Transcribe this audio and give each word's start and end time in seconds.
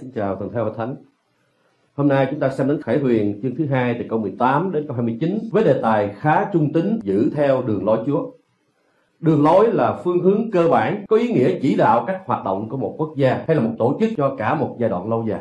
Kính 0.00 0.10
chào 0.14 0.36
toàn 0.36 0.50
thể 0.52 0.62
và 0.62 0.70
thánh. 0.76 0.96
Hôm 1.94 2.08
nay 2.08 2.26
chúng 2.30 2.40
ta 2.40 2.48
xem 2.48 2.68
đến 2.68 2.82
Khải 2.82 2.98
Huyền 2.98 3.40
chương 3.42 3.56
thứ 3.56 3.66
hai 3.66 3.96
từ 3.98 4.04
câu 4.08 4.18
18 4.18 4.72
đến 4.72 4.86
câu 4.86 4.94
29 4.94 5.38
với 5.52 5.64
đề 5.64 5.80
tài 5.82 6.14
khá 6.18 6.44
trung 6.52 6.72
tính, 6.72 6.98
giữ 7.02 7.30
theo 7.34 7.62
đường 7.62 7.84
lối 7.84 7.98
Chúa. 8.06 8.30
Đường 9.20 9.44
lối 9.44 9.72
là 9.72 10.00
phương 10.04 10.20
hướng 10.20 10.50
cơ 10.50 10.68
bản, 10.68 11.04
có 11.08 11.16
ý 11.16 11.32
nghĩa 11.32 11.58
chỉ 11.62 11.74
đạo 11.74 12.04
các 12.06 12.22
hoạt 12.26 12.44
động 12.44 12.68
của 12.68 12.76
một 12.76 12.94
quốc 12.98 13.12
gia 13.16 13.44
hay 13.46 13.56
là 13.56 13.62
một 13.62 13.74
tổ 13.78 13.96
chức 14.00 14.10
cho 14.16 14.34
cả 14.38 14.54
một 14.54 14.76
giai 14.78 14.90
đoạn 14.90 15.08
lâu 15.08 15.24
dài. 15.28 15.40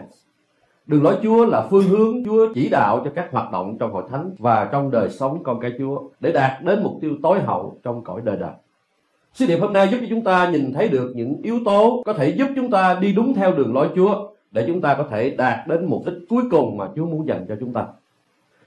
Đường 0.85 1.03
lối 1.03 1.15
Chúa 1.23 1.45
là 1.45 1.67
phương 1.69 1.83
hướng 1.83 2.25
Chúa 2.25 2.53
chỉ 2.53 2.69
đạo 2.69 3.01
cho 3.05 3.11
các 3.15 3.31
hoạt 3.31 3.51
động 3.51 3.77
trong 3.79 3.93
hội 3.93 4.03
thánh 4.09 4.31
và 4.39 4.69
trong 4.71 4.91
đời 4.91 5.09
sống 5.09 5.43
con 5.43 5.59
cái 5.59 5.71
Chúa 5.79 6.01
để 6.19 6.31
đạt 6.31 6.63
đến 6.63 6.83
mục 6.83 6.93
tiêu 7.01 7.11
tối 7.23 7.39
hậu 7.39 7.79
trong 7.83 8.03
cõi 8.03 8.21
đời 8.23 8.37
đời. 8.37 8.53
Sứ 9.33 9.45
điệp 9.45 9.57
hôm 9.57 9.73
nay 9.73 9.87
giúp 9.91 9.97
cho 10.01 10.07
chúng 10.09 10.23
ta 10.23 10.49
nhìn 10.49 10.73
thấy 10.73 10.87
được 10.87 11.11
những 11.15 11.41
yếu 11.43 11.59
tố 11.65 12.03
có 12.05 12.13
thể 12.13 12.29
giúp 12.29 12.47
chúng 12.55 12.71
ta 12.71 12.97
đi 13.01 13.13
đúng 13.13 13.33
theo 13.33 13.51
đường 13.51 13.73
lối 13.73 13.89
Chúa 13.95 14.30
để 14.51 14.63
chúng 14.67 14.81
ta 14.81 14.93
có 14.93 15.03
thể 15.11 15.29
đạt 15.29 15.67
đến 15.67 15.85
mục 15.85 16.03
đích 16.05 16.15
cuối 16.29 16.43
cùng 16.51 16.77
mà 16.77 16.87
Chúa 16.95 17.05
muốn 17.05 17.27
dành 17.27 17.45
cho 17.49 17.55
chúng 17.59 17.73
ta. 17.73 17.85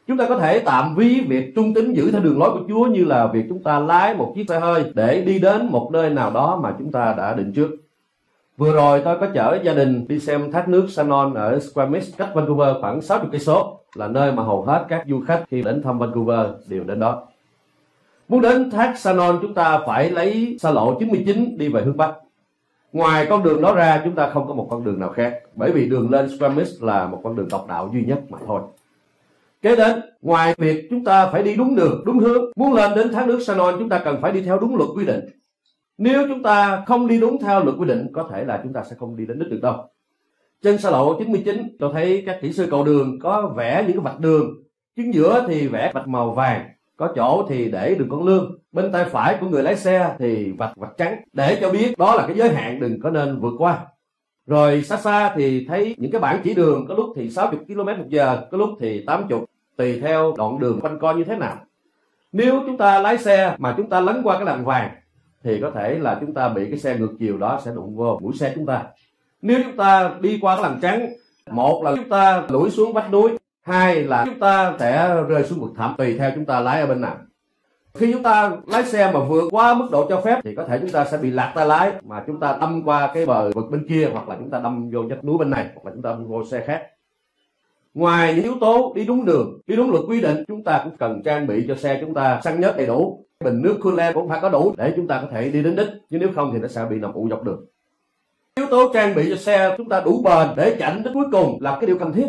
Chúng 0.07 0.17
ta 0.17 0.27
có 0.29 0.39
thể 0.39 0.59
tạm 0.59 0.95
ví 0.95 1.21
việc 1.21 1.53
trung 1.55 1.75
tín 1.75 1.93
giữ 1.93 2.11
theo 2.11 2.21
đường 2.21 2.39
lối 2.39 2.51
của 2.51 2.65
Chúa 2.69 2.87
như 2.87 3.05
là 3.05 3.27
việc 3.27 3.45
chúng 3.49 3.63
ta 3.63 3.79
lái 3.79 4.15
một 4.15 4.33
chiếc 4.37 4.45
xe 4.49 4.61
hơi 4.61 4.93
để 4.95 5.23
đi 5.27 5.39
đến 5.39 5.67
một 5.67 5.91
nơi 5.93 6.11
nào 6.11 6.31
đó 6.31 6.61
mà 6.63 6.75
chúng 6.79 6.93
ta 6.93 7.15
đã 7.19 7.35
định 7.35 7.53
trước. 7.53 7.71
Vừa 8.57 8.73
rồi 8.73 9.03
tôi 9.05 9.19
có 9.19 9.27
chở 9.35 9.59
gia 9.63 9.75
đình 9.75 10.09
đi 10.09 10.21
xem 10.21 10.53
thác 10.53 10.69
nước 10.69 10.87
Shannon 10.91 11.35
ở 11.35 11.61
Squamish, 11.61 12.19
cách 12.19 12.31
Vancouver 12.35 12.77
khoảng 12.81 13.01
60 13.03 13.29
cây 13.33 13.41
số, 13.41 13.81
là 13.95 14.09
nơi 14.09 14.33
mà 14.33 14.43
hầu 14.43 14.63
hết 14.63 14.87
các 14.89 15.05
du 15.09 15.21
khách 15.27 15.45
khi 15.51 15.63
đến 15.63 15.83
thăm 15.83 15.99
Vancouver 15.99 16.47
đều 16.69 16.85
đến 16.85 17.01
đó. 17.01 17.27
Muốn 18.29 18.41
đến 18.41 18.71
thác 18.71 18.99
Shannon 18.99 19.39
chúng 19.43 19.55
ta 19.55 19.81
phải 19.87 20.11
lấy 20.11 20.57
xa 20.61 20.71
lộ 20.71 20.97
99 20.99 21.59
đi 21.59 21.69
về 21.69 21.83
hướng 21.83 21.97
Bắc. 21.97 22.15
Ngoài 22.95 23.27
con 23.31 23.43
đường 23.43 23.63
đó 23.63 23.75
ra 23.75 24.01
chúng 24.05 24.15
ta 24.15 24.31
không 24.31 24.49
có 24.49 24.55
một 24.55 24.69
con 24.71 24.85
đường 24.85 25.01
nào 25.01 25.11
khác 25.11 25.41
bởi 25.55 25.73
vì 25.73 25.89
đường 25.89 26.11
lên 26.11 26.39
Squamish 26.39 26.83
là 26.83 27.07
một 27.07 27.21
con 27.25 27.37
đường 27.37 27.49
độc 27.51 27.67
đạo 27.69 27.91
duy 27.93 28.05
nhất 28.05 28.21
mà 28.29 28.39
thôi. 28.47 28.63
Kế 29.63 29.77
đến, 29.77 30.01
ngoài 30.21 30.55
việc 30.59 30.87
chúng 30.91 31.05
ta 31.05 31.31
phải 31.31 31.43
đi 31.43 31.57
đúng 31.57 31.75
đường, 31.75 32.03
đúng 32.07 32.19
hướng, 32.19 32.45
muốn 32.57 32.73
lên 32.73 32.93
đến 32.97 33.13
thác 33.13 33.29
nước 33.29 33.41
Sanon 33.47 33.75
chúng 33.79 33.89
ta 33.89 34.03
cần 34.05 34.19
phải 34.23 34.33
đi 34.33 34.43
theo 34.43 34.59
đúng 34.59 34.77
luật 34.77 34.91
quy 34.97 35.07
định. 35.07 35.21
Nếu 35.99 36.29
chúng 36.29 36.43
ta 36.43 36.85
không 36.87 37.07
đi 37.07 37.21
đúng 37.21 37.39
theo 37.41 37.65
luật 37.65 37.77
quy 37.79 37.87
định, 37.87 38.07
có 38.13 38.29
thể 38.33 38.45
là 38.45 38.61
chúng 38.63 38.73
ta 38.73 38.83
sẽ 38.91 38.97
không 38.99 39.17
đi 39.17 39.27
đến 39.27 39.39
đích 39.39 39.51
được 39.51 39.61
đâu. 39.63 39.75
Trên 40.63 40.79
xa 40.79 40.91
lộ 40.91 41.19
99, 41.19 41.77
tôi 41.79 41.91
thấy 41.93 42.23
các 42.27 42.39
kỹ 42.43 42.53
sư 42.53 42.67
cầu 42.71 42.85
đường 42.85 43.19
có 43.23 43.53
vẽ 43.57 43.85
những 43.87 43.97
cái 43.97 44.05
vạch 44.05 44.21
đường. 44.21 44.63
Chính 44.97 45.15
giữa 45.15 45.45
thì 45.49 45.69
vẽ 45.69 45.91
vạch 45.95 46.09
màu 46.09 46.31
vàng, 46.31 46.67
có 46.97 47.13
chỗ 47.17 47.47
thì 47.49 47.71
để 47.71 47.95
đường 47.95 48.09
con 48.11 48.25
lương. 48.25 48.59
Bên 48.73 48.93
tay 48.93 49.05
phải 49.05 49.37
của 49.41 49.47
người 49.47 49.63
lái 49.63 49.77
xe 49.77 50.15
thì 50.19 50.53
vạch 50.53 50.77
vạch 50.77 50.97
trắng, 50.97 51.23
để 51.33 51.59
cho 51.61 51.71
biết 51.71 51.99
đó 51.99 52.15
là 52.15 52.27
cái 52.27 52.37
giới 52.37 52.49
hạn 52.49 52.81
đừng 52.81 53.01
có 53.01 53.11
nên 53.11 53.41
vượt 53.41 53.55
qua. 53.59 53.87
Rồi 54.47 54.83
xa 54.83 54.97
xa 54.97 55.35
thì 55.37 55.67
thấy 55.69 55.95
những 55.99 56.11
cái 56.11 56.21
bảng 56.21 56.41
chỉ 56.45 56.55
đường 56.55 56.87
có 56.89 56.95
lúc 56.95 57.13
thì 57.17 57.31
60 57.31 57.61
km 57.67 57.87
một 57.87 58.09
giờ, 58.09 58.47
có 58.51 58.59
lúc 58.59 58.71
thì 58.81 59.05
80, 59.07 59.41
tùy 59.77 60.01
theo 60.01 60.35
đoạn 60.37 60.59
đường 60.59 60.81
quanh 60.81 60.99
co 60.99 61.13
như 61.13 61.25
thế 61.25 61.37
nào. 61.37 61.57
Nếu 62.33 62.63
chúng 62.67 62.77
ta 62.77 63.01
lái 63.01 63.19
xe 63.19 63.57
mà 63.59 63.75
chúng 63.77 63.89
ta 63.89 64.01
lấn 64.01 64.23
qua 64.23 64.37
cái 64.37 64.45
làn 64.45 64.65
vàng 64.65 64.91
thì 65.45 65.61
có 65.61 65.71
thể 65.71 65.99
là 65.99 66.19
chúng 66.21 66.35
ta 66.35 66.49
bị 66.49 66.71
cái 66.71 66.79
xe 66.79 66.99
ngược 66.99 67.13
chiều 67.19 67.39
đó 67.39 67.61
sẽ 67.65 67.71
đụng 67.75 67.97
vô 67.97 68.19
mũi 68.23 68.33
xe 68.37 68.53
chúng 68.55 68.67
ta 68.67 68.85
nếu 69.43 69.61
chúng 69.65 69.77
ta 69.77 70.15
đi 70.21 70.39
qua 70.41 70.57
cái 70.57 70.63
làn 70.63 70.79
trắng 70.83 71.09
một 71.51 71.83
là 71.85 71.95
chúng 71.97 72.09
ta 72.09 72.43
lủi 72.49 72.71
xuống 72.71 72.93
vách 72.93 73.13
núi 73.13 73.31
hai 73.65 74.05
là 74.05 74.25
chúng 74.27 74.41
ta 74.41 74.77
sẽ 74.81 75.23
rơi 75.29 75.45
xuống 75.45 75.61
vực 75.61 75.71
thẳm 75.77 75.95
tùy 75.99 76.19
theo 76.19 76.31
chúng 76.35 76.45
ta 76.45 76.61
lái 76.61 76.81
ở 76.81 76.87
bên 76.87 77.01
nào 77.01 77.17
khi 77.95 78.13
chúng 78.13 78.23
ta 78.23 78.53
lái 78.67 78.85
xe 78.85 79.11
mà 79.13 79.21
vượt 79.25 79.49
quá 79.51 79.75
mức 79.75 79.89
độ 79.91 80.07
cho 80.09 80.21
phép 80.21 80.41
thì 80.45 80.55
có 80.55 80.65
thể 80.65 80.79
chúng 80.81 80.91
ta 80.91 81.05
sẽ 81.05 81.19
bị 81.19 81.31
lạc 81.31 81.53
tay 81.55 81.67
lái 81.67 81.93
mà 82.03 82.25
chúng 82.27 82.41
ta 82.41 82.59
đâm 82.61 82.83
qua 82.85 83.11
cái 83.15 83.27
bờ 83.27 83.51
vực 83.51 83.65
bên 83.71 83.87
kia 83.89 84.09
hoặc 84.13 84.29
là 84.29 84.37
chúng 84.39 84.51
ta 84.51 84.61
đâm 84.61 84.91
vô 84.91 85.03
vách 85.09 85.25
núi 85.25 85.39
bên 85.39 85.51
này 85.51 85.67
hoặc 85.75 85.87
là 85.87 85.93
chúng 85.95 86.03
ta 86.03 86.11
đâm 86.11 86.27
vô 86.27 86.45
xe 86.45 86.65
khác 86.67 86.83
ngoài 87.95 88.35
những 88.35 88.45
yếu 88.45 88.55
tố 88.61 88.93
đi 88.97 89.05
đúng 89.05 89.25
đường 89.25 89.61
đi 89.67 89.77
đúng 89.77 89.91
luật 89.91 90.03
quy 90.09 90.21
định 90.21 90.45
chúng 90.49 90.65
ta 90.65 90.81
cũng 90.85 90.97
cần 90.97 91.23
trang 91.25 91.47
bị 91.47 91.65
cho 91.69 91.75
xe 91.75 91.99
chúng 92.01 92.15
ta 92.15 92.41
xăng 92.45 92.61
nhớt 92.61 92.77
đầy 92.77 92.87
đủ 92.87 93.27
bình 93.45 93.63
nước 93.63 93.79
coolant 93.83 94.15
cũng 94.15 94.29
phải 94.29 94.41
có 94.41 94.49
đủ 94.49 94.75
để 94.77 94.93
chúng 94.97 95.07
ta 95.07 95.21
có 95.23 95.29
thể 95.31 95.51
đi 95.51 95.63
đến 95.63 95.77
đích 95.77 95.89
chứ 96.11 96.19
nếu 96.19 96.29
không 96.35 96.51
thì 96.53 96.59
nó 96.59 96.69
sẽ 96.69 96.85
bị 96.91 96.97
nằm 96.97 97.13
ụ 97.13 97.29
dọc 97.31 97.43
đường 97.43 97.67
yếu 98.57 98.67
tố 98.67 98.93
trang 98.95 99.15
bị 99.15 99.31
cho 99.31 99.37
xe 99.37 99.75
chúng 99.77 99.89
ta 99.89 100.01
đủ 100.01 100.23
bền 100.23 100.49
để 100.57 100.77
chạy 100.79 100.95
đến 101.05 101.15
cuối 101.15 101.25
cùng 101.33 101.59
là 101.61 101.79
cái 101.81 101.87
điều 101.87 101.99
cần 101.99 102.13
thiết 102.13 102.27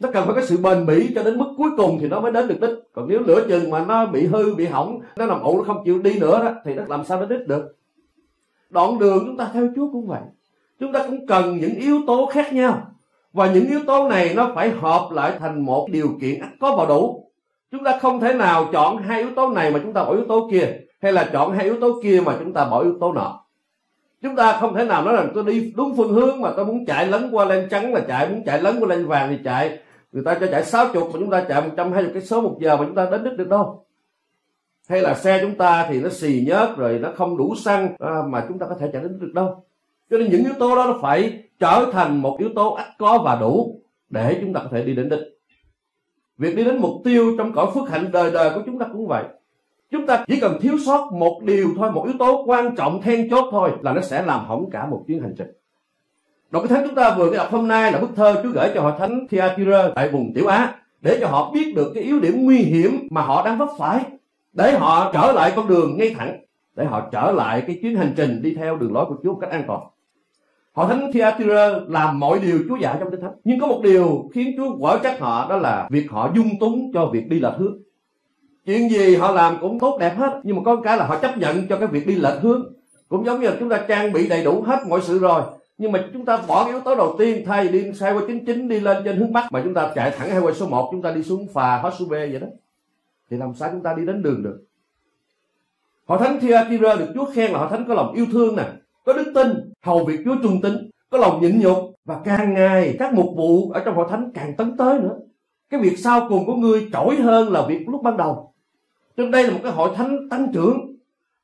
nó 0.00 0.10
cần 0.12 0.26
phải 0.26 0.34
có 0.34 0.42
sự 0.46 0.56
bền 0.56 0.86
bỉ 0.86 1.12
cho 1.14 1.22
đến 1.22 1.38
mức 1.38 1.54
cuối 1.56 1.70
cùng 1.76 1.98
thì 2.00 2.08
nó 2.08 2.20
mới 2.20 2.32
đến 2.32 2.48
được 2.48 2.60
đích. 2.60 2.70
Còn 2.92 3.08
nếu 3.08 3.20
lửa 3.20 3.46
chừng 3.48 3.70
mà 3.70 3.84
nó 3.84 4.06
bị 4.06 4.26
hư, 4.26 4.54
bị 4.54 4.66
hỏng, 4.66 5.00
nó 5.16 5.26
nằm 5.26 5.42
ụ 5.42 5.58
nó 5.58 5.64
không 5.64 5.82
chịu 5.84 5.98
đi 6.02 6.18
nữa 6.18 6.44
đó, 6.44 6.52
thì 6.64 6.74
nó 6.74 6.82
làm 6.88 7.04
sao 7.04 7.20
nó 7.20 7.26
đích 7.26 7.48
được? 7.48 7.76
Đoạn 8.70 8.98
đường 8.98 9.22
chúng 9.26 9.36
ta 9.36 9.50
theo 9.52 9.68
Chúa 9.76 9.92
cũng 9.92 10.06
vậy. 10.06 10.20
Chúng 10.80 10.92
ta 10.92 11.06
cũng 11.06 11.26
cần 11.26 11.58
những 11.58 11.74
yếu 11.74 12.00
tố 12.06 12.26
khác 12.26 12.52
nhau. 12.52 12.82
Và 13.32 13.52
những 13.52 13.66
yếu 13.66 13.80
tố 13.86 14.08
này 14.08 14.32
nó 14.34 14.52
phải 14.54 14.70
hợp 14.70 15.08
lại 15.12 15.32
thành 15.38 15.64
một 15.64 15.88
điều 15.90 16.08
kiện 16.20 16.40
có 16.60 16.76
và 16.76 16.84
đủ. 16.84 17.30
Chúng 17.72 17.84
ta 17.84 17.98
không 17.98 18.20
thể 18.20 18.34
nào 18.34 18.68
chọn 18.72 18.96
hai 18.98 19.20
yếu 19.20 19.30
tố 19.36 19.48
này 19.48 19.70
mà 19.70 19.80
chúng 19.82 19.92
ta 19.92 20.04
bỏ 20.04 20.12
yếu 20.12 20.24
tố 20.28 20.48
kia, 20.52 20.72
hay 21.02 21.12
là 21.12 21.30
chọn 21.32 21.52
hai 21.52 21.64
yếu 21.64 21.80
tố 21.80 22.00
kia 22.02 22.22
mà 22.26 22.36
chúng 22.38 22.52
ta 22.52 22.64
bỏ 22.64 22.82
yếu 22.82 22.94
tố 23.00 23.12
nọ. 23.12 23.40
Chúng 24.22 24.36
ta 24.36 24.58
không 24.60 24.74
thể 24.74 24.84
nào 24.84 25.04
nói 25.04 25.16
rằng 25.16 25.30
tôi 25.34 25.44
đi 25.44 25.72
đúng 25.76 25.96
phương 25.96 26.12
hướng 26.12 26.40
mà 26.40 26.52
tôi 26.56 26.66
muốn 26.66 26.86
chạy 26.86 27.06
lấn 27.06 27.30
qua 27.30 27.44
lên 27.44 27.68
trắng 27.70 27.94
là 27.94 28.00
chạy, 28.08 28.28
muốn 28.28 28.42
chạy 28.46 28.62
lấn 28.62 28.80
qua 28.80 28.88
lên 28.88 29.06
vàng 29.06 29.28
thì 29.30 29.38
chạy 29.44 29.78
người 30.12 30.24
ta 30.24 30.36
cho 30.40 30.46
chạy 30.46 30.64
60 30.64 31.04
mà 31.04 31.10
chúng 31.12 31.30
ta 31.30 31.44
chạy 31.48 31.62
120 31.62 32.10
cái 32.14 32.22
số 32.22 32.40
một 32.40 32.58
giờ 32.60 32.76
mà 32.76 32.84
chúng 32.86 32.94
ta 32.94 33.08
đến 33.10 33.24
đích 33.24 33.38
được 33.38 33.48
đâu. 33.48 33.86
Hay 34.88 35.00
là 35.00 35.14
xe 35.14 35.38
chúng 35.42 35.54
ta 35.54 35.86
thì 35.88 36.00
nó 36.00 36.08
xì 36.08 36.44
nhớt 36.46 36.76
rồi 36.76 36.98
nó 36.98 37.12
không 37.16 37.36
đủ 37.36 37.54
xăng 37.54 37.94
à, 37.98 38.22
mà 38.28 38.44
chúng 38.48 38.58
ta 38.58 38.66
có 38.68 38.74
thể 38.74 38.90
chạy 38.92 39.02
đến 39.02 39.18
được 39.20 39.32
đâu. 39.34 39.64
Cho 40.10 40.18
nên 40.18 40.30
những 40.30 40.44
yếu 40.44 40.54
tố 40.58 40.76
đó 40.76 40.86
nó 40.86 40.98
phải 41.02 41.42
trở 41.58 41.90
thành 41.92 42.22
một 42.22 42.36
yếu 42.38 42.48
tố 42.54 42.72
ắt 42.72 42.86
có 42.98 43.22
và 43.24 43.36
đủ 43.40 43.80
để 44.08 44.38
chúng 44.40 44.52
ta 44.52 44.60
có 44.60 44.68
thể 44.72 44.82
đi 44.82 44.94
đến 44.94 45.08
đích. 45.08 45.20
Việc 46.38 46.56
đi 46.56 46.64
đến 46.64 46.78
mục 46.78 47.00
tiêu 47.04 47.34
trong 47.38 47.52
cõi 47.52 47.66
phước 47.74 47.90
hạnh 47.90 48.12
đời 48.12 48.30
đời 48.30 48.50
của 48.54 48.62
chúng 48.66 48.78
ta 48.78 48.86
cũng 48.92 49.06
vậy. 49.06 49.24
Chúng 49.90 50.06
ta 50.06 50.24
chỉ 50.28 50.40
cần 50.40 50.58
thiếu 50.60 50.78
sót 50.86 51.12
một 51.12 51.40
điều 51.44 51.68
thôi 51.76 51.92
một 51.92 52.04
yếu 52.06 52.14
tố 52.18 52.44
quan 52.46 52.76
trọng 52.76 53.02
then 53.02 53.30
chốt 53.30 53.48
thôi 53.50 53.70
là 53.82 53.92
nó 53.92 54.00
sẽ 54.00 54.22
làm 54.26 54.44
hỏng 54.44 54.70
cả 54.70 54.86
một 54.86 55.04
chuyến 55.06 55.20
hành 55.20 55.34
trình. 55.38 55.55
Đọc 56.50 56.62
cái 56.68 56.68
thánh 56.68 56.86
chúng 56.86 56.94
ta 56.94 57.14
vừa 57.18 57.30
cái 57.30 57.36
đọc 57.36 57.48
hôm 57.50 57.68
nay 57.68 57.92
là 57.92 57.98
bức 57.98 58.10
thơ 58.16 58.40
Chúa 58.42 58.48
gửi 58.48 58.70
cho 58.74 58.80
hội 58.80 58.92
thánh 58.98 59.26
Thyatira 59.30 59.88
tại 59.94 60.08
vùng 60.08 60.32
Tiểu 60.34 60.46
Á, 60.46 60.74
để 61.00 61.18
cho 61.20 61.28
họ 61.28 61.50
biết 61.54 61.74
được 61.76 61.92
cái 61.94 62.02
yếu 62.02 62.20
điểm 62.20 62.44
nguy 62.44 62.58
hiểm 62.58 63.08
mà 63.10 63.22
họ 63.22 63.44
đang 63.44 63.58
vấp 63.58 63.68
phải, 63.78 64.00
để 64.52 64.78
họ 64.78 65.12
trở 65.12 65.32
lại 65.32 65.52
con 65.56 65.68
đường 65.68 65.96
ngay 65.98 66.14
thẳng, 66.18 66.40
để 66.76 66.84
họ 66.84 67.08
trở 67.12 67.32
lại 67.32 67.62
cái 67.66 67.78
chuyến 67.82 67.96
hành 67.96 68.14
trình 68.16 68.42
đi 68.42 68.54
theo 68.54 68.76
đường 68.76 68.92
lối 68.92 69.04
của 69.04 69.16
Chúa 69.22 69.32
một 69.32 69.38
cách 69.40 69.50
an 69.50 69.64
toàn. 69.66 69.80
Họ 70.72 70.88
thánh 70.88 71.12
Thyatira 71.12 71.70
làm 71.88 72.20
mọi 72.20 72.38
điều 72.38 72.58
Chúa 72.68 72.76
dạy 72.76 72.96
trong 73.00 73.10
Kinh 73.10 73.20
Thánh. 73.20 73.32
Nhưng 73.44 73.60
có 73.60 73.66
một 73.66 73.80
điều 73.82 74.30
khiến 74.34 74.54
Chúa 74.56 74.78
quở 74.78 74.98
trách 75.02 75.20
họ, 75.20 75.46
đó 75.50 75.56
là 75.56 75.88
việc 75.90 76.10
họ 76.10 76.30
dung 76.34 76.58
túng 76.60 76.90
cho 76.94 77.06
việc 77.06 77.28
đi 77.28 77.40
lệch 77.40 77.54
hướng. 77.58 77.78
Chuyện 78.66 78.90
gì 78.90 79.16
họ 79.16 79.32
làm 79.32 79.56
cũng 79.60 79.78
tốt 79.78 79.98
đẹp 80.00 80.14
hết. 80.16 80.40
Nhưng 80.42 80.56
mà 80.56 80.62
có 80.64 80.76
cái 80.76 80.96
là 80.96 81.06
họ 81.06 81.18
chấp 81.18 81.38
nhận 81.38 81.66
cho 81.68 81.76
cái 81.76 81.88
việc 81.88 82.06
đi 82.06 82.14
lệch 82.14 82.40
hướng. 82.42 82.62
Cũng 83.08 83.24
giống 83.24 83.40
như 83.40 83.46
là 83.46 83.56
chúng 83.60 83.68
ta 83.68 83.84
trang 83.88 84.12
bị 84.12 84.28
đầy 84.28 84.44
đủ 84.44 84.62
hết 84.62 84.78
mọi 84.88 85.00
sự 85.02 85.18
rồi. 85.18 85.42
Nhưng 85.78 85.92
mà 85.92 86.04
chúng 86.12 86.24
ta 86.24 86.36
bỏ 86.48 86.64
cái 86.64 86.72
yếu 86.72 86.80
tố 86.80 86.94
đầu 86.94 87.16
tiên, 87.18 87.42
thay 87.46 87.68
đi 87.68 87.92
xe 87.92 88.12
qua 88.12 88.22
99 88.26 88.68
đi 88.68 88.80
lên 88.80 89.04
trên 89.04 89.16
hướng 89.16 89.32
Bắc, 89.32 89.52
mà 89.52 89.60
chúng 89.64 89.74
ta 89.74 89.92
chạy 89.94 90.10
thẳng 90.10 90.30
highway 90.30 90.52
số 90.52 90.68
1 90.68 90.88
chúng 90.92 91.02
ta 91.02 91.10
đi 91.10 91.22
xuống 91.22 91.46
phà 91.52 91.78
hết 91.78 91.90
số 91.98 92.04
B 92.04 92.10
vậy 92.10 92.38
đó. 92.40 92.46
Thì 93.30 93.36
làm 93.36 93.54
sao 93.54 93.68
chúng 93.72 93.82
ta 93.82 93.94
đi 93.94 94.06
đến 94.06 94.22
đường 94.22 94.42
được? 94.42 94.64
Họ 96.04 96.18
thánh 96.18 96.40
Thyatira 96.40 96.94
được 96.94 97.08
Chúa 97.14 97.24
khen 97.24 97.50
là 97.50 97.58
họ 97.58 97.68
thánh 97.68 97.84
có 97.88 97.94
lòng 97.94 98.14
yêu 98.14 98.26
thương 98.32 98.56
nè, 98.56 98.64
có 99.04 99.12
đức 99.12 99.32
tin, 99.34 99.72
hầu 99.82 100.04
việc 100.04 100.20
Chúa 100.24 100.36
trung 100.42 100.60
tín, 100.62 100.90
có 101.10 101.18
lòng 101.18 101.42
nhịn 101.42 101.60
nhục, 101.60 101.78
và 102.04 102.20
càng 102.24 102.54
ngày 102.54 102.96
các 102.98 103.14
mục 103.14 103.26
vụ 103.36 103.70
ở 103.70 103.82
trong 103.84 103.94
hội 103.94 104.06
thánh 104.10 104.30
càng 104.34 104.56
tấn 104.56 104.76
tới 104.76 104.98
nữa 104.98 105.16
cái 105.70 105.80
việc 105.80 105.98
sau 105.98 106.26
cùng 106.28 106.46
của 106.46 106.54
ngươi 106.54 106.88
trỗi 106.92 107.16
hơn 107.16 107.52
là 107.52 107.66
việc 107.66 107.88
lúc 107.88 108.02
ban 108.02 108.16
đầu 108.16 108.52
trên 109.16 109.30
đây 109.30 109.44
là 109.44 109.52
một 109.52 109.60
cái 109.62 109.72
hội 109.72 109.90
thánh 109.96 110.28
tăng 110.30 110.52
trưởng, 110.52 110.96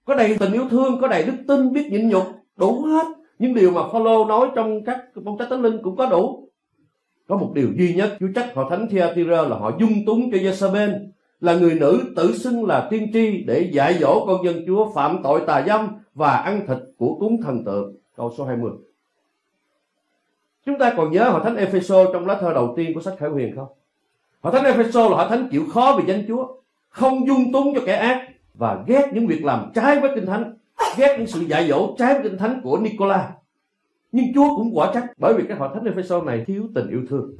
có 0.04 0.14
đầy 0.14 0.36
tình 0.38 0.52
yêu 0.52 0.68
thương, 0.70 1.00
có 1.00 1.08
đầy 1.08 1.22
đức 1.22 1.32
tin, 1.48 1.72
biết 1.72 1.88
nhịn 1.90 2.08
nhục, 2.08 2.24
đủ 2.56 2.82
hết 2.82 3.06
những 3.42 3.54
điều 3.54 3.70
mà 3.70 3.80
Phaolô 3.92 4.24
nói 4.24 4.48
trong 4.54 4.84
các 4.84 4.98
phong 5.24 5.38
cách 5.38 5.48
thánh 5.50 5.62
linh 5.62 5.82
cũng 5.82 5.96
có 5.96 6.06
đủ 6.06 6.48
có 7.28 7.36
một 7.36 7.52
điều 7.54 7.68
duy 7.78 7.94
nhất 7.94 8.16
chú 8.20 8.26
trách 8.34 8.54
họ 8.54 8.70
thánh 8.70 8.88
Thyatira 8.88 9.42
là 9.42 9.56
họ 9.56 9.72
dung 9.80 9.92
túng 10.06 10.30
cho 10.32 10.38
Jezebel 10.38 11.06
là 11.40 11.54
người 11.54 11.74
nữ 11.74 12.00
tự 12.16 12.36
xưng 12.36 12.66
là 12.66 12.88
tiên 12.90 13.10
tri 13.12 13.44
để 13.46 13.70
dạy 13.72 13.94
dỗ 14.00 14.26
con 14.26 14.44
dân 14.44 14.64
Chúa 14.66 14.92
phạm 14.92 15.20
tội 15.22 15.40
tà 15.46 15.64
dâm 15.66 15.88
và 16.14 16.30
ăn 16.30 16.66
thịt 16.66 16.78
của 16.98 17.16
cúng 17.20 17.42
thần 17.42 17.64
tượng. 17.64 17.96
Câu 18.16 18.34
số 18.38 18.44
20. 18.44 18.70
Chúng 20.66 20.78
ta 20.78 20.92
còn 20.96 21.12
nhớ 21.12 21.30
họ 21.30 21.44
thánh 21.44 21.56
Epheso 21.56 22.12
trong 22.12 22.26
lá 22.26 22.38
thơ 22.40 22.52
đầu 22.54 22.74
tiên 22.76 22.94
của 22.94 23.00
sách 23.00 23.14
Khải 23.18 23.28
Huyền 23.28 23.56
không? 23.56 23.68
họ 24.40 24.50
thánh 24.50 24.64
Epheso 24.64 25.08
là 25.08 25.16
họ 25.16 25.28
thánh 25.28 25.48
chịu 25.50 25.64
khó 25.74 25.98
vì 25.98 26.12
danh 26.12 26.24
Chúa, 26.28 26.46
không 26.88 27.26
dung 27.26 27.52
túng 27.52 27.74
cho 27.74 27.80
kẻ 27.86 27.96
ác 27.96 28.28
và 28.54 28.84
ghét 28.86 29.10
những 29.14 29.26
việc 29.26 29.44
làm 29.44 29.70
trái 29.74 30.00
với 30.00 30.10
kinh 30.14 30.26
thánh, 30.26 30.54
ghét 30.96 31.16
những 31.18 31.26
sự 31.26 31.40
dạy 31.40 31.68
dỗ 31.68 31.94
trái 31.98 32.14
với 32.14 32.22
kinh 32.22 32.38
thánh 32.38 32.60
của 32.64 32.78
Nicola. 32.78 33.32
Nhưng 34.12 34.24
Chúa 34.34 34.56
cũng 34.56 34.70
quả 34.74 34.90
trách 34.94 35.04
bởi 35.16 35.34
vì 35.34 35.44
cái 35.48 35.56
hội 35.56 35.68
thánh 35.74 35.84
Epheso 35.84 36.22
này 36.22 36.44
thiếu 36.46 36.62
tình 36.74 36.88
yêu 36.88 37.00
thương. 37.08 37.36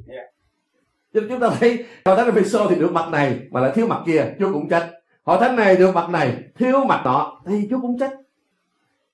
Cho 1.13 1.21
nên 1.21 1.29
chúng 1.29 1.39
ta 1.39 1.49
thấy 1.59 1.85
hội 2.05 2.15
thánh 2.15 2.25
Epheso 2.25 2.67
thì 2.69 2.75
được 2.75 2.91
mặt 2.91 3.09
này 3.11 3.39
mà 3.51 3.59
lại 3.59 3.71
thiếu 3.75 3.87
mặt 3.87 3.99
kia, 4.05 4.33
Chúa 4.39 4.53
cũng 4.53 4.69
trách. 4.69 4.89
Hội 5.23 5.37
thánh 5.39 5.55
này 5.55 5.75
được 5.75 5.95
mặt 5.95 6.09
này, 6.09 6.43
thiếu 6.55 6.85
mặt 6.85 7.01
nọ 7.05 7.41
thì 7.45 7.67
Chúa 7.69 7.79
cũng 7.81 7.99
trách. 7.99 8.11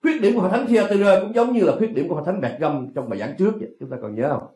khuyết 0.02 0.22
điểm 0.22 0.36
của 0.36 0.42
hội 0.42 0.50
thánh 0.52 0.68
Thyatira 0.68 1.20
cũng 1.20 1.36
giống 1.36 1.54
như 1.54 1.62
là 1.62 1.74
khuyết 1.78 1.94
điểm 1.94 2.08
của 2.08 2.16
hội 2.16 2.24
thánh 2.26 2.42
Bẹt 2.42 2.60
Gâm 2.60 2.88
trong 2.96 3.10
bài 3.10 3.20
giảng 3.20 3.36
trước 3.38 3.52
vậy. 3.60 3.70
chúng 3.80 3.90
ta 3.90 3.98
còn 4.02 4.16
nhớ 4.16 4.30
không 4.30 4.48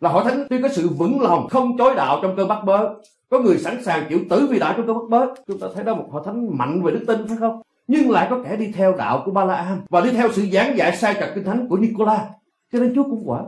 là 0.00 0.10
hội 0.10 0.24
thánh 0.24 0.46
tuy 0.50 0.62
có 0.62 0.68
sự 0.68 0.88
vững 0.88 1.20
lòng 1.20 1.48
không 1.48 1.78
chối 1.78 1.94
đạo 1.94 2.18
trong 2.22 2.36
cơn 2.36 2.48
bắt 2.48 2.64
bớ 2.64 2.94
có 3.28 3.38
người 3.38 3.58
sẵn 3.58 3.84
sàng 3.84 4.06
chịu 4.08 4.18
tử 4.30 4.46
vì 4.50 4.58
đạo 4.58 4.74
trong 4.76 4.86
cơn 4.86 4.96
bắt 4.96 5.04
bớ 5.10 5.34
chúng 5.46 5.58
ta 5.58 5.66
thấy 5.74 5.84
đó 5.84 5.94
một 5.94 6.08
hội 6.10 6.22
thánh 6.24 6.58
mạnh 6.58 6.82
về 6.82 6.92
đức 6.92 7.04
tin 7.06 7.26
phải 7.28 7.36
không 7.40 7.62
nhưng 7.86 8.10
lại 8.10 8.26
có 8.30 8.42
kẻ 8.44 8.56
đi 8.56 8.72
theo 8.72 8.94
đạo 8.98 9.22
của 9.24 9.30
Balaam 9.30 9.80
và 9.90 10.00
đi 10.00 10.10
theo 10.10 10.32
sự 10.32 10.46
giảng 10.52 10.76
dạy 10.76 10.96
sai 10.96 11.14
trật 11.14 11.30
kinh 11.34 11.44
thánh 11.44 11.68
của 11.68 11.76
Nicola. 11.76 12.28
Cho 12.72 12.78
nên 12.78 12.94
Chúa 12.94 13.02
cũng 13.02 13.22
quả, 13.26 13.42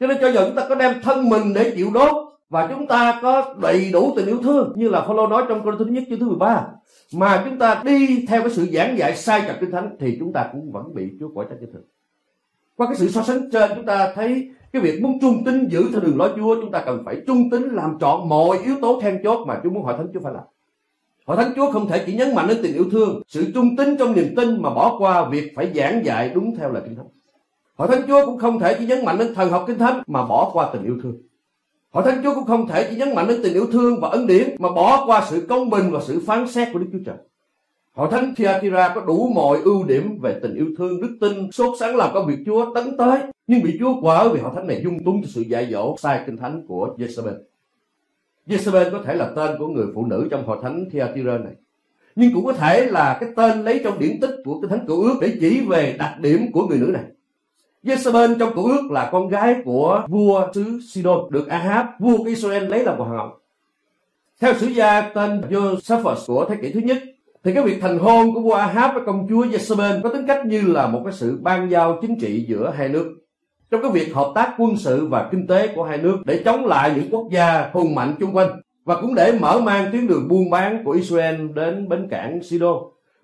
cho 0.00 0.06
nên 0.06 0.16
cho 0.20 0.28
dù 0.28 0.40
chúng 0.46 0.56
ta 0.56 0.66
có 0.68 0.74
đem 0.74 1.02
thân 1.02 1.28
mình 1.28 1.54
để 1.54 1.72
chịu 1.76 1.90
đốt 1.94 2.28
và 2.50 2.66
chúng 2.66 2.86
ta 2.86 3.18
có 3.22 3.54
đầy 3.62 3.90
đủ 3.92 4.12
tình 4.16 4.26
yêu 4.26 4.42
thương 4.42 4.72
như 4.76 4.88
là 4.88 5.00
Phaolô 5.00 5.26
nói 5.26 5.44
trong 5.48 5.64
câu 5.64 5.72
thứ 5.78 5.84
nhất 5.84 6.04
chương 6.10 6.18
thứ 6.18 6.28
13 6.28 6.66
mà 7.14 7.42
chúng 7.44 7.58
ta 7.58 7.82
đi 7.84 8.26
theo 8.28 8.40
cái 8.40 8.50
sự 8.50 8.66
giảng 8.72 8.98
dạy 8.98 9.16
sai 9.16 9.42
trật 9.46 9.56
kinh 9.60 9.70
thánh 9.70 9.96
thì 10.00 10.16
chúng 10.20 10.32
ta 10.32 10.48
cũng 10.52 10.72
vẫn 10.72 10.94
bị 10.94 11.10
Chúa 11.20 11.28
quả 11.34 11.44
trách 11.50 11.56
cho 11.60 11.66
thường. 11.72 11.84
Qua 12.76 12.86
cái 12.86 12.96
sự 12.96 13.08
so 13.08 13.22
sánh 13.22 13.50
trên 13.50 13.70
chúng 13.74 13.86
ta 13.86 14.12
thấy 14.14 14.50
cái 14.72 14.82
việc 14.82 15.02
muốn 15.02 15.18
trung 15.20 15.44
tín 15.44 15.68
giữ 15.68 15.88
theo 15.92 16.00
đường 16.00 16.18
lối 16.18 16.32
Chúa 16.36 16.54
chúng 16.60 16.70
ta 16.70 16.82
cần 16.86 17.02
phải 17.04 17.16
trung 17.26 17.50
tín 17.50 17.62
làm 17.62 17.96
trọn 18.00 18.28
mọi 18.28 18.58
yếu 18.58 18.74
tố 18.80 19.00
then 19.00 19.20
chốt 19.24 19.46
mà 19.46 19.60
Chúa 19.62 19.70
muốn 19.70 19.84
hỏi 19.84 19.94
thánh 19.98 20.08
Chúa 20.14 20.20
phải 20.20 20.32
làm. 20.32 20.44
Hội 21.28 21.36
Thánh 21.36 21.52
Chúa 21.56 21.72
không 21.72 21.88
thể 21.88 22.04
chỉ 22.06 22.14
nhấn 22.14 22.34
mạnh 22.34 22.48
đến 22.48 22.58
tình 22.62 22.74
yêu 22.74 22.84
thương, 22.92 23.22
sự 23.28 23.46
trung 23.54 23.76
tín 23.76 23.96
trong 23.98 24.12
niềm 24.12 24.34
tin 24.36 24.62
mà 24.62 24.70
bỏ 24.70 24.96
qua 24.98 25.28
việc 25.28 25.52
phải 25.56 25.72
giảng 25.74 26.04
dạy 26.04 26.30
đúng 26.34 26.56
theo 26.56 26.72
lời 26.72 26.82
Kinh 26.86 26.96
Thánh. 26.96 27.06
Hội 27.76 27.88
Thánh 27.88 28.02
Chúa 28.08 28.26
cũng 28.26 28.38
không 28.38 28.58
thể 28.58 28.76
chỉ 28.78 28.86
nhấn 28.86 29.04
mạnh 29.04 29.18
đến 29.18 29.34
thần 29.34 29.50
học 29.50 29.64
Kinh 29.66 29.78
Thánh 29.78 30.02
mà 30.06 30.26
bỏ 30.26 30.50
qua 30.52 30.70
tình 30.72 30.84
yêu 30.84 30.96
thương. 31.02 31.16
Hội 31.90 32.04
Thánh 32.04 32.20
Chúa 32.22 32.34
cũng 32.34 32.44
không 32.44 32.68
thể 32.68 32.86
chỉ 32.90 32.96
nhấn 32.96 33.14
mạnh 33.14 33.28
đến 33.28 33.40
tình 33.42 33.52
yêu 33.52 33.66
thương 33.72 34.00
và 34.00 34.08
ân 34.08 34.26
điển 34.26 34.56
mà 34.58 34.68
bỏ 34.70 35.04
qua 35.06 35.26
sự 35.30 35.46
công 35.48 35.70
bình 35.70 35.90
và 35.90 36.00
sự 36.06 36.22
phán 36.26 36.48
xét 36.48 36.68
của 36.72 36.78
Đức 36.78 36.86
Chúa 36.92 36.98
Trời. 37.06 37.16
Hội 37.92 38.08
Thánh 38.10 38.34
Thyatira 38.34 38.92
có 38.94 39.00
đủ 39.00 39.28
mọi 39.34 39.58
ưu 39.64 39.84
điểm 39.84 40.18
về 40.22 40.38
tình 40.42 40.54
yêu 40.54 40.66
thương, 40.78 41.00
đức 41.00 41.16
tin, 41.20 41.52
sốt 41.52 41.76
sáng 41.80 41.96
làm 41.96 42.10
công 42.14 42.26
việc 42.26 42.38
Chúa 42.46 42.74
tấn 42.74 42.96
tới, 42.96 43.18
nhưng 43.46 43.62
bị 43.62 43.76
Chúa 43.80 44.00
quở 44.00 44.28
vì 44.28 44.40
hội 44.40 44.52
thánh 44.54 44.66
này 44.66 44.80
dung 44.84 45.04
túng 45.04 45.22
cho 45.22 45.28
sự 45.30 45.40
dạy 45.40 45.68
dỗ 45.70 45.96
sai 45.98 46.20
kinh 46.26 46.36
thánh 46.36 46.66
của 46.68 46.96
Jezebel. 46.98 47.34
Jezebel 48.48 48.90
có 48.90 49.02
thể 49.04 49.14
là 49.14 49.30
tên 49.36 49.58
của 49.58 49.68
người 49.68 49.86
phụ 49.94 50.06
nữ 50.06 50.28
trong 50.30 50.46
hội 50.46 50.58
thánh 50.62 50.84
Thyatira 50.90 51.38
này. 51.38 51.52
Nhưng 52.16 52.34
cũng 52.34 52.44
có 52.44 52.52
thể 52.52 52.86
là 52.86 53.18
cái 53.20 53.30
tên 53.36 53.64
lấy 53.64 53.80
trong 53.84 53.98
điển 53.98 54.20
tích 54.20 54.34
của 54.44 54.60
cái 54.60 54.68
thánh 54.70 54.86
cựu 54.86 55.02
ước 55.02 55.14
để 55.20 55.36
chỉ 55.40 55.60
về 55.60 55.96
đặc 55.98 56.14
điểm 56.20 56.52
của 56.52 56.66
người 56.66 56.78
nữ 56.78 56.86
này. 56.86 57.04
Jezebel 57.82 58.38
trong 58.38 58.54
cựu 58.54 58.64
ước 58.64 58.90
là 58.90 59.08
con 59.12 59.28
gái 59.28 59.56
của 59.64 60.06
vua 60.08 60.52
xứ 60.54 60.80
Sidon, 60.88 61.30
được 61.30 61.48
Ahab, 61.48 61.86
vua 61.98 62.16
của 62.16 62.24
Israel 62.24 62.64
lấy 62.64 62.84
làm 62.84 62.98
hoàng 62.98 63.10
hậu. 63.10 63.38
Theo 64.40 64.54
sử 64.54 64.66
gia 64.66 65.00
tên 65.00 65.40
Josephus 65.50 66.26
của 66.26 66.46
thế 66.48 66.56
kỷ 66.62 66.72
thứ 66.72 66.80
nhất, 66.80 66.98
thì 67.44 67.54
cái 67.54 67.64
việc 67.64 67.78
thành 67.80 67.98
hôn 67.98 68.34
của 68.34 68.40
vua 68.40 68.54
Ahab 68.54 68.94
với 68.94 69.02
công 69.06 69.26
chúa 69.28 69.44
Jezebel 69.44 70.02
có 70.02 70.08
tính 70.08 70.26
cách 70.26 70.46
như 70.46 70.60
là 70.60 70.86
một 70.86 71.00
cái 71.04 71.12
sự 71.12 71.38
ban 71.42 71.70
giao 71.70 71.98
chính 72.02 72.18
trị 72.20 72.44
giữa 72.48 72.72
hai 72.76 72.88
nước 72.88 73.16
trong 73.70 73.82
cái 73.82 73.90
việc 73.90 74.14
hợp 74.14 74.32
tác 74.34 74.54
quân 74.58 74.76
sự 74.76 75.06
và 75.06 75.28
kinh 75.32 75.46
tế 75.46 75.68
của 75.74 75.84
hai 75.84 75.98
nước 75.98 76.16
để 76.24 76.42
chống 76.44 76.66
lại 76.66 76.92
những 76.96 77.10
quốc 77.10 77.28
gia 77.30 77.70
hùng 77.72 77.94
mạnh 77.94 78.14
chung 78.20 78.36
quanh 78.36 78.60
và 78.84 79.00
cũng 79.00 79.14
để 79.14 79.32
mở 79.40 79.60
mang 79.60 79.92
tuyến 79.92 80.06
đường 80.06 80.28
buôn 80.28 80.50
bán 80.50 80.84
của 80.84 80.90
Israel 80.90 81.48
đến 81.54 81.88
bến 81.88 82.08
cảng 82.10 82.42
Sidon. 82.42 82.76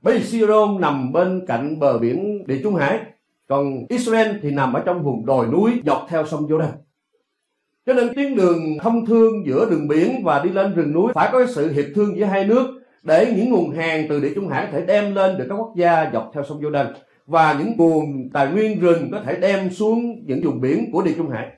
Bởi 0.03 0.19
vì 0.19 0.25
Sidon 0.25 0.81
nằm 0.81 1.13
bên 1.13 1.47
cạnh 1.47 1.79
bờ 1.79 1.99
biển 1.99 2.47
Địa 2.47 2.61
Trung 2.63 2.75
Hải, 2.75 3.01
còn 3.49 3.87
Israel 3.89 4.37
thì 4.43 4.51
nằm 4.51 4.73
ở 4.73 4.83
trong 4.87 5.03
vùng 5.03 5.27
đồi 5.27 5.47
núi 5.47 5.83
dọc 5.87 6.07
theo 6.09 6.27
sông 6.27 6.49
Jordan. 6.49 6.73
Cho 7.87 7.93
nên 7.93 8.15
tuyến 8.15 8.37
đường 8.37 8.79
thông 8.83 9.07
thương 9.07 9.47
giữa 9.47 9.71
đường 9.71 9.89
biển 9.89 10.25
và 10.25 10.43
đi 10.45 10.51
lên 10.51 10.75
rừng 10.75 10.93
núi 10.93 11.13
phải 11.15 11.29
có 11.33 11.47
sự 11.47 11.73
hiệp 11.73 11.85
thương 11.95 12.19
giữa 12.19 12.25
hai 12.25 12.45
nước 12.45 12.67
để 13.03 13.35
những 13.37 13.51
nguồn 13.51 13.71
hàng 13.71 14.07
từ 14.09 14.21
Địa 14.21 14.33
Trung 14.35 14.49
Hải 14.49 14.67
có 14.67 14.73
thể 14.79 14.87
đem 14.87 15.15
lên 15.15 15.39
được 15.39 15.47
các 15.49 15.55
quốc 15.55 15.73
gia 15.77 16.11
dọc 16.13 16.31
theo 16.35 16.45
sông 16.49 16.61
Jordan 16.61 16.87
và 17.27 17.57
những 17.59 17.77
nguồn 17.77 18.31
tài 18.33 18.49
nguyên 18.49 18.81
rừng 18.81 19.09
có 19.13 19.21
thể 19.21 19.37
đem 19.41 19.71
xuống 19.71 20.27
những 20.27 20.41
vùng 20.45 20.61
biển 20.61 20.93
của 20.93 21.03
Địa 21.03 21.15
Trung 21.17 21.31
Hải. 21.31 21.49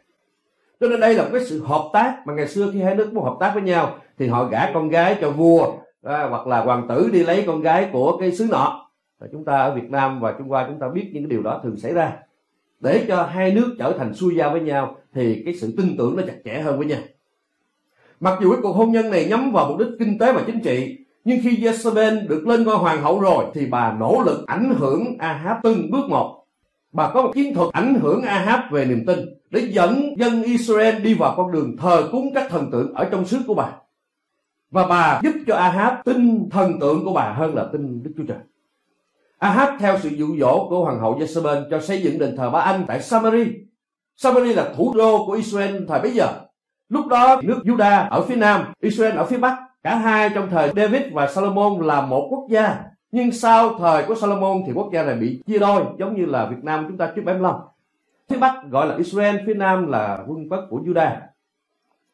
Cho 0.80 0.88
nên 0.88 1.00
đây 1.00 1.14
là 1.14 1.22
một 1.22 1.28
cái 1.32 1.44
sự 1.44 1.64
hợp 1.64 1.90
tác 1.92 2.22
mà 2.26 2.34
ngày 2.34 2.48
xưa 2.48 2.70
khi 2.72 2.82
hai 2.82 2.94
nước 2.94 3.12
muốn 3.12 3.24
hợp 3.24 3.36
tác 3.40 3.50
với 3.54 3.62
nhau 3.62 3.98
thì 4.18 4.26
họ 4.26 4.44
gả 4.44 4.70
con 4.74 4.88
gái 4.88 5.16
cho 5.20 5.30
vua 5.30 5.72
à, 6.02 6.26
hoặc 6.30 6.46
là 6.46 6.60
hoàng 6.60 6.86
tử 6.88 7.10
đi 7.12 7.22
lấy 7.22 7.44
con 7.46 7.60
gái 7.60 7.88
của 7.92 8.16
cái 8.16 8.32
xứ 8.32 8.46
nọ. 8.50 8.90
Và 9.18 9.26
chúng 9.32 9.44
ta 9.44 9.56
ở 9.56 9.74
Việt 9.74 9.90
Nam 9.90 10.20
và 10.20 10.34
Trung 10.38 10.48
Hoa 10.48 10.66
chúng 10.68 10.78
ta 10.78 10.88
biết 10.88 11.10
những 11.12 11.22
cái 11.22 11.30
điều 11.30 11.42
đó 11.42 11.60
thường 11.62 11.76
xảy 11.76 11.92
ra. 11.92 12.12
Để 12.80 13.04
cho 13.08 13.22
hai 13.22 13.52
nước 13.52 13.76
trở 13.78 13.92
thành 13.98 14.14
xuôi 14.14 14.34
giao 14.36 14.50
với 14.50 14.60
nhau 14.60 14.96
thì 15.14 15.42
cái 15.44 15.54
sự 15.54 15.74
tin 15.76 15.96
tưởng 15.98 16.16
nó 16.16 16.22
chặt 16.26 16.36
chẽ 16.44 16.60
hơn 16.60 16.78
với 16.78 16.86
nhau. 16.86 17.00
Mặc 18.20 18.38
dù 18.42 18.52
cái 18.52 18.60
cuộc 18.62 18.72
hôn 18.72 18.92
nhân 18.92 19.10
này 19.10 19.24
nhắm 19.24 19.52
vào 19.52 19.69
mục 19.69 19.78
đích 19.78 19.88
kinh 19.98 20.19
tế 20.19 20.32
và 20.32 20.42
chính 20.46 20.60
trị 20.60 21.06
nhưng 21.26 21.40
khi 21.43 21.56
Jezebel 21.56 22.28
được 22.28 22.46
lên 22.46 22.64
ngôi 22.64 22.76
hoàng 22.76 23.02
hậu 23.02 23.20
rồi 23.20 23.44
thì 23.55 23.67
bà 23.67 23.93
nỗ 23.93 24.23
lực 24.26 24.46
ảnh 24.46 24.75
hưởng 24.78 25.19
Ahab 25.19 25.56
từng 25.62 25.90
bước 25.90 26.08
một. 26.08 26.44
Bà 26.93 27.11
có 27.14 27.23
một 27.23 27.31
chiến 27.34 27.55
thuật 27.55 27.73
ảnh 27.73 27.94
hưởng 27.94 28.23
Ahab 28.23 28.61
về 28.70 28.84
niềm 28.84 29.06
tin 29.06 29.19
để 29.50 29.69
dẫn 29.70 30.14
dân 30.19 30.43
Israel 30.43 31.02
đi 31.02 31.14
vào 31.14 31.34
con 31.37 31.52
đường 31.52 31.76
thờ 31.76 32.08
cúng 32.12 32.31
các 32.34 32.50
thần 32.50 32.70
tượng 32.70 32.94
ở 32.94 33.08
trong 33.11 33.25
xứ 33.25 33.38
của 33.46 33.55
bà. 33.55 33.73
Và 34.70 34.87
bà 34.87 35.20
giúp 35.23 35.32
cho 35.46 35.56
Ahab 35.56 35.94
tin 36.05 36.50
thần 36.50 36.81
tượng 36.81 37.05
của 37.05 37.12
bà 37.12 37.32
hơn 37.32 37.55
là 37.55 37.67
tin 37.72 38.02
Đức 38.02 38.12
Chúa 38.17 38.25
Trời. 38.29 38.38
Ahab 39.38 39.69
theo 39.81 39.99
sự 40.02 40.08
dụ 40.08 40.37
dỗ 40.40 40.67
của 40.69 40.84
hoàng 40.84 41.00
hậu 41.00 41.19
Jezebel 41.19 41.70
cho 41.70 41.81
xây 41.81 42.02
dựng 42.02 42.19
đền 42.19 42.37
thờ 42.37 42.50
Ba 42.50 42.61
Anh 42.61 42.84
tại 42.88 43.02
Samari. 43.02 43.44
Samari 44.17 44.52
là 44.52 44.72
thủ 44.76 44.94
đô 44.96 45.26
của 45.26 45.32
Israel 45.32 45.84
thời 45.88 46.00
bấy 46.00 46.11
giờ. 46.11 46.29
Lúc 46.88 47.06
đó 47.06 47.40
nước 47.44 47.58
Judah 47.64 48.08
ở 48.11 48.22
phía 48.22 48.37
nam, 48.37 48.64
Israel 48.81 49.17
ở 49.17 49.25
phía 49.25 49.38
bắc 49.38 49.56
Cả 49.86 49.96
hai 49.96 50.30
trong 50.34 50.48
thời 50.50 50.72
David 50.76 51.02
và 51.12 51.28
Solomon 51.28 51.80
là 51.80 52.00
một 52.00 52.28
quốc 52.30 52.46
gia. 52.50 52.84
Nhưng 53.12 53.32
sau 53.32 53.78
thời 53.78 54.04
của 54.04 54.14
Solomon 54.14 54.62
thì 54.66 54.72
quốc 54.72 54.90
gia 54.92 55.02
này 55.02 55.14
bị 55.14 55.42
chia 55.46 55.58
đôi 55.58 55.84
giống 55.98 56.16
như 56.16 56.26
là 56.26 56.46
Việt 56.46 56.56
Nam 56.62 56.84
chúng 56.88 56.98
ta 56.98 57.12
trước 57.16 57.22
75. 57.24 57.54
Phía 58.28 58.36
Bắc 58.36 58.54
gọi 58.70 58.86
là 58.86 58.96
Israel, 58.96 59.36
phía 59.46 59.54
Nam 59.54 59.86
là 59.86 60.24
vương 60.26 60.48
quốc 60.48 60.66
của 60.70 60.80
Judah. 60.80 61.10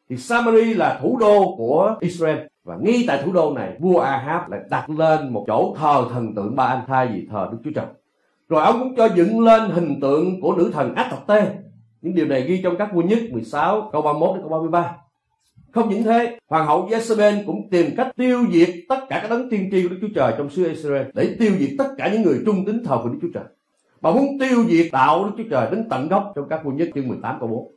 Thì 0.09 0.17
Samari 0.17 0.73
là 0.73 0.99
thủ 1.01 1.17
đô 1.17 1.55
của 1.57 1.95
Israel. 1.99 2.37
Và 2.63 2.77
ngay 2.81 3.03
tại 3.07 3.21
thủ 3.25 3.31
đô 3.31 3.53
này, 3.55 3.77
vua 3.79 3.99
Ahab 3.99 4.51
lại 4.51 4.59
đặt 4.69 4.89
lên 4.89 5.33
một 5.33 5.43
chỗ 5.47 5.75
thờ 5.79 6.05
thần 6.13 6.35
tượng 6.35 6.55
Ba 6.55 6.65
Anh 6.65 6.81
thay 6.87 7.07
vì 7.07 7.27
thờ 7.31 7.49
Đức 7.51 7.57
Chúa 7.63 7.71
Trời. 7.75 7.85
Rồi 8.49 8.63
ông 8.63 8.79
cũng 8.79 8.95
cho 8.95 9.05
dựng 9.15 9.39
lên 9.39 9.69
hình 9.69 9.99
tượng 10.01 10.41
của 10.41 10.55
nữ 10.55 10.71
thần 10.73 10.95
Ác 10.95 11.09
Tê. 11.27 11.47
Những 12.01 12.15
điều 12.15 12.25
này 12.25 12.41
ghi 12.41 12.61
trong 12.63 12.77
các 12.77 12.93
vua 12.93 13.01
nhất 13.01 13.19
16 13.31 13.89
câu 13.91 14.01
31 14.01 14.35
đến 14.35 14.41
câu 14.41 14.49
33. 14.49 14.95
Không 15.73 15.89
những 15.89 16.03
thế, 16.03 16.37
hoàng 16.49 16.67
hậu 16.67 16.87
Jezebel 16.87 17.45
cũng 17.45 17.69
tìm 17.71 17.95
cách 17.97 18.11
tiêu 18.17 18.45
diệt 18.51 18.69
tất 18.89 18.99
cả 19.09 19.19
các 19.21 19.29
đấng 19.29 19.49
tiên 19.49 19.69
tri 19.71 19.83
của 19.83 19.89
Đức 19.89 19.97
Chúa 20.01 20.13
Trời 20.15 20.33
trong 20.37 20.49
xứ 20.49 20.67
Israel 20.67 21.07
để 21.13 21.35
tiêu 21.39 21.51
diệt 21.59 21.69
tất 21.77 21.87
cả 21.97 22.09
những 22.13 22.21
người 22.21 22.39
trung 22.45 22.65
tín 22.65 22.83
thờ 22.83 22.99
của 23.03 23.09
Đức 23.09 23.19
Chúa 23.21 23.27
Trời. 23.33 23.43
Bà 24.01 24.11
muốn 24.11 24.39
tiêu 24.39 24.63
diệt 24.69 24.87
đạo 24.91 25.25
Đức 25.25 25.31
Chúa 25.37 25.49
Trời 25.49 25.67
đến 25.71 25.87
tận 25.89 26.07
gốc 26.07 26.31
trong 26.35 26.49
các 26.49 26.63
vua 26.63 26.71
nhất 26.71 26.89
chương 26.95 27.07
18 27.07 27.37
câu 27.39 27.49
4. 27.49 27.75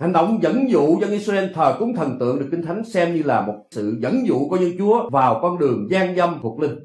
Hành 0.00 0.12
động 0.12 0.38
dẫn 0.42 0.70
dụ 0.70 0.98
dân 1.00 1.10
Israel 1.10 1.52
thờ 1.54 1.76
cúng 1.78 1.94
thần 1.94 2.18
tượng 2.20 2.38
được 2.38 2.48
Kinh 2.50 2.62
Thánh 2.62 2.84
xem 2.84 3.14
như 3.14 3.22
là 3.22 3.40
một 3.40 3.54
sự 3.70 3.98
dẫn 4.00 4.26
dụ 4.26 4.48
của 4.48 4.56
dân 4.56 4.72
Chúa 4.78 5.10
vào 5.10 5.38
con 5.42 5.58
đường 5.58 5.88
gian 5.90 6.16
dâm 6.16 6.38
thuộc 6.42 6.60
linh. 6.60 6.78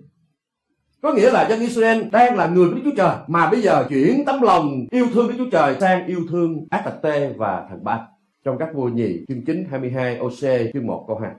Có 1.01 1.13
nghĩa 1.13 1.31
là 1.31 1.49
dân 1.49 1.59
Israel 1.59 2.03
đang 2.11 2.35
là 2.35 2.47
người 2.47 2.69
của 2.69 2.75
Đức 2.75 2.81
Chúa 2.83 2.95
Trời 2.97 3.15
mà 3.27 3.49
bây 3.49 3.61
giờ 3.61 3.85
chuyển 3.89 4.25
tấm 4.25 4.41
lòng 4.41 4.85
yêu 4.91 5.07
thương 5.13 5.27
Đức 5.27 5.35
Chúa 5.37 5.49
Trời 5.51 5.75
sang 5.79 6.07
yêu 6.07 6.19
thương 6.29 6.65
Ác 6.69 6.81
Tạc 6.85 7.01
Tê 7.01 7.33
và 7.37 7.65
thần 7.69 7.83
Ba 7.83 7.99
trong 8.43 8.57
các 8.57 8.69
vua 8.73 8.87
nhì 8.87 9.25
chương 9.27 9.45
9 9.45 9.65
22 9.69 10.17
OC 10.17 10.71
chương 10.73 10.87
1 10.87 11.05
câu 11.07 11.17
2. 11.17 11.31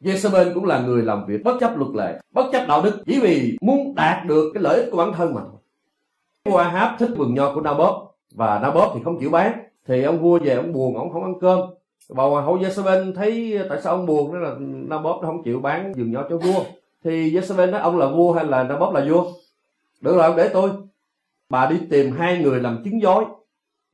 Jezebel 0.00 0.54
cũng 0.54 0.64
là 0.64 0.80
người 0.80 1.02
làm 1.02 1.26
việc 1.26 1.44
bất 1.44 1.56
chấp 1.60 1.76
luật 1.76 1.90
lệ, 1.94 2.20
bất 2.32 2.46
chấp 2.52 2.66
đạo 2.68 2.82
đức 2.82 3.02
chỉ 3.06 3.20
vì 3.20 3.58
muốn 3.60 3.94
đạt 3.94 4.26
được 4.26 4.50
cái 4.54 4.62
lợi 4.62 4.80
ích 4.80 4.88
của 4.90 4.96
bản 4.96 5.12
thân 5.12 5.34
mà 5.34 5.40
thôi. 5.44 5.60
Vua 6.44 6.56
Ahab 6.56 6.98
thích 6.98 7.10
vườn 7.16 7.34
nho 7.34 7.54
của 7.54 7.60
Naboth 7.60 8.08
và 8.34 8.58
Naboth 8.58 8.90
thì 8.94 9.00
không 9.04 9.20
chịu 9.20 9.30
bán. 9.30 9.58
Thì 9.86 10.02
ông 10.02 10.20
vua 10.20 10.38
về 10.38 10.54
ông 10.54 10.72
buồn 10.72 10.96
ông 10.96 11.12
không 11.12 11.22
ăn 11.22 11.34
cơm. 11.40 11.60
Bà 12.08 12.24
hoàng 12.24 12.44
hậu 12.44 12.58
Jezebel 12.58 13.14
thấy 13.14 13.56
ờ, 13.56 13.66
tại 13.68 13.78
sao 13.82 13.96
ông 13.96 14.06
buồn? 14.06 14.32
Đó 14.32 14.38
là 14.38 14.54
Naboth 14.60 15.22
nó 15.22 15.28
không 15.28 15.42
chịu 15.42 15.60
bán 15.60 15.92
vườn 15.92 16.12
nho 16.12 16.26
cho 16.30 16.36
vua. 16.36 16.64
Thì 17.04 17.32
Jezebel 17.32 17.70
nói 17.70 17.80
ông 17.80 17.98
là 17.98 18.06
vua 18.06 18.32
hay 18.32 18.44
là 18.44 18.62
Naboth 18.62 18.94
là 18.94 19.06
vua? 19.10 19.24
Được 20.00 20.16
rồi 20.16 20.34
để 20.36 20.50
tôi. 20.52 20.70
Bà 21.48 21.66
đi 21.66 21.76
tìm 21.90 22.12
hai 22.12 22.38
người 22.38 22.60
làm 22.60 22.82
chứng 22.84 23.02
dối 23.02 23.24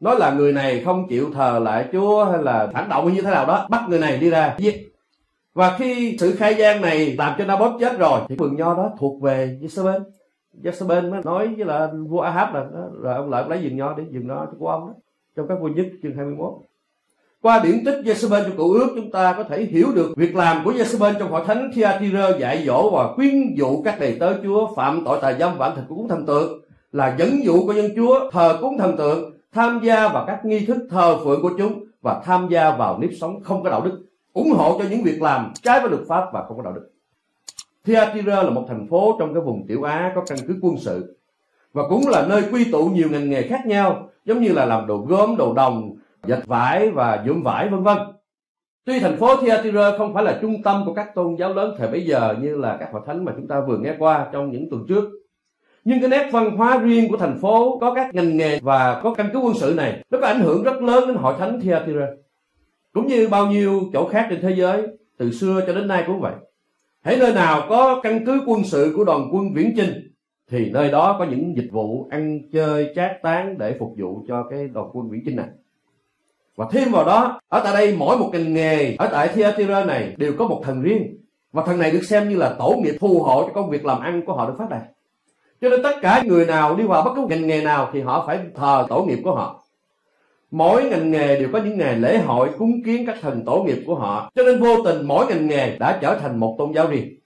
nói 0.00 0.18
là 0.18 0.32
người 0.32 0.52
này 0.52 0.82
không 0.84 1.08
chịu 1.08 1.30
thờ 1.34 1.60
lại 1.62 1.88
Chúa 1.92 2.24
hay 2.24 2.42
là 2.42 2.68
phản 2.72 2.88
động 2.88 3.14
như 3.14 3.22
thế 3.22 3.30
nào 3.30 3.46
đó, 3.46 3.66
bắt 3.70 3.82
người 3.88 3.98
này 3.98 4.18
đi 4.18 4.30
ra. 4.30 4.54
Giết. 4.58 4.92
Và 5.54 5.76
khi 5.78 6.16
sự 6.20 6.36
khai 6.36 6.54
gian 6.54 6.80
này 6.80 7.14
làm 7.18 7.34
cho 7.38 7.44
Nabot 7.44 7.80
chết 7.80 7.98
rồi, 7.98 8.20
thì 8.28 8.36
vườn 8.36 8.56
nho 8.56 8.74
đó 8.74 8.90
thuộc 8.98 9.22
về 9.22 9.58
Jezebel. 9.60 10.00
Jezebel 10.62 11.10
mới 11.10 11.20
nói 11.24 11.54
với 11.56 11.66
là 11.66 11.90
vua 12.08 12.20
Ahab 12.20 12.54
là 12.54 12.64
rồi 13.00 13.14
ông 13.14 13.30
lại 13.30 13.44
lấy 13.48 13.58
vườn 13.62 13.76
nho 13.76 13.94
đi, 13.94 14.02
vườn 14.12 14.26
nho 14.26 14.46
của 14.58 14.68
ông 14.68 14.86
đó, 14.86 14.94
trong 15.36 15.48
các 15.48 15.58
vua 15.60 15.68
nhất, 15.68 15.86
chương 16.02 16.16
21 16.16 16.52
qua 17.44 17.60
điển 17.64 17.84
tích 17.84 18.00
Jezebel 18.04 18.42
trong 18.42 18.56
cựu 18.56 18.72
ước, 18.72 18.88
chúng 18.96 19.10
ta 19.10 19.34
có 19.36 19.44
thể 19.44 19.64
hiểu 19.64 19.86
được 19.94 20.16
việc 20.16 20.36
làm 20.36 20.64
của 20.64 20.72
Jezebel 20.72 21.14
trong 21.18 21.30
hội 21.30 21.42
thánh 21.46 21.70
Thyatira 21.74 22.30
dạy 22.40 22.64
dỗ 22.66 22.90
và 22.90 23.12
khuyên 23.12 23.58
dụ 23.58 23.82
các 23.84 24.00
đầy 24.00 24.16
tớ 24.20 24.34
Chúa 24.42 24.74
phạm 24.74 25.02
tội 25.04 25.18
tà 25.22 25.32
dâm 25.32 25.58
và 25.58 25.70
của 25.88 25.94
cúng 25.94 26.08
thần 26.08 26.26
tượng, 26.26 26.62
là 26.92 27.16
dẫn 27.18 27.44
dụ 27.44 27.66
của 27.66 27.72
dân 27.72 27.90
Chúa 27.96 28.30
thờ 28.30 28.58
cúng 28.60 28.78
thần 28.78 28.96
tượng 28.96 29.33
tham 29.54 29.80
gia 29.82 30.08
vào 30.08 30.24
các 30.26 30.44
nghi 30.44 30.66
thức 30.66 30.86
thờ 30.90 31.18
phượng 31.24 31.42
của 31.42 31.50
chúng 31.58 31.84
và 32.02 32.22
tham 32.24 32.48
gia 32.50 32.76
vào 32.76 32.98
nếp 32.98 33.10
sống 33.20 33.42
không 33.42 33.62
có 33.62 33.70
đạo 33.70 33.80
đức, 33.84 34.06
ủng 34.32 34.50
hộ 34.50 34.78
cho 34.78 34.84
những 34.90 35.02
việc 35.02 35.22
làm 35.22 35.52
trái 35.62 35.80
với 35.80 35.90
luật 35.90 36.02
pháp 36.08 36.24
và 36.32 36.44
không 36.48 36.56
có 36.56 36.62
đạo 36.62 36.72
đức. 36.72 36.90
Thyatira 37.84 38.42
là 38.42 38.50
một 38.50 38.64
thành 38.68 38.86
phố 38.90 39.16
trong 39.18 39.34
cái 39.34 39.42
vùng 39.42 39.66
tiểu 39.66 39.82
Á 39.82 40.12
có 40.14 40.22
căn 40.26 40.38
cứ 40.48 40.56
quân 40.62 40.76
sự 40.78 41.18
và 41.72 41.82
cũng 41.88 42.08
là 42.08 42.26
nơi 42.28 42.42
quy 42.52 42.72
tụ 42.72 42.86
nhiều 42.86 43.08
ngành 43.10 43.30
nghề 43.30 43.42
khác 43.42 43.66
nhau, 43.66 44.08
giống 44.24 44.40
như 44.40 44.52
là 44.52 44.64
làm 44.64 44.86
đồ 44.86 44.96
gốm, 44.96 45.36
đồ 45.36 45.54
đồng, 45.54 45.96
dệt 46.26 46.46
vải 46.46 46.90
và 46.90 47.22
nhuộm 47.26 47.42
vải, 47.42 47.68
vân 47.68 47.82
vân. 47.82 47.98
Tuy 48.84 49.00
thành 49.00 49.16
phố 49.16 49.36
Thyatira 49.36 49.98
không 49.98 50.14
phải 50.14 50.24
là 50.24 50.38
trung 50.42 50.62
tâm 50.62 50.82
của 50.86 50.94
các 50.94 51.14
tôn 51.14 51.36
giáo 51.36 51.54
lớn 51.54 51.74
thời 51.78 51.88
bấy 51.88 52.06
giờ 52.06 52.34
như 52.40 52.56
là 52.56 52.76
các 52.80 52.88
hội 52.92 53.02
thánh 53.06 53.24
mà 53.24 53.32
chúng 53.36 53.48
ta 53.48 53.60
vừa 53.60 53.78
nghe 53.78 53.94
qua 53.98 54.26
trong 54.32 54.50
những 54.50 54.70
tuần 54.70 54.84
trước 54.88 55.04
nhưng 55.84 56.00
cái 56.00 56.08
nét 56.08 56.28
văn 56.32 56.56
hóa 56.56 56.78
riêng 56.78 57.10
của 57.10 57.16
thành 57.16 57.38
phố 57.40 57.78
có 57.80 57.94
các 57.94 58.14
ngành 58.14 58.36
nghề 58.36 58.60
và 58.60 59.00
có 59.02 59.14
căn 59.14 59.30
cứ 59.32 59.38
quân 59.38 59.54
sự 59.54 59.74
này, 59.76 60.02
nó 60.10 60.18
có 60.20 60.26
ảnh 60.26 60.40
hưởng 60.40 60.62
rất 60.62 60.82
lớn 60.82 61.08
đến 61.08 61.16
hội 61.16 61.34
thánh 61.38 61.60
Thyatira, 61.60 62.06
cũng 62.92 63.06
như 63.06 63.28
bao 63.28 63.46
nhiêu 63.46 63.80
chỗ 63.92 64.08
khác 64.08 64.26
trên 64.30 64.40
thế 64.40 64.54
giới, 64.56 64.82
từ 65.18 65.32
xưa 65.32 65.60
cho 65.66 65.72
đến 65.72 65.88
nay 65.88 66.04
cũng 66.06 66.20
vậy. 66.20 66.32
Hãy 67.02 67.16
nơi 67.16 67.34
nào 67.34 67.66
có 67.68 68.00
căn 68.02 68.26
cứ 68.26 68.40
quân 68.46 68.64
sự 68.64 68.92
của 68.96 69.04
đoàn 69.04 69.28
quân 69.32 69.54
viễn 69.54 69.72
chinh, 69.76 69.92
thì 70.50 70.70
nơi 70.70 70.90
đó 70.90 71.16
có 71.18 71.24
những 71.24 71.56
dịch 71.56 71.68
vụ 71.72 72.08
ăn 72.10 72.40
chơi, 72.52 72.92
trác 72.96 73.22
tán 73.22 73.58
để 73.58 73.76
phục 73.78 73.94
vụ 73.98 74.24
cho 74.28 74.42
cái 74.50 74.68
đoàn 74.68 74.88
quân 74.92 75.10
viễn 75.10 75.22
chinh 75.24 75.36
này. 75.36 75.48
Và 76.56 76.66
thêm 76.70 76.92
vào 76.92 77.04
đó, 77.04 77.40
ở 77.48 77.60
tại 77.64 77.72
đây 77.74 77.96
mỗi 77.98 78.18
một 78.18 78.30
ngành 78.32 78.54
nghề, 78.54 78.94
ở 78.98 79.08
tại 79.12 79.28
Thyatira 79.28 79.84
này 79.84 80.14
đều 80.16 80.32
có 80.38 80.48
một 80.48 80.60
thần 80.64 80.82
riêng. 80.82 81.16
Và 81.52 81.62
thần 81.66 81.78
này 81.78 81.90
được 81.90 82.02
xem 82.04 82.28
như 82.28 82.36
là 82.36 82.54
tổ 82.58 82.74
nghiệp 82.82 82.96
phù 83.00 83.22
hộ 83.22 83.42
cho 83.46 83.52
công 83.54 83.70
việc 83.70 83.84
làm 83.84 84.00
ăn 84.00 84.22
của 84.26 84.34
họ 84.34 84.46
được 84.46 84.54
phát 84.58 84.70
đạt 84.70 84.82
cho 85.60 85.68
nên 85.68 85.82
tất 85.82 85.96
cả 86.02 86.22
người 86.26 86.46
nào 86.46 86.76
đi 86.76 86.84
vào 86.84 87.02
bất 87.02 87.10
cứ 87.16 87.26
ngành 87.28 87.46
nghề 87.46 87.62
nào 87.62 87.90
thì 87.92 88.00
họ 88.00 88.24
phải 88.26 88.38
thờ 88.54 88.86
tổ 88.88 89.02
nghiệp 89.04 89.18
của 89.24 89.34
họ. 89.34 89.64
Mỗi 90.50 90.84
ngành 90.84 91.10
nghề 91.10 91.40
đều 91.40 91.48
có 91.52 91.58
những 91.58 91.78
ngày 91.78 91.96
lễ 91.96 92.18
hội 92.18 92.50
cúng 92.58 92.82
kiến 92.84 93.06
các 93.06 93.16
thần 93.20 93.44
tổ 93.44 93.62
nghiệp 93.62 93.82
của 93.86 93.94
họ. 93.94 94.30
Cho 94.34 94.42
nên 94.42 94.60
vô 94.60 94.82
tình 94.84 95.06
mỗi 95.06 95.26
ngành 95.26 95.46
nghề 95.46 95.76
đã 95.78 95.98
trở 96.02 96.18
thành 96.18 96.40
một 96.40 96.54
tôn 96.58 96.72
giáo 96.72 96.86
riêng. 96.86 97.18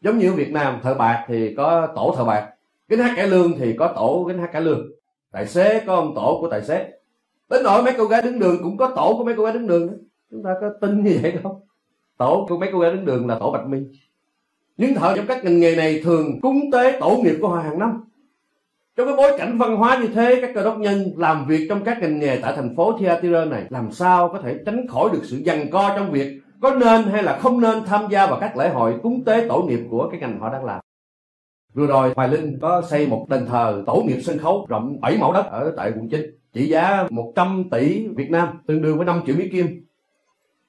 Giống 0.00 0.18
như 0.18 0.30
ở 0.30 0.34
Việt 0.34 0.52
Nam 0.52 0.80
thợ 0.82 0.94
bạc 0.94 1.24
thì 1.28 1.54
có 1.54 1.88
tổ 1.96 2.14
thợ 2.16 2.24
bạc 2.24 2.50
gánh 2.88 3.00
hát 3.00 3.12
cải 3.16 3.26
lương 3.26 3.52
thì 3.58 3.76
có 3.78 3.92
tổ 3.96 4.24
gánh 4.28 4.38
hát 4.38 4.50
cải 4.52 4.62
lương. 4.62 4.90
Tài 5.32 5.46
xế 5.46 5.80
có 5.86 5.94
ông 5.94 6.14
tổ 6.14 6.38
của 6.40 6.48
tài 6.50 6.62
xế. 6.62 6.90
Đến 7.50 7.62
nỗi 7.62 7.82
mấy 7.82 7.94
cô 7.98 8.04
gái 8.04 8.22
đứng 8.22 8.38
đường 8.38 8.56
cũng 8.62 8.76
có 8.76 8.92
tổ 8.96 9.14
của 9.18 9.24
mấy 9.24 9.34
cô 9.36 9.44
gái 9.44 9.52
đứng 9.52 9.66
đường 9.66 9.98
chúng 10.30 10.42
ta 10.42 10.50
có 10.60 10.70
tin 10.80 11.04
như 11.04 11.18
vậy 11.22 11.34
không? 11.42 11.60
Tổ 12.18 12.46
của 12.48 12.58
mấy 12.58 12.68
cô 12.72 12.78
gái 12.78 12.92
đứng 12.92 13.04
đường 13.04 13.26
là 13.26 13.38
tổ 13.38 13.50
bạch 13.50 13.66
mi 13.66 13.78
những 14.80 14.94
thợ 14.94 15.16
trong 15.16 15.26
các 15.26 15.44
ngành 15.44 15.60
nghề 15.60 15.76
này 15.76 16.00
thường 16.04 16.40
cúng 16.40 16.60
tế 16.72 16.96
tổ 17.00 17.16
nghiệp 17.16 17.38
của 17.40 17.48
họ 17.48 17.62
hàng 17.62 17.78
năm. 17.78 18.04
Trong 18.96 19.06
cái 19.06 19.16
bối 19.16 19.38
cảnh 19.38 19.58
văn 19.58 19.76
hóa 19.76 19.98
như 20.02 20.08
thế, 20.08 20.38
các 20.42 20.50
cơ 20.54 20.64
đốc 20.64 20.78
nhân 20.78 21.12
làm 21.16 21.46
việc 21.46 21.66
trong 21.68 21.84
các 21.84 22.00
ngành 22.00 22.18
nghề 22.18 22.38
tại 22.42 22.52
thành 22.56 22.76
phố 22.76 22.98
Thyatira 22.98 23.44
này, 23.44 23.64
làm 23.68 23.92
sao 23.92 24.28
có 24.28 24.40
thể 24.42 24.58
tránh 24.66 24.86
khỏi 24.88 25.10
được 25.12 25.20
sự 25.24 25.42
giằng 25.46 25.70
co 25.70 25.92
trong 25.96 26.10
việc 26.10 26.40
có 26.60 26.74
nên 26.74 27.02
hay 27.02 27.22
là 27.22 27.38
không 27.38 27.60
nên 27.60 27.84
tham 27.84 28.04
gia 28.10 28.26
vào 28.26 28.40
các 28.40 28.56
lễ 28.56 28.68
hội 28.68 28.94
cúng 29.02 29.24
tế 29.24 29.46
tổ 29.48 29.62
nghiệp 29.62 29.80
của 29.90 30.08
cái 30.10 30.20
ngành 30.20 30.40
họ 30.40 30.52
đang 30.52 30.64
làm? 30.64 30.80
Vừa 31.74 31.86
rồi, 31.86 32.12
Hoài 32.16 32.28
Linh 32.28 32.58
có 32.60 32.82
xây 32.90 33.06
một 33.06 33.26
đền 33.28 33.46
thờ 33.46 33.82
tổ 33.86 34.04
nghiệp 34.06 34.20
sân 34.22 34.38
khấu 34.38 34.66
rộng 34.68 35.00
7 35.00 35.16
mẫu 35.20 35.32
đất 35.32 35.46
ở 35.46 35.72
tại 35.76 35.92
quận 35.96 36.08
9 36.08 36.20
trị 36.52 36.68
giá 36.68 37.06
100 37.10 37.64
tỷ 37.70 38.08
Việt 38.08 38.30
Nam, 38.30 38.48
tương 38.66 38.82
đương 38.82 38.96
với 38.96 39.06
5 39.06 39.22
triệu 39.26 39.36
Mỹ 39.36 39.48
Kim 39.52 39.89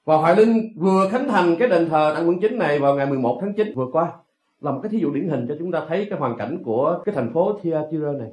và 0.04 0.16
Hoài 0.16 0.36
Linh 0.36 0.72
vừa 0.76 1.08
khánh 1.08 1.28
thành 1.28 1.56
cái 1.58 1.68
đền 1.68 1.88
thờ 1.88 2.12
Đặng 2.14 2.28
quận 2.28 2.40
Chính 2.40 2.58
này 2.58 2.78
vào 2.78 2.94
ngày 2.94 3.06
11 3.06 3.38
tháng 3.40 3.54
9 3.54 3.74
vừa 3.74 3.86
qua, 3.92 4.12
là 4.60 4.70
một 4.70 4.80
cái 4.82 4.90
thí 4.90 4.98
dụ 4.98 5.10
điển 5.10 5.28
hình 5.28 5.46
cho 5.48 5.54
chúng 5.58 5.72
ta 5.72 5.82
thấy 5.88 6.06
cái 6.10 6.18
hoàn 6.18 6.38
cảnh 6.38 6.62
của 6.64 7.02
cái 7.04 7.14
thành 7.14 7.32
phố 7.32 7.58
Thyatira 7.62 8.12
này. 8.18 8.28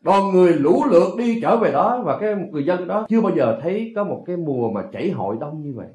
Đoàn 0.00 0.30
người 0.32 0.52
lũ 0.52 0.82
lượt 0.90 1.16
đi 1.18 1.40
trở 1.42 1.56
về 1.56 1.72
đó 1.72 2.02
và 2.04 2.18
cái 2.18 2.34
người 2.50 2.64
dân 2.64 2.88
đó 2.88 3.06
chưa 3.08 3.20
bao 3.20 3.32
giờ 3.36 3.58
thấy 3.62 3.92
có 3.96 4.04
một 4.04 4.24
cái 4.26 4.36
mùa 4.36 4.70
mà 4.70 4.82
chảy 4.92 5.10
hội 5.10 5.36
đông 5.40 5.62
như 5.62 5.72
vậy. 5.76 5.86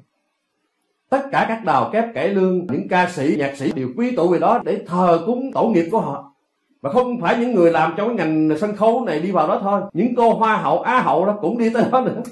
Tất 1.10 1.22
cả 1.32 1.44
các 1.48 1.64
đào 1.64 1.90
kép, 1.92 2.04
cải 2.14 2.28
lương, 2.28 2.66
những 2.66 2.88
ca 2.88 3.08
sĩ, 3.08 3.36
nhạc 3.38 3.56
sĩ 3.56 3.72
đều 3.72 3.88
quy 3.96 4.16
tụ 4.16 4.28
về 4.28 4.38
đó 4.38 4.60
để 4.64 4.84
thờ 4.86 5.22
cúng 5.26 5.50
tổ 5.54 5.68
nghiệp 5.68 5.88
của 5.92 6.00
họ. 6.00 6.32
Và 6.80 6.90
không 6.90 7.20
phải 7.20 7.36
những 7.38 7.54
người 7.54 7.72
làm 7.72 7.94
trong 7.96 8.08
cái 8.08 8.16
ngành 8.16 8.58
sân 8.58 8.76
khấu 8.76 9.04
này 9.04 9.20
đi 9.20 9.30
vào 9.30 9.48
đó 9.48 9.58
thôi. 9.62 9.80
Những 9.92 10.14
cô 10.16 10.34
hoa 10.34 10.56
hậu, 10.56 10.80
á 10.80 11.00
hậu 11.00 11.26
đó 11.26 11.38
cũng 11.40 11.58
đi 11.58 11.70
tới 11.70 11.84
đó 11.92 12.00
nữa. 12.00 12.22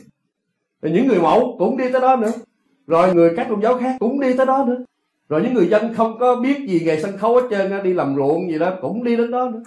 Rồi 0.83 0.93
những 0.93 1.09
người 1.09 1.21
mẫu 1.21 1.57
cũng 1.59 1.77
đi 1.77 1.93
tới 1.93 2.01
đó 2.01 2.17
nữa 2.17 2.33
rồi 2.87 3.15
người 3.15 3.33
các 3.37 3.47
tôn 3.51 3.62
giáo 3.62 3.79
khác 3.79 3.97
cũng 4.01 4.21
đi 4.21 4.37
tới 4.37 4.47
đó 4.47 4.65
nữa 4.69 4.85
rồi 5.29 5.43
những 5.43 5.55
người 5.55 5.69
dân 5.69 5.95
không 5.95 6.19
có 6.19 6.37
biết 6.37 6.69
gì 6.69 6.81
nghề 6.85 7.01
sân 7.01 7.17
khấu 7.19 7.35
hết 7.35 7.43
trơn 7.51 7.83
đi 7.83 7.95
làm 7.95 8.17
ruộng 8.17 8.51
gì 8.51 8.59
đó 8.59 8.73
cũng 8.81 9.05
đi 9.05 9.17
đến 9.17 9.31
đó 9.31 9.51
nữa 9.51 9.62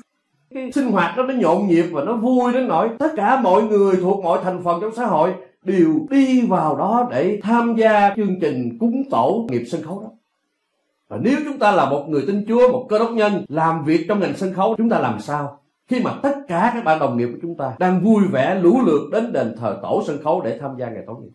cái 0.54 0.72
sinh 0.72 0.92
hoạt 0.92 1.18
đó 1.18 1.24
nó 1.24 1.34
nhộn 1.34 1.68
nhịp 1.68 1.86
và 1.92 2.04
nó 2.04 2.14
vui 2.14 2.54
đến 2.54 2.68
nỗi 2.68 2.90
tất 3.00 3.12
cả 3.16 3.42
mọi 3.42 3.64
người 3.64 3.96
thuộc 4.02 4.24
mọi 4.24 4.40
thành 4.44 4.64
phần 4.64 4.82
trong 4.82 4.96
xã 4.96 5.06
hội 5.06 5.34
đều 5.64 5.94
đi 6.10 6.48
vào 6.48 6.78
đó 6.78 7.08
để 7.12 7.40
tham 7.44 7.76
gia 7.76 8.14
chương 8.16 8.40
trình 8.42 8.78
cúng 8.80 9.04
tổ 9.12 9.48
nghiệp 9.50 9.64
sân 9.68 9.82
khấu 9.82 10.02
đó 10.02 10.10
và 11.10 11.18
nếu 11.22 11.38
chúng 11.46 11.60
ta 11.60 11.72
là 11.72 11.90
một 11.90 12.06
người 12.10 12.24
tin 12.28 12.46
Chúa, 12.48 12.72
một 12.72 12.86
cơ 12.90 13.00
đốc 13.00 13.12
nhân 13.12 13.46
làm 13.48 13.84
việc 13.84 14.06
trong 14.08 14.20
ngành 14.20 14.38
sân 14.38 14.54
khấu, 14.54 14.76
chúng 14.78 14.90
ta 14.90 15.00
làm 15.00 15.20
sao? 15.20 15.60
Khi 15.88 16.00
mà 16.04 16.20
tất 16.24 16.36
cả 16.48 16.72
các 16.74 16.84
bạn 16.84 17.00
đồng 17.00 17.18
nghiệp 17.18 17.30
của 17.32 17.40
chúng 17.42 17.58
ta 17.58 17.74
đang 17.80 18.04
vui 18.04 18.24
vẻ 18.32 18.56
lũ 18.56 18.80
lượt 18.86 19.10
đến 19.12 19.34
đền 19.34 19.56
thờ 19.60 19.80
tổ 19.82 20.04
sân 20.08 20.24
khấu 20.24 20.42
để 20.42 20.58
tham 20.62 20.72
gia 20.80 20.90
ngày 20.90 21.04
tổ 21.08 21.14
nghiệp. 21.14 21.32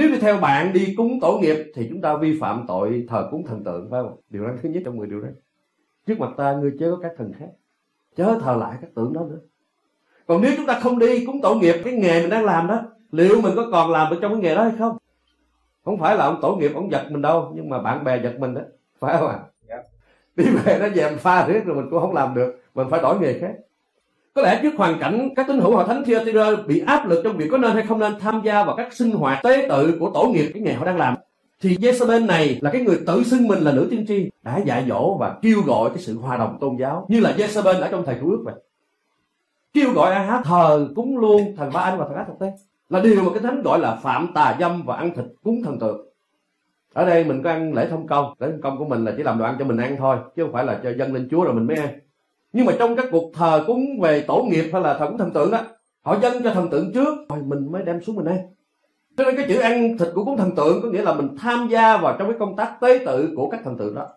Nếu 0.00 0.10
đi 0.10 0.18
theo 0.18 0.38
bạn 0.38 0.72
đi 0.72 0.94
cúng 0.96 1.18
tổ 1.20 1.38
nghiệp 1.38 1.72
thì 1.74 1.86
chúng 1.90 2.00
ta 2.00 2.16
vi 2.16 2.38
phạm 2.40 2.64
tội 2.68 3.06
thờ 3.08 3.28
cúng 3.30 3.46
thần 3.46 3.64
tượng 3.64 3.88
phải 3.90 4.02
không? 4.02 4.16
Điều 4.30 4.44
răn 4.44 4.58
thứ 4.62 4.68
nhất 4.68 4.82
trong 4.84 4.96
10 4.96 5.06
điều 5.06 5.20
đấy. 5.20 5.32
Trước 6.06 6.20
mặt 6.20 6.30
ta 6.36 6.52
ngươi 6.52 6.72
chớ 6.78 6.90
có 6.90 6.98
các 7.02 7.12
thần 7.18 7.32
khác. 7.38 7.46
Chớ 8.16 8.38
thờ 8.40 8.56
lại 8.56 8.78
các 8.80 8.90
tượng 8.94 9.12
đó 9.12 9.20
nữa. 9.30 9.38
Còn 10.26 10.42
nếu 10.42 10.52
chúng 10.56 10.66
ta 10.66 10.80
không 10.80 10.98
đi 10.98 11.26
cúng 11.26 11.40
tổ 11.42 11.54
nghiệp 11.54 11.74
cái 11.84 11.92
nghề 11.92 12.20
mình 12.20 12.30
đang 12.30 12.44
làm 12.44 12.66
đó, 12.66 12.82
liệu 13.12 13.40
mình 13.40 13.52
có 13.56 13.68
còn 13.72 13.90
làm 13.90 14.10
được 14.10 14.18
trong 14.22 14.32
cái 14.32 14.40
nghề 14.40 14.54
đó 14.54 14.62
hay 14.62 14.72
không? 14.78 14.96
Không 15.84 15.98
phải 15.98 16.16
là 16.16 16.24
ông 16.24 16.38
tổ 16.42 16.56
nghiệp 16.56 16.70
ông 16.74 16.90
giật 16.90 17.06
mình 17.10 17.22
đâu, 17.22 17.52
nhưng 17.54 17.68
mà 17.68 17.82
bạn 17.82 18.04
bè 18.04 18.22
giật 18.22 18.34
mình 18.38 18.54
đó. 18.54 18.62
Phải 18.98 19.16
không 19.18 19.28
ạ? 19.28 19.38
À? 19.68 19.82
Đi 20.36 20.44
về 20.44 20.78
nó 20.80 20.88
dèm 20.88 21.18
pha 21.18 21.46
riết 21.46 21.64
rồi 21.64 21.76
mình 21.76 21.86
cũng 21.90 22.00
không 22.00 22.14
làm 22.14 22.34
được, 22.34 22.60
mình 22.74 22.86
phải 22.90 23.00
đổi 23.02 23.18
nghề 23.20 23.38
khác 23.38 23.54
có 24.34 24.42
lẽ 24.42 24.60
trước 24.62 24.74
hoàn 24.76 24.98
cảnh 24.98 25.28
các 25.36 25.46
tín 25.48 25.58
hữu 25.58 25.76
hội 25.76 25.84
thánh 25.86 26.04
Thyatira 26.04 26.50
bị 26.66 26.82
áp 26.86 27.08
lực 27.08 27.20
trong 27.24 27.36
việc 27.36 27.48
có 27.50 27.58
nên 27.58 27.72
hay 27.72 27.86
không 27.86 27.98
nên 27.98 28.12
tham 28.20 28.40
gia 28.44 28.64
vào 28.64 28.76
các 28.76 28.92
sinh 28.92 29.10
hoạt 29.10 29.42
tế 29.42 29.66
tự 29.68 29.96
của 30.00 30.10
tổ 30.14 30.24
nghiệp 30.24 30.50
cái 30.54 30.62
nghề 30.62 30.72
họ 30.72 30.84
đang 30.84 30.96
làm, 30.96 31.16
thì 31.60 31.76
Jezebel 31.76 32.26
này 32.26 32.58
là 32.62 32.70
cái 32.70 32.82
người 32.82 33.00
tự 33.06 33.24
xưng 33.24 33.48
mình 33.48 33.58
là 33.58 33.72
nữ 33.72 33.88
tiên 33.90 34.04
tri 34.08 34.30
đã 34.42 34.58
dạy 34.58 34.84
dỗ 34.88 35.16
và 35.20 35.34
kêu 35.42 35.60
gọi 35.66 35.90
cái 35.90 35.98
sự 35.98 36.18
hòa 36.18 36.36
đồng 36.36 36.58
tôn 36.60 36.76
giáo 36.76 37.06
như 37.08 37.20
là 37.20 37.34
Jezebel 37.36 37.80
ở 37.80 37.88
trong 37.90 38.04
thời 38.06 38.16
cứu 38.20 38.30
ước 38.30 38.42
vậy. 38.44 38.54
Kêu 39.72 39.92
gọi 39.92 40.14
Ahab 40.14 40.44
thờ 40.44 40.88
cúng 40.96 41.18
luôn, 41.18 41.56
thần 41.56 41.70
ba 41.72 41.80
anh 41.80 41.98
và 41.98 42.04
thần 42.08 42.16
ác 42.16 42.24
thực 42.28 42.38
tế 42.40 42.52
là 42.88 43.00
điều 43.00 43.22
mà 43.22 43.30
cái 43.34 43.42
thánh 43.42 43.62
gọi 43.62 43.78
là 43.78 43.96
phạm 44.02 44.32
tà 44.34 44.56
dâm 44.60 44.82
và 44.82 44.96
ăn 44.96 45.14
thịt 45.16 45.24
cúng 45.42 45.62
thần 45.64 45.78
tượng. 45.78 46.06
Ở 46.92 47.06
đây 47.06 47.24
mình 47.24 47.42
có 47.42 47.50
ăn 47.50 47.74
lễ 47.74 47.86
thông 47.90 48.06
công, 48.06 48.34
lễ 48.38 48.48
thông 48.50 48.60
công 48.60 48.78
của 48.78 48.84
mình 48.84 49.04
là 49.04 49.12
chỉ 49.16 49.22
làm 49.22 49.38
đồ 49.38 49.44
ăn 49.44 49.56
cho 49.58 49.64
mình 49.64 49.76
ăn 49.76 49.96
thôi, 49.98 50.16
chứ 50.36 50.42
không 50.42 50.52
phải 50.52 50.64
là 50.64 50.80
cho 50.82 50.90
dân 50.98 51.14
lên 51.14 51.28
chúa 51.30 51.44
rồi 51.44 51.54
mình 51.54 51.66
mới 51.66 51.76
ăn 51.76 51.88
nhưng 52.52 52.66
mà 52.66 52.72
trong 52.78 52.96
các 52.96 53.06
cuộc 53.10 53.32
thờ 53.34 53.64
cúng 53.66 54.00
về 54.00 54.20
tổ 54.20 54.42
nghiệp 54.42 54.70
hay 54.72 54.82
là 54.82 54.98
thờ 54.98 55.06
cúng 55.08 55.18
thần 55.18 55.32
tượng 55.32 55.50
đó 55.50 55.58
họ 56.02 56.18
dâng 56.22 56.42
cho 56.44 56.54
thần 56.54 56.70
tượng 56.70 56.92
trước 56.94 57.14
rồi 57.28 57.42
mình 57.46 57.72
mới 57.72 57.82
đem 57.82 58.02
xuống 58.02 58.16
mình 58.16 58.26
ăn 58.26 58.38
cho 59.16 59.24
nên 59.24 59.36
cái 59.36 59.46
chữ 59.48 59.58
ăn 59.60 59.98
thịt 59.98 60.08
của 60.14 60.24
cúng 60.24 60.36
thần 60.36 60.56
tượng 60.56 60.82
có 60.82 60.88
nghĩa 60.88 61.02
là 61.02 61.14
mình 61.14 61.28
tham 61.38 61.68
gia 61.68 61.96
vào 61.96 62.16
trong 62.18 62.28
cái 62.28 62.38
công 62.38 62.56
tác 62.56 62.76
tế 62.80 62.98
tự 63.06 63.32
của 63.36 63.50
các 63.50 63.60
thần 63.64 63.76
tượng 63.78 63.94
đó 63.94 64.08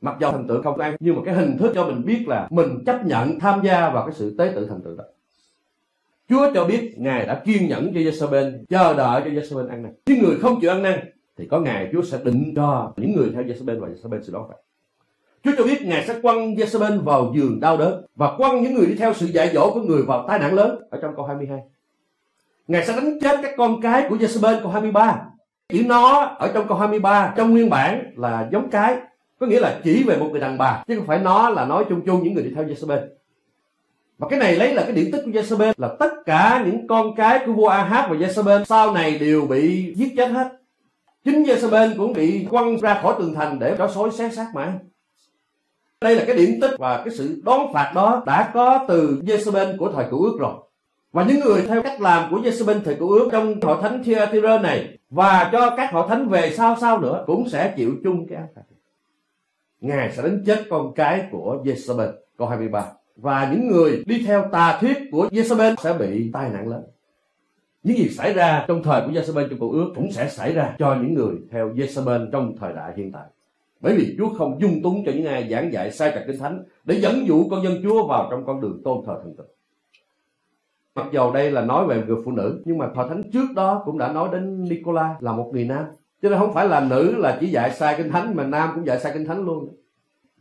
mặc 0.00 0.16
dù 0.20 0.30
thần 0.30 0.48
tượng 0.48 0.62
không 0.62 0.80
ăn 0.80 0.96
nhưng 1.00 1.16
mà 1.16 1.22
cái 1.24 1.34
hình 1.34 1.58
thức 1.58 1.72
cho 1.74 1.86
mình 1.86 2.04
biết 2.04 2.24
là 2.28 2.48
mình 2.50 2.84
chấp 2.86 3.06
nhận 3.06 3.40
tham 3.40 3.60
gia 3.64 3.90
vào 3.90 4.06
cái 4.06 4.14
sự 4.14 4.34
tế 4.38 4.52
tự 4.54 4.66
thần 4.66 4.80
tượng 4.84 4.96
đó 4.96 5.04
Chúa 6.28 6.50
cho 6.54 6.64
biết 6.64 6.94
Ngài 6.96 7.26
đã 7.26 7.42
kiên 7.44 7.68
nhẫn 7.68 7.92
cho 7.94 8.00
Jezebel 8.00 8.64
chờ 8.68 8.94
đợi 8.94 9.22
cho 9.24 9.30
Jezebel 9.30 9.68
ăn 9.68 9.82
này. 9.82 9.92
Khi 10.06 10.20
người 10.20 10.36
không 10.40 10.60
chịu 10.60 10.70
ăn 10.70 10.82
năn 10.82 10.98
thì 11.38 11.46
có 11.46 11.60
ngày 11.60 11.88
Chúa 11.92 12.02
sẽ 12.02 12.18
định 12.24 12.52
cho 12.56 12.92
những 12.96 13.12
người 13.12 13.30
theo 13.34 13.42
Jezebel 13.42 13.80
và 13.80 13.88
Jezebel 13.88 14.22
sự 14.22 14.32
đó 14.32 14.46
vậy. 14.48 14.58
Chúa 15.44 15.52
cho 15.58 15.64
biết 15.64 15.82
Ngài 15.82 16.04
sẽ 16.06 16.20
quăng 16.20 16.54
Jezebel 16.54 17.02
vào 17.02 17.32
giường 17.36 17.60
đau 17.60 17.76
đớn 17.76 18.04
và 18.16 18.36
quăng 18.36 18.62
những 18.62 18.74
người 18.74 18.86
đi 18.86 18.94
theo 18.94 19.14
sự 19.14 19.26
dạy 19.26 19.50
dỗ 19.54 19.70
của 19.74 19.80
người 19.80 20.02
vào 20.02 20.24
tai 20.28 20.38
nạn 20.38 20.54
lớn 20.54 20.78
ở 20.90 20.98
trong 21.02 21.16
câu 21.16 21.24
22. 21.24 21.58
Ngài 22.68 22.86
sẽ 22.86 22.92
đánh 22.96 23.18
chết 23.20 23.40
các 23.42 23.52
con 23.56 23.80
cái 23.80 24.06
của 24.08 24.16
Jezebel 24.16 24.60
câu 24.62 24.70
23. 24.70 25.20
Chữ 25.68 25.82
nó 25.86 26.24
ở 26.24 26.50
trong 26.54 26.68
câu 26.68 26.78
23 26.78 27.34
trong 27.36 27.50
nguyên 27.50 27.70
bản 27.70 28.12
là 28.16 28.48
giống 28.52 28.70
cái, 28.70 28.96
có 29.40 29.46
nghĩa 29.46 29.60
là 29.60 29.80
chỉ 29.84 30.02
về 30.02 30.16
một 30.16 30.28
người 30.30 30.40
đàn 30.40 30.58
bà, 30.58 30.84
chứ 30.88 30.96
không 30.96 31.06
phải 31.06 31.18
nó 31.18 31.50
là 31.50 31.64
nói 31.64 31.84
chung 31.88 32.00
chung 32.06 32.24
những 32.24 32.34
người 32.34 32.42
đi 32.42 32.50
theo 32.54 32.64
Jezebel. 32.64 33.06
Và 34.18 34.28
cái 34.28 34.38
này 34.38 34.56
lấy 34.56 34.74
là 34.74 34.82
cái 34.82 34.92
điển 34.92 35.10
tích 35.12 35.22
của 35.24 35.30
Jezebel 35.30 35.72
là 35.76 35.88
tất 35.98 36.12
cả 36.26 36.62
những 36.66 36.86
con 36.88 37.14
cái 37.16 37.40
của 37.46 37.52
vua 37.52 37.68
Ahab 37.68 38.10
và 38.10 38.16
Jezebel 38.16 38.64
sau 38.64 38.92
này 38.92 39.18
đều 39.18 39.46
bị 39.46 39.94
giết 39.96 40.12
chết 40.16 40.30
hết. 40.30 40.48
Chính 41.24 41.42
Jezebel 41.42 41.96
cũng 41.96 42.12
bị 42.12 42.46
quăng 42.50 42.80
ra 42.80 43.00
khỏi 43.02 43.14
tường 43.18 43.34
thành 43.34 43.58
để 43.58 43.74
chó 43.78 43.88
sói 43.88 44.10
xé 44.10 44.28
xác 44.28 44.46
mà. 44.54 44.78
Đây 46.02 46.16
là 46.16 46.24
cái 46.26 46.36
điển 46.36 46.60
tích 46.60 46.70
và 46.78 47.02
cái 47.04 47.14
sự 47.14 47.42
đón 47.44 47.72
phạt 47.72 47.92
đó 47.94 48.22
đã 48.26 48.50
có 48.54 48.84
từ 48.88 49.20
Jezebel 49.24 49.76
của 49.76 49.92
thời 49.92 50.04
cựu 50.10 50.22
ước 50.22 50.36
rồi. 50.40 50.54
Và 51.12 51.24
những 51.24 51.40
người 51.40 51.62
theo 51.68 51.82
cách 51.82 52.00
làm 52.00 52.30
của 52.30 52.38
Jezebel 52.40 52.80
thời 52.84 52.94
cựu 52.94 53.10
ước 53.10 53.28
trong 53.32 53.60
hội 53.60 53.76
thánh 53.82 54.04
Thyatira 54.04 54.58
này 54.58 54.98
và 55.10 55.48
cho 55.52 55.76
các 55.76 55.92
hội 55.92 56.08
thánh 56.08 56.28
về 56.28 56.52
sau 56.56 56.76
sau 56.80 57.00
nữa 57.00 57.24
cũng 57.26 57.48
sẽ 57.48 57.74
chịu 57.76 57.94
chung 58.04 58.26
cái 58.28 58.38
án 58.38 58.46
phạt. 58.54 58.62
Ngài 59.80 60.12
sẽ 60.12 60.22
đánh 60.22 60.42
chết 60.46 60.64
con 60.70 60.94
cái 60.94 61.24
của 61.30 61.62
Jezebel 61.64 62.12
câu 62.38 62.48
23 62.48 62.84
và 63.16 63.50
những 63.52 63.68
người 63.68 64.02
đi 64.06 64.24
theo 64.26 64.48
tà 64.52 64.78
thuyết 64.80 64.98
của 65.12 65.28
Jezebel 65.30 65.74
sẽ 65.82 65.92
bị 65.92 66.30
tai 66.32 66.50
nạn 66.50 66.68
lớn. 66.68 66.82
Những 67.82 67.96
gì 67.96 68.08
xảy 68.08 68.32
ra 68.32 68.64
trong 68.68 68.82
thời 68.82 69.00
của 69.00 69.12
Jezebel 69.12 69.48
trong 69.48 69.58
cựu 69.58 69.72
ước 69.72 69.92
cũng 69.94 70.12
sẽ 70.12 70.28
xảy 70.28 70.52
ra 70.52 70.74
cho 70.78 70.96
những 71.02 71.14
người 71.14 71.34
theo 71.50 71.68
Jezebel 71.68 72.30
trong 72.30 72.56
thời 72.60 72.72
đại 72.72 72.92
hiện 72.96 73.12
tại 73.12 73.24
bởi 73.82 73.94
vì 73.96 74.14
Chúa 74.18 74.28
không 74.38 74.58
dung 74.60 74.82
túng 74.82 75.02
cho 75.06 75.12
những 75.12 75.26
ai 75.26 75.48
giảng 75.50 75.72
dạy 75.72 75.90
sai 75.90 76.10
trật 76.14 76.24
kinh 76.26 76.38
thánh 76.38 76.62
để 76.84 77.00
dẫn 77.00 77.26
dụ 77.26 77.48
con 77.50 77.64
dân 77.64 77.80
Chúa 77.82 78.06
vào 78.06 78.28
trong 78.30 78.46
con 78.46 78.60
đường 78.60 78.80
tôn 78.84 78.98
thờ 79.06 79.20
thần 79.22 79.34
tượng. 79.36 79.46
Mặc 80.94 81.06
dầu 81.12 81.32
đây 81.32 81.50
là 81.50 81.64
nói 81.64 81.86
về 81.86 82.02
người 82.06 82.16
phụ 82.24 82.32
nữ 82.32 82.62
nhưng 82.64 82.78
mà 82.78 82.88
Thọ 82.94 83.08
Thánh 83.08 83.22
trước 83.32 83.46
đó 83.54 83.82
cũng 83.84 83.98
đã 83.98 84.12
nói 84.12 84.28
đến 84.32 84.64
Nicola 84.64 85.16
là 85.20 85.32
một 85.32 85.50
người 85.52 85.64
nam. 85.64 85.84
Cho 86.22 86.28
nên 86.28 86.38
không 86.38 86.54
phải 86.54 86.68
là 86.68 86.80
nữ 86.80 87.14
là 87.16 87.38
chỉ 87.40 87.46
dạy 87.46 87.70
sai 87.70 87.94
kinh 87.96 88.10
thánh 88.10 88.36
mà 88.36 88.44
nam 88.44 88.70
cũng 88.74 88.86
dạy 88.86 89.00
sai 89.00 89.12
kinh 89.14 89.24
thánh 89.24 89.44
luôn. 89.44 89.76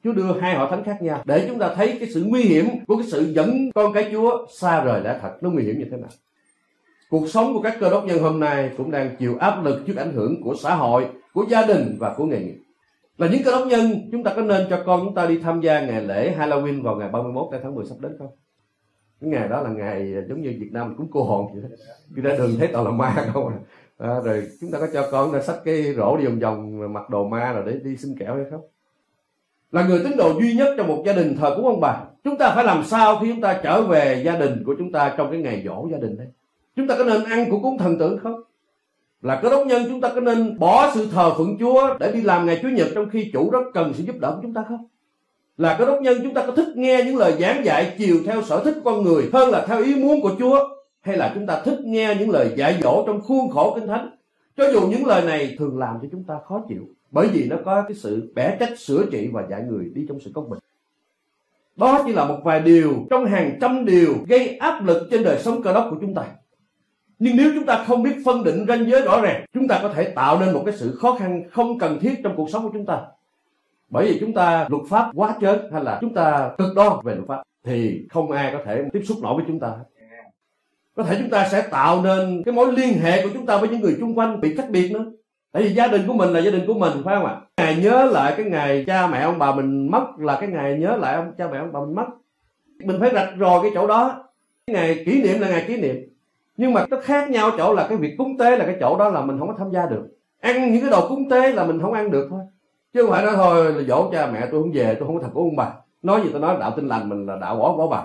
Chúa 0.04 0.12
đưa 0.12 0.40
hai 0.40 0.56
hội 0.56 0.68
thánh 0.70 0.84
khác 0.84 1.02
nhau 1.02 1.22
để 1.26 1.46
chúng 1.50 1.60
ta 1.60 1.76
thấy 1.76 1.98
cái 2.00 2.10
sự 2.14 2.24
nguy 2.28 2.44
hiểm 2.44 2.66
của 2.88 2.98
cái 2.98 3.06
sự 3.08 3.34
dẫn 3.34 3.70
con 3.76 3.94
cái 3.94 4.10
Chúa 4.12 4.48
xa 4.60 4.84
rời 4.84 5.02
lẽ 5.02 5.20
thật 5.22 5.38
nó 5.42 5.50
nguy 5.50 5.64
hiểm 5.64 5.80
như 5.80 5.86
thế 5.92 5.98
nào. 5.98 6.10
Cuộc 7.10 7.28
sống 7.28 7.54
của 7.54 7.62
các 7.62 7.78
cơ 7.80 7.90
đốc 7.90 8.06
nhân 8.06 8.20
hôm 8.20 8.40
nay 8.40 8.72
cũng 8.78 8.92
đang 8.92 9.16
chịu 9.20 9.38
áp 9.40 9.64
lực 9.64 9.84
trước 9.88 9.96
ảnh 9.98 10.14
hưởng 10.14 10.44
của 10.44 10.56
xã 10.64 10.76
hội, 10.76 11.06
của 11.34 11.46
gia 11.50 11.66
đình 11.66 11.96
và 12.00 12.14
của 12.18 12.26
nghề 12.26 12.40
nghiệp. 12.40 12.58
Là 13.22 13.28
những 13.28 13.44
cơ 13.44 13.52
đốc 13.52 13.68
nhân, 13.68 14.10
chúng 14.12 14.24
ta 14.24 14.34
có 14.36 14.42
nên 14.42 14.68
cho 14.70 14.84
con 14.86 15.02
chúng 15.06 15.16
ta 15.16 15.26
đi 15.26 15.40
tham 15.40 15.62
gia 15.62 15.82
ngày 15.82 16.02
lễ 16.02 16.36
Halloween 16.40 16.84
vào 16.84 16.96
ngày 16.96 17.10
31 17.10 17.48
tháng 17.64 17.76
10 17.76 17.86
sắp 17.86 17.96
đến 18.00 18.16
không? 18.20 18.28
Cái 19.22 19.30
ngày 19.30 19.48
đó 19.48 19.62
là 19.62 19.70
ngày 19.70 20.14
giống 20.30 20.42
như 20.42 20.58
Việt 20.60 20.70
Nam 20.72 20.96
cũng 20.98 21.08
cô 21.12 21.24
hồn 21.24 21.48
vậy 21.54 21.64
đó. 21.64 21.70
đi 22.10 22.22
ra 22.22 22.38
đường 22.38 22.56
thấy 22.60 22.68
toàn 22.68 22.86
là 22.86 22.92
ma 22.92 23.30
không 23.34 23.54
à. 23.98 24.20
Rồi 24.24 24.48
chúng 24.62 24.72
ta 24.72 24.80
có 24.80 24.88
cho 24.94 25.08
con 25.12 25.34
ta 25.34 25.42
xách 25.42 25.60
cái 25.66 25.94
rổ 25.94 26.18
đi 26.18 26.26
vòng 26.26 26.40
vòng 26.40 26.94
mặc 26.94 27.10
đồ 27.10 27.28
ma 27.28 27.54
rồi 27.54 27.64
để 27.66 27.80
đi 27.84 27.98
xin 27.98 28.18
kẹo 28.18 28.36
hay 28.36 28.46
không? 28.52 28.62
Là 29.72 29.88
người 29.88 30.00
tín 30.04 30.18
đồ 30.18 30.40
duy 30.40 30.54
nhất 30.54 30.76
trong 30.78 30.88
một 30.88 31.04
gia 31.06 31.14
đình 31.14 31.36
thờ 31.38 31.54
cúng 31.56 31.66
ông 31.66 31.82
bà. 31.82 32.04
Chúng 32.24 32.38
ta 32.38 32.52
phải 32.56 32.64
làm 32.64 32.84
sao 32.84 33.20
khi 33.22 33.28
chúng 33.30 33.42
ta 33.42 33.60
trở 33.64 33.82
về 33.82 34.22
gia 34.26 34.38
đình 34.38 34.64
của 34.66 34.76
chúng 34.78 34.92
ta 34.92 35.16
trong 35.18 35.32
cái 35.32 35.42
ngày 35.42 35.64
dỗ 35.66 35.88
gia 35.92 35.98
đình 35.98 36.18
đấy? 36.18 36.28
Chúng 36.76 36.88
ta 36.88 36.96
có 36.98 37.04
nên 37.04 37.24
ăn 37.24 37.52
của 37.52 37.60
cúng 37.60 37.78
thần 37.78 38.00
tượng 38.00 38.20
không? 38.20 38.42
Là 39.22 39.40
cơ 39.44 39.50
đốc 39.50 39.68
nhân 39.68 39.84
chúng 39.88 40.02
ta 40.02 40.10
có 40.16 40.22
nên 40.22 40.60
bỏ 40.60 40.92
sự 40.96 41.08
thờ 41.12 41.34
phượng 41.38 41.58
Chúa 41.60 41.98
để 42.00 42.12
đi 42.12 42.22
làm 42.22 42.46
ngày 42.46 42.60
Chúa 42.62 42.70
nhật 42.70 42.88
trong 42.96 43.10
khi 43.10 43.30
chủ 43.34 43.50
rất 43.52 43.60
cần 43.74 43.94
sự 43.94 44.04
giúp 44.04 44.16
đỡ 44.20 44.32
của 44.36 44.40
chúng 44.42 44.54
ta 44.54 44.66
không? 44.68 44.88
Là 45.58 45.76
cơ 45.80 45.86
đốc 45.86 46.02
nhân 46.02 46.18
chúng 46.24 46.34
ta 46.34 46.46
có 46.46 46.52
thích 46.56 46.68
nghe 46.76 47.04
những 47.06 47.18
lời 47.18 47.36
giảng 47.40 47.66
dạy 47.66 47.96
chiều 47.98 48.18
theo 48.26 48.44
sở 48.44 48.64
thích 48.64 48.78
con 48.86 49.04
người 49.04 49.30
hơn 49.34 49.50
là 49.50 49.66
theo 49.68 49.84
ý 49.84 49.96
muốn 49.96 50.22
của 50.22 50.32
Chúa? 50.40 50.60
Hay 51.02 51.18
là 51.18 51.32
chúng 51.36 51.48
ta 51.48 51.62
thích 51.66 51.80
nghe 51.84 52.16
những 52.20 52.30
lời 52.30 52.54
dạy 52.58 52.80
dỗ 52.84 53.04
trong 53.08 53.22
khuôn 53.22 53.50
khổ 53.50 53.74
kinh 53.76 53.88
thánh? 53.88 54.10
Cho 54.58 54.72
dù 54.72 54.82
những 54.82 55.06
lời 55.06 55.22
này 55.26 55.56
thường 55.60 55.80
làm 55.80 55.96
cho 56.02 56.08
chúng 56.12 56.24
ta 56.24 56.36
khó 56.48 56.64
chịu, 56.70 56.88
bởi 57.12 57.28
vì 57.28 57.48
nó 57.50 57.56
có 57.66 57.82
cái 57.82 57.96
sự 57.96 58.32
bẻ 58.36 58.58
trách, 58.60 58.80
sửa 58.80 59.06
trị 59.12 59.30
và 59.32 59.44
dạy 59.50 59.62
người 59.70 59.92
đi 59.96 60.06
trong 60.10 60.20
sự 60.20 60.32
công 60.34 60.50
bình. 60.50 60.60
Đó 61.76 62.04
chỉ 62.06 62.14
là 62.14 62.26
một 62.26 62.40
vài 62.44 62.60
điều 62.60 62.94
trong 63.10 63.26
hàng 63.26 63.58
trăm 63.62 63.86
điều 63.86 64.14
gây 64.28 64.58
áp 64.58 64.86
lực 64.86 65.08
trên 65.12 65.24
đời 65.24 65.40
sống 65.40 65.64
cơ 65.64 65.74
đốc 65.74 65.88
của 65.90 65.98
chúng 66.02 66.14
ta 66.14 66.26
nhưng 67.24 67.38
nếu 67.38 67.52
chúng 67.56 67.66
ta 67.66 67.84
không 67.88 68.04
biết 68.04 68.16
phân 68.26 68.44
định 68.44 68.66
ranh 68.68 68.90
giới 68.90 69.02
rõ 69.02 69.22
ràng, 69.22 69.46
chúng 69.54 69.68
ta 69.68 69.80
có 69.82 69.90
thể 69.90 70.04
tạo 70.04 70.40
nên 70.40 70.54
một 70.54 70.62
cái 70.66 70.76
sự 70.78 70.96
khó 70.96 71.18
khăn 71.20 71.44
không 71.52 71.80
cần 71.80 72.00
thiết 72.00 72.14
trong 72.24 72.34
cuộc 72.36 72.50
sống 72.50 72.64
của 72.64 72.70
chúng 72.74 72.86
ta. 72.86 73.02
Bởi 73.90 74.06
vì 74.06 74.18
chúng 74.20 74.34
ta 74.34 74.68
luật 74.70 74.84
pháp 74.90 75.12
quá 75.16 75.36
chớn 75.42 75.72
hay 75.72 75.84
là 75.84 75.98
chúng 76.02 76.14
ta 76.14 76.52
cực 76.58 76.76
đoan 76.76 76.92
về 77.04 77.16
luật 77.16 77.28
pháp, 77.28 77.44
thì 77.66 78.06
không 78.10 78.32
ai 78.32 78.54
có 78.54 78.60
thể 78.66 78.84
tiếp 78.94 79.02
xúc 79.06 79.18
nổi 79.22 79.36
với 79.36 79.46
chúng 79.48 79.60
ta. 79.60 79.72
Có 80.96 81.04
thể 81.04 81.16
chúng 81.20 81.30
ta 81.30 81.48
sẽ 81.52 81.62
tạo 81.62 82.02
nên 82.02 82.44
cái 82.46 82.54
mối 82.54 82.74
liên 82.74 82.94
hệ 83.02 83.24
của 83.24 83.30
chúng 83.34 83.46
ta 83.46 83.58
với 83.58 83.70
những 83.70 83.82
người 83.82 83.96
chung 84.00 84.16
quanh 84.16 84.42
bị 84.42 84.56
cách 84.58 84.70
biệt 84.70 84.92
nữa. 84.92 85.06
Tại 85.52 85.64
vì 85.64 85.74
gia 85.74 85.88
đình 85.88 86.02
của 86.08 86.14
mình 86.14 86.30
là 86.30 86.40
gia 86.40 86.52
đình 86.52 86.68
của 86.68 86.74
mình, 86.74 86.92
phải 87.04 87.16
không 87.16 87.26
ạ? 87.26 87.36
Ngày 87.58 87.76
nhớ 87.76 88.06
lại 88.06 88.34
cái 88.38 88.46
ngày 88.46 88.84
cha 88.88 89.08
mẹ 89.08 89.22
ông 89.22 89.40
bà 89.40 89.56
mình 89.56 89.92
mất 89.92 90.06
là 90.18 90.38
cái 90.40 90.50
ngày 90.50 90.78
nhớ 90.80 90.98
lại 90.98 91.16
ông 91.16 91.32
cha 91.38 91.48
mẹ 91.52 91.58
ông 91.58 91.72
bà 91.72 91.80
mình 91.80 91.96
mất. 91.96 92.06
Mình 92.86 92.98
phải 93.00 93.10
rạch 93.14 93.30
ròi 93.40 93.60
cái 93.62 93.72
chỗ 93.74 93.88
đó. 93.88 94.24
Cái 94.68 94.74
ngày 94.74 95.04
kỷ 95.06 95.22
niệm 95.24 95.40
là 95.40 95.50
ngày 95.50 95.64
kỷ 95.68 95.78
niệm 95.78 96.11
nhưng 96.62 96.74
mà 96.74 96.86
nó 96.90 96.98
khác 97.04 97.30
nhau 97.30 97.52
chỗ 97.58 97.74
là 97.74 97.88
cái 97.90 97.98
việc 97.98 98.16
cúng 98.18 98.38
tế 98.38 98.58
là 98.58 98.66
cái 98.66 98.76
chỗ 98.80 98.98
đó 98.98 99.10
là 99.10 99.22
mình 99.22 99.40
không 99.40 99.48
có 99.48 99.54
tham 99.58 99.72
gia 99.72 99.86
được. 99.86 100.08
Ăn 100.40 100.72
những 100.72 100.82
cái 100.82 100.90
đồ 100.90 101.10
cúng 101.10 101.30
tế 101.30 101.52
là 101.52 101.66
mình 101.66 101.82
không 101.82 101.94
ăn 101.94 102.12
được 102.12 102.28
thôi. 102.30 102.40
Chứ 102.94 103.02
không 103.02 103.12
phải 103.12 103.26
nói 103.26 103.34
thôi, 103.36 103.74
là 103.74 103.82
dỗ 103.82 104.10
cha 104.12 104.30
mẹ 104.34 104.48
tôi 104.52 104.62
không 104.62 104.72
về, 104.74 104.96
tôi 105.00 105.08
không 105.08 105.16
có 105.16 105.24
thật 105.24 105.30
của 105.34 105.42
ông 105.42 105.56
bà. 105.56 105.74
Nói 106.02 106.22
gì 106.24 106.30
tôi 106.32 106.42
nói, 106.42 106.58
đạo 106.60 106.72
tin 106.76 106.88
lành 106.88 107.10
mình 107.10 107.26
là 107.26 107.36
đạo 107.36 107.56
bỏ 107.56 107.78
bỏ 107.78 107.88
bà. 107.88 108.04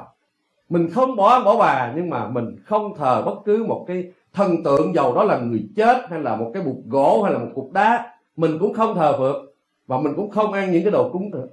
Mình 0.68 0.90
không 0.90 1.16
bỏ 1.16 1.44
bỏ 1.44 1.56
bà, 1.58 1.92
nhưng 1.96 2.10
mà 2.10 2.28
mình 2.28 2.56
không 2.64 2.94
thờ 2.96 3.22
bất 3.26 3.34
cứ 3.44 3.64
một 3.68 3.84
cái 3.88 4.12
thần 4.34 4.62
tượng 4.64 4.94
giàu 4.94 5.14
đó 5.14 5.24
là 5.24 5.38
người 5.38 5.68
chết, 5.76 5.96
hay 6.10 6.20
là 6.20 6.36
một 6.36 6.50
cái 6.54 6.62
bục 6.62 6.76
gỗ, 6.88 7.22
hay 7.22 7.32
là 7.32 7.38
một 7.38 7.50
cục 7.54 7.72
đá. 7.72 8.14
Mình 8.36 8.58
cũng 8.60 8.74
không 8.74 8.94
thờ 8.94 9.14
phượng 9.18 9.46
và 9.86 9.98
mình 9.98 10.12
cũng 10.16 10.30
không 10.30 10.52
ăn 10.52 10.72
những 10.72 10.82
cái 10.82 10.92
đồ 10.92 11.10
cúng 11.12 11.30
nữa 11.30 11.46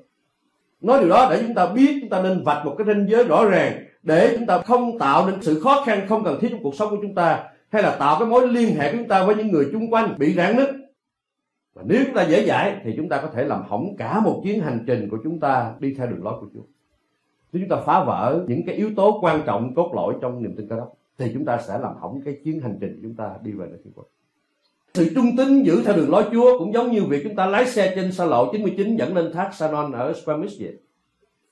nói 0.81 0.99
điều 0.99 1.09
đó 1.09 1.27
để 1.31 1.43
chúng 1.45 1.55
ta 1.55 1.65
biết, 1.65 1.97
chúng 2.01 2.09
ta 2.09 2.21
nên 2.21 2.43
vạch 2.43 2.65
một 2.65 2.75
cái 2.77 2.87
ranh 2.87 3.05
giới 3.09 3.23
rõ 3.23 3.45
ràng 3.45 3.73
để 4.03 4.35
chúng 4.37 4.45
ta 4.45 4.61
không 4.61 4.99
tạo 4.99 5.27
nên 5.27 5.41
sự 5.41 5.59
khó 5.59 5.83
khăn 5.85 6.05
không 6.09 6.23
cần 6.23 6.39
thiết 6.39 6.49
trong 6.51 6.63
cuộc 6.63 6.75
sống 6.75 6.89
của 6.89 6.97
chúng 7.01 7.15
ta, 7.15 7.43
hay 7.69 7.83
là 7.83 7.95
tạo 7.95 8.19
cái 8.19 8.27
mối 8.27 8.47
liên 8.47 8.75
hệ 8.75 8.91
của 8.91 8.97
chúng 8.97 9.07
ta 9.07 9.25
với 9.25 9.35
những 9.35 9.51
người 9.51 9.69
chung 9.71 9.93
quanh 9.93 10.15
bị 10.17 10.33
rạn 10.33 10.55
nứt. 10.55 10.69
Và 11.73 11.83
nếu 11.85 12.03
chúng 12.05 12.15
ta 12.15 12.23
dễ 12.23 12.45
dãi, 12.45 12.75
thì 12.83 12.93
chúng 12.97 13.09
ta 13.09 13.21
có 13.21 13.27
thể 13.27 13.43
làm 13.43 13.63
hỏng 13.63 13.95
cả 13.97 14.19
một 14.19 14.41
chuyến 14.43 14.61
hành 14.61 14.83
trình 14.87 15.09
của 15.09 15.17
chúng 15.23 15.39
ta 15.39 15.73
đi 15.79 15.93
theo 15.93 16.07
đường 16.07 16.23
lối 16.23 16.33
của 16.41 16.47
Chúa. 16.53 16.63
Nếu 17.53 17.63
chúng 17.63 17.69
ta 17.69 17.83
phá 17.85 18.03
vỡ 18.03 18.45
những 18.47 18.65
cái 18.65 18.75
yếu 18.75 18.89
tố 18.95 19.19
quan 19.21 19.41
trọng, 19.45 19.75
cốt 19.75 19.91
lõi 19.95 20.13
trong 20.21 20.43
niềm 20.43 20.55
tin 20.57 20.67
cơ 20.69 20.75
đốc, 20.75 20.93
thì 21.17 21.31
chúng 21.33 21.45
ta 21.45 21.57
sẽ 21.67 21.79
làm 21.79 21.95
hỏng 21.99 22.21
cái 22.25 22.37
chuyến 22.43 22.59
hành 22.59 22.77
trình 22.81 22.95
của 22.95 22.99
chúng 23.03 23.15
ta 23.15 23.29
đi 23.43 23.51
về 23.51 23.67
nơi 23.69 23.79
thiên 23.83 23.93
quốc. 23.95 24.05
Sự 24.93 25.11
trung 25.15 25.37
tín 25.37 25.63
giữ 25.63 25.83
theo 25.85 25.95
đường 25.95 26.09
lối 26.09 26.23
Chúa 26.31 26.59
cũng 26.59 26.73
giống 26.73 26.91
như 26.91 27.03
việc 27.03 27.21
chúng 27.23 27.35
ta 27.35 27.45
lái 27.45 27.65
xe 27.65 27.93
trên 27.95 28.11
xa 28.11 28.25
lộ 28.25 28.51
99 28.51 28.95
dẫn 28.95 29.15
lên 29.15 29.33
thác 29.33 29.53
Sanon 29.53 29.91
ở 29.91 30.13
Squamish 30.13 30.61
vậy 30.61 30.73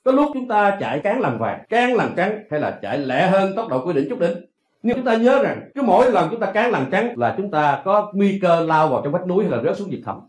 có 0.04 0.12
lúc 0.12 0.30
chúng 0.34 0.48
ta 0.48 0.76
chạy 0.80 1.00
cán 1.00 1.20
lằn 1.20 1.38
vàng 1.38 1.64
cán 1.68 1.94
lằn 1.94 2.14
cắn 2.16 2.46
hay 2.50 2.60
là 2.60 2.78
chạy 2.82 2.98
lẹ 2.98 3.26
hơn 3.26 3.52
tốc 3.56 3.68
độ 3.68 3.86
quy 3.86 3.92
định 3.92 4.06
chút 4.10 4.18
đỉnh 4.18 4.36
nhưng 4.82 4.96
chúng 4.96 5.04
ta 5.04 5.16
nhớ 5.16 5.42
rằng 5.42 5.70
cứ 5.74 5.82
mỗi 5.82 6.10
lần 6.10 6.28
chúng 6.30 6.40
ta 6.40 6.52
cán 6.52 6.70
lằn 6.70 6.90
cắn 6.90 7.14
là 7.16 7.34
chúng 7.36 7.50
ta 7.50 7.82
có 7.84 8.12
nguy 8.14 8.38
cơ 8.42 8.60
lao 8.60 8.88
vào 8.88 9.00
trong 9.04 9.12
vách 9.12 9.26
núi 9.26 9.44
hay 9.44 9.52
là 9.52 9.62
rớt 9.62 9.76
xuống 9.76 9.90
vực 9.90 10.00
thẳm 10.04 10.20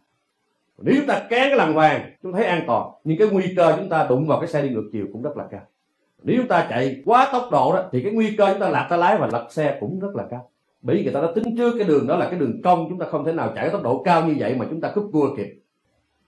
nếu 0.77 0.95
chúng 0.97 1.07
ta 1.07 1.19
cán 1.19 1.29
cái 1.29 1.55
lằn 1.55 1.73
vàng 1.73 2.12
chúng 2.23 2.33
ta 2.33 2.38
thấy 2.38 2.47
an 2.47 2.63
toàn 2.67 2.89
nhưng 3.03 3.17
cái 3.17 3.27
nguy 3.31 3.53
cơ 3.55 3.73
chúng 3.77 3.89
ta 3.89 4.07
đụng 4.09 4.27
vào 4.27 4.39
cái 4.39 4.47
xe 4.47 4.62
đi 4.62 4.69
ngược 4.69 4.89
chiều 4.91 5.05
cũng 5.13 5.21
rất 5.21 5.38
là 5.38 5.43
cao 5.51 5.62
nếu 6.23 6.38
chúng 6.38 6.47
ta 6.47 6.67
chạy 6.69 7.01
quá 7.05 7.29
tốc 7.31 7.47
độ 7.51 7.73
đó 7.73 7.83
thì 7.91 8.03
cái 8.03 8.12
nguy 8.12 8.36
cơ 8.36 8.47
chúng 8.51 8.62
ta 8.62 8.69
lạc 8.69 8.88
tay 8.89 8.99
lái 8.99 9.17
và 9.17 9.29
lật 9.31 9.47
xe 9.49 9.77
cũng 9.79 9.99
rất 9.99 10.15
là 10.15 10.23
cao 10.29 10.49
bởi 10.81 10.95
vì 10.95 11.03
người 11.03 11.13
ta 11.13 11.21
đã 11.21 11.27
tính 11.36 11.57
trước 11.57 11.73
cái 11.77 11.88
đường 11.88 12.07
đó 12.07 12.15
là 12.15 12.29
cái 12.29 12.39
đường 12.39 12.62
cong 12.62 12.86
chúng 12.89 12.99
ta 12.99 13.05
không 13.05 13.25
thể 13.25 13.33
nào 13.33 13.51
chạy 13.55 13.69
tốc 13.69 13.83
độ 13.83 14.03
cao 14.03 14.27
như 14.27 14.36
vậy 14.38 14.55
mà 14.55 14.65
chúng 14.69 14.81
ta 14.81 14.91
cúp 14.95 15.09
cua 15.13 15.36
kịp 15.38 15.62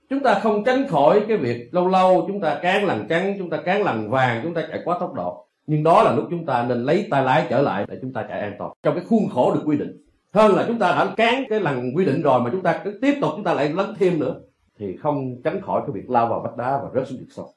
chúng 0.09 0.19
ta 0.19 0.39
không 0.39 0.63
tránh 0.63 0.87
khỏi 0.87 1.25
cái 1.27 1.37
việc 1.37 1.69
lâu 1.73 1.87
lâu 1.87 2.25
chúng 2.27 2.41
ta 2.41 2.59
cán 2.61 2.85
lằn 2.85 3.07
trắng 3.09 3.35
chúng 3.37 3.49
ta 3.49 3.57
cán 3.57 3.83
lằn 3.83 4.09
vàng 4.09 4.39
chúng 4.43 4.53
ta 4.53 4.61
chạy 4.69 4.81
quá 4.85 4.97
tốc 4.99 5.13
độ 5.13 5.47
nhưng 5.67 5.83
đó 5.83 6.03
là 6.03 6.15
lúc 6.15 6.25
chúng 6.29 6.45
ta 6.45 6.65
nên 6.69 6.83
lấy 6.83 7.07
tay 7.11 7.23
lái 7.23 7.47
trở 7.49 7.61
lại 7.61 7.85
để 7.87 7.97
chúng 8.01 8.13
ta 8.13 8.25
chạy 8.29 8.39
an 8.39 8.55
toàn 8.59 8.71
trong 8.83 8.95
cái 8.95 9.03
khuôn 9.05 9.29
khổ 9.29 9.53
được 9.53 9.61
quy 9.65 9.77
định 9.77 10.01
hơn 10.33 10.55
là 10.55 10.65
chúng 10.67 10.79
ta 10.79 10.91
đã 10.91 11.13
cán 11.17 11.43
cái 11.49 11.59
lằn 11.59 11.93
quy 11.95 12.05
định 12.05 12.21
rồi 12.21 12.41
mà 12.41 12.49
chúng 12.51 12.61
ta 12.61 12.81
cứ 12.83 12.99
tiếp 13.01 13.13
tục 13.21 13.31
chúng 13.35 13.43
ta 13.43 13.53
lại 13.53 13.69
lấn 13.69 13.95
thêm 13.99 14.19
nữa 14.19 14.35
thì 14.79 14.97
không 14.97 15.41
tránh 15.43 15.61
khỏi 15.61 15.81
cái 15.81 15.91
việc 15.93 16.09
lao 16.09 16.27
vào 16.27 16.39
vách 16.39 16.57
đá 16.57 16.79
và 16.83 16.89
rớt 16.93 17.07
xuống 17.07 17.19
vực 17.19 17.27
sâu 17.31 17.53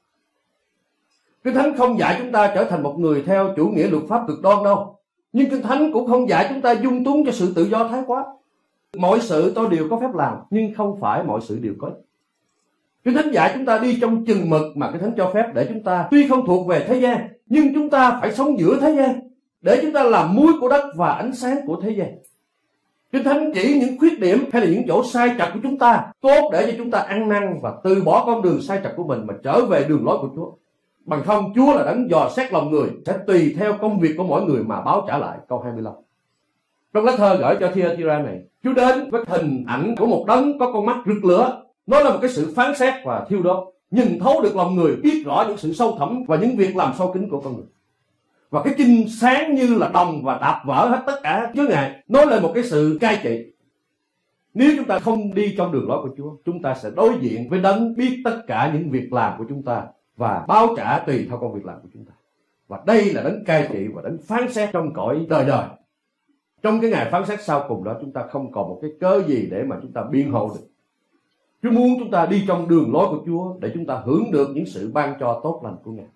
Kinh 1.44 1.54
Thánh 1.54 1.76
không 1.76 1.98
dạy 1.98 2.16
chúng 2.18 2.32
ta 2.32 2.52
trở 2.54 2.64
thành 2.64 2.82
một 2.82 2.98
người 2.98 3.22
theo 3.22 3.54
chủ 3.56 3.68
nghĩa 3.68 3.90
luật 3.90 4.02
pháp 4.08 4.24
cực 4.28 4.42
đoan 4.42 4.64
đâu. 4.64 4.98
Nhưng 5.32 5.50
Kinh 5.50 5.62
Thánh 5.62 5.92
cũng 5.92 6.06
không 6.06 6.28
dạy 6.28 6.46
chúng 6.48 6.60
ta 6.60 6.72
dung 6.72 7.04
túng 7.04 7.24
cho 7.26 7.32
sự 7.32 7.52
tự 7.56 7.64
do 7.64 7.88
thái 7.88 8.02
quá. 8.06 8.24
Mọi 8.96 9.20
sự 9.20 9.52
tôi 9.54 9.68
đều 9.70 9.88
có 9.90 10.00
phép 10.00 10.14
làm, 10.14 10.36
nhưng 10.50 10.74
không 10.74 11.00
phải 11.00 11.22
mọi 11.22 11.40
sự 11.40 11.58
đều 11.58 11.74
có 11.78 11.90
Kinh 13.08 13.16
Thánh 13.16 13.30
dạy 13.30 13.50
chúng 13.54 13.66
ta 13.66 13.78
đi 13.78 13.98
trong 14.00 14.24
chừng 14.24 14.50
mực 14.50 14.76
mà 14.76 14.90
Kinh 14.90 15.00
Thánh 15.00 15.12
cho 15.16 15.30
phép 15.34 15.44
để 15.54 15.66
chúng 15.68 15.82
ta 15.82 16.08
tuy 16.10 16.28
không 16.28 16.46
thuộc 16.46 16.66
về 16.66 16.84
thế 16.88 17.00
gian, 17.00 17.28
nhưng 17.46 17.74
chúng 17.74 17.90
ta 17.90 18.18
phải 18.20 18.32
sống 18.32 18.58
giữa 18.58 18.78
thế 18.80 18.94
gian, 18.94 19.20
để 19.62 19.78
chúng 19.82 19.92
ta 19.92 20.02
làm 20.02 20.34
muối 20.34 20.52
của 20.60 20.68
đất 20.68 20.84
và 20.96 21.12
ánh 21.12 21.34
sáng 21.34 21.56
của 21.66 21.80
thế 21.82 21.90
gian. 21.90 22.08
Kinh 23.12 23.24
Thánh 23.24 23.52
chỉ 23.54 23.80
những 23.80 23.98
khuyết 23.98 24.20
điểm 24.20 24.44
hay 24.52 24.62
là 24.62 24.72
những 24.72 24.82
chỗ 24.88 25.04
sai 25.04 25.30
trật 25.38 25.48
của 25.54 25.60
chúng 25.62 25.78
ta 25.78 26.12
tốt 26.20 26.50
để 26.52 26.66
cho 26.66 26.72
chúng 26.76 26.90
ta 26.90 26.98
ăn 26.98 27.28
năn 27.28 27.58
và 27.62 27.72
từ 27.84 28.02
bỏ 28.02 28.24
con 28.26 28.42
đường 28.42 28.60
sai 28.62 28.80
trật 28.82 28.92
của 28.96 29.04
mình 29.04 29.26
mà 29.26 29.34
trở 29.42 29.64
về 29.64 29.84
đường 29.88 30.06
lối 30.06 30.18
của 30.20 30.30
Chúa. 30.36 30.52
Bằng 31.04 31.22
không 31.24 31.52
Chúa 31.54 31.74
là 31.74 31.84
đấng 31.84 32.10
dò 32.10 32.30
xét 32.36 32.52
lòng 32.52 32.70
người 32.70 32.88
sẽ 33.06 33.18
tùy 33.26 33.54
theo 33.58 33.74
công 33.80 34.00
việc 34.00 34.14
của 34.16 34.24
mỗi 34.24 34.42
người 34.42 34.62
mà 34.64 34.80
báo 34.80 35.04
trả 35.08 35.18
lại. 35.18 35.38
Câu 35.48 35.60
25. 35.60 35.92
Trong 36.94 37.04
lá 37.04 37.12
thơ 37.16 37.36
gửi 37.40 37.56
cho 37.60 37.70
Thyatira 37.74 38.18
này, 38.18 38.40
Chúa 38.64 38.72
đến 38.72 39.10
với 39.10 39.24
hình 39.28 39.64
ảnh 39.66 39.94
của 39.98 40.06
một 40.06 40.24
đấng 40.28 40.58
có 40.58 40.72
con 40.72 40.86
mắt 40.86 40.96
rực 41.06 41.24
lửa 41.24 41.62
nó 41.88 42.00
là 42.00 42.10
một 42.10 42.18
cái 42.22 42.30
sự 42.30 42.52
phán 42.56 42.76
xét 42.76 42.94
và 43.04 43.26
thiêu 43.28 43.42
đốt, 43.42 43.74
nhìn 43.90 44.18
thấu 44.18 44.42
được 44.42 44.56
lòng 44.56 44.74
người, 44.74 44.96
biết 44.96 45.22
rõ 45.26 45.44
những 45.48 45.56
sự 45.56 45.72
sâu 45.72 45.96
thẳm 45.98 46.24
và 46.26 46.36
những 46.36 46.56
việc 46.56 46.76
làm 46.76 46.92
sâu 46.98 47.12
kín 47.12 47.28
của 47.30 47.40
con 47.40 47.56
người. 47.56 47.66
Và 48.50 48.62
cái 48.62 48.74
kinh 48.76 49.08
sáng 49.08 49.54
như 49.54 49.74
là 49.74 49.88
đồng 49.88 50.24
và 50.24 50.38
đạp 50.40 50.62
vỡ 50.66 50.88
hết 50.88 51.02
tất 51.06 51.20
cả 51.22 51.50
chướng 51.54 51.68
ngại 51.68 52.02
nói 52.08 52.26
lên 52.26 52.42
một 52.42 52.52
cái 52.54 52.64
sự 52.64 52.98
cai 53.00 53.20
trị. 53.22 53.52
Nếu 54.54 54.70
chúng 54.76 54.84
ta 54.84 54.98
không 54.98 55.34
đi 55.34 55.54
trong 55.58 55.72
đường 55.72 55.88
lối 55.88 56.02
của 56.02 56.14
Chúa, 56.16 56.36
chúng 56.44 56.62
ta 56.62 56.74
sẽ 56.74 56.90
đối 56.96 57.14
diện 57.20 57.48
với 57.48 57.60
đấng 57.60 57.96
biết 57.96 58.22
tất 58.24 58.42
cả 58.46 58.70
những 58.74 58.90
việc 58.90 59.12
làm 59.12 59.38
của 59.38 59.44
chúng 59.48 59.62
ta 59.62 59.86
và 60.16 60.44
báo 60.48 60.74
trả 60.76 60.98
tùy 60.98 61.26
theo 61.28 61.38
công 61.38 61.52
việc 61.52 61.64
làm 61.64 61.80
của 61.82 61.88
chúng 61.92 62.04
ta. 62.04 62.12
Và 62.68 62.80
đây 62.86 63.12
là 63.12 63.22
đấng 63.22 63.44
cai 63.44 63.68
trị 63.72 63.86
và 63.94 64.02
đấng 64.02 64.18
phán 64.26 64.52
xét 64.52 64.68
trong 64.72 64.92
cõi 64.94 65.26
đời 65.28 65.44
đời. 65.44 65.64
Trong 66.62 66.80
cái 66.80 66.90
ngày 66.90 67.08
phán 67.10 67.26
xét 67.26 67.42
sau 67.42 67.64
cùng 67.68 67.84
đó, 67.84 67.96
chúng 68.00 68.12
ta 68.12 68.22
không 68.30 68.52
còn 68.52 68.68
một 68.68 68.78
cái 68.82 68.90
cớ 69.00 69.22
gì 69.26 69.48
để 69.50 69.62
mà 69.62 69.76
chúng 69.82 69.92
ta 69.92 70.02
biên 70.10 70.30
hộ 70.30 70.50
được. 70.54 70.66
Chúa 71.62 71.70
muốn 71.70 71.98
chúng 71.98 72.10
ta 72.10 72.26
đi 72.26 72.44
trong 72.48 72.68
đường 72.68 72.92
lối 72.92 73.06
của 73.08 73.22
Chúa 73.26 73.54
để 73.60 73.70
chúng 73.74 73.86
ta 73.86 74.02
hưởng 74.04 74.30
được 74.30 74.48
những 74.54 74.66
sự 74.66 74.90
ban 74.92 75.14
cho 75.20 75.40
tốt 75.42 75.60
lành 75.64 75.76
của 75.84 75.90
Ngài. 75.90 76.06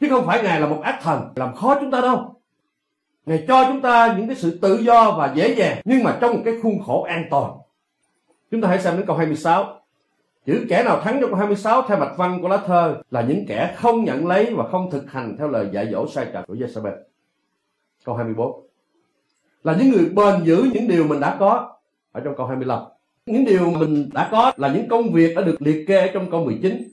Chứ 0.00 0.06
không 0.10 0.26
phải 0.26 0.42
Ngài 0.42 0.60
là 0.60 0.66
một 0.66 0.80
ác 0.82 0.98
thần, 1.02 1.28
làm 1.36 1.54
khó 1.54 1.78
chúng 1.80 1.90
ta 1.90 2.00
đâu. 2.00 2.34
Ngài 3.26 3.44
cho 3.48 3.64
chúng 3.68 3.80
ta 3.80 4.14
những 4.18 4.26
cái 4.26 4.36
sự 4.36 4.58
tự 4.62 4.78
do 4.78 5.14
và 5.18 5.32
dễ 5.34 5.54
dàng, 5.54 5.80
nhưng 5.84 6.04
mà 6.04 6.18
trong 6.20 6.34
một 6.34 6.42
cái 6.44 6.54
khuôn 6.62 6.82
khổ 6.86 7.02
an 7.02 7.24
toàn. 7.30 7.52
Chúng 8.50 8.60
ta 8.60 8.68
hãy 8.68 8.80
xem 8.80 8.96
đến 8.96 9.06
câu 9.06 9.16
26. 9.16 9.82
chữ 10.46 10.66
kẻ 10.68 10.82
nào 10.82 11.00
thắng 11.00 11.20
trong 11.20 11.30
câu 11.30 11.38
26 11.38 11.82
theo 11.88 11.98
mạch 11.98 12.14
văn 12.16 12.38
của 12.42 12.48
lá 12.48 12.56
thơ 12.56 13.02
là 13.10 13.22
những 13.22 13.44
kẻ 13.48 13.74
không 13.76 14.04
nhận 14.04 14.26
lấy 14.26 14.54
và 14.54 14.68
không 14.68 14.90
thực 14.90 15.10
hành 15.10 15.36
theo 15.38 15.48
lời 15.48 15.68
dạy 15.72 15.88
dỗ 15.92 16.06
sai 16.06 16.26
trật 16.32 16.46
của 16.46 16.54
Jezebel 16.54 16.96
câu 18.04 18.14
24 18.14 18.66
là 19.64 19.76
những 19.78 19.90
người 19.90 20.08
bền 20.14 20.44
giữ 20.44 20.70
những 20.74 20.88
điều 20.88 21.04
mình 21.04 21.20
đã 21.20 21.36
có 21.40 21.76
ở 22.12 22.20
trong 22.20 22.34
câu 22.36 22.46
25 22.46 22.82
những 23.26 23.44
điều 23.44 23.70
mình 23.70 24.08
đã 24.12 24.28
có 24.32 24.52
là 24.56 24.74
những 24.74 24.88
công 24.88 25.12
việc 25.12 25.36
đã 25.36 25.42
được 25.42 25.62
liệt 25.62 25.84
kê 25.86 26.10
trong 26.14 26.30
câu 26.30 26.44
19 26.44 26.88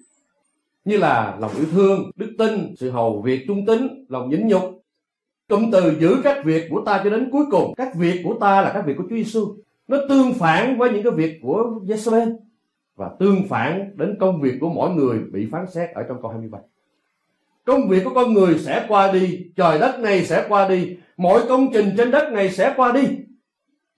như 0.86 0.98
là 0.98 1.38
lòng 1.40 1.52
yêu 1.56 1.66
thương, 1.72 2.12
đức 2.16 2.36
tin, 2.38 2.76
sự 2.78 2.92
hầu 2.92 3.22
việc 3.22 3.44
trung 3.48 3.66
tín, 3.66 4.06
lòng 4.10 4.30
nhịn 4.30 4.48
nhục. 4.48 4.84
Cụm 5.48 5.72
từ 5.72 6.00
giữ 6.00 6.16
các 6.24 6.46
việc 6.46 6.68
của 6.70 6.82
ta 6.86 7.02
cho 7.04 7.10
đến 7.10 7.30
cuối 7.32 7.46
cùng, 7.52 7.74
các 7.78 7.96
việc 7.96 8.22
của 8.24 8.38
ta 8.40 8.62
là 8.62 8.72
các 8.74 8.86
việc 8.86 8.94
của 8.98 9.04
Chúa 9.10 9.16
Giêsu. 9.16 9.56
Nó 9.88 9.98
tương 10.10 10.34
phản 10.34 10.78
với 10.78 10.92
những 10.92 11.04
cái 11.04 11.12
việc 11.12 11.40
của 11.42 11.80
Jezebel 11.86 12.36
và 12.96 13.10
tương 13.20 13.48
phản 13.48 13.92
đến 13.96 14.16
công 14.20 14.42
việc 14.42 14.54
của 14.62 14.70
mỗi 14.70 14.90
người 14.90 15.20
bị 15.32 15.48
phán 15.52 15.66
xét 15.72 15.90
ở 15.94 16.04
trong 16.04 16.22
câu 16.22 16.32
27. 16.32 16.62
Công 17.64 17.88
việc 17.88 18.04
của 18.04 18.12
con 18.16 18.34
người 18.34 18.60
sẽ 18.60 18.86
qua 18.88 19.12
đi, 19.12 19.52
trời 19.56 19.80
đất 19.80 20.00
này 20.00 20.26
sẽ 20.26 20.46
qua 20.50 20.70
đi, 20.70 20.98
mọi 21.18 21.42
công 21.50 21.74
trình 21.74 21.94
trên 21.98 22.12
đất 22.12 22.32
này 22.34 22.50
sẽ 22.50 22.74
qua 22.78 22.92
đi. 22.92 23.08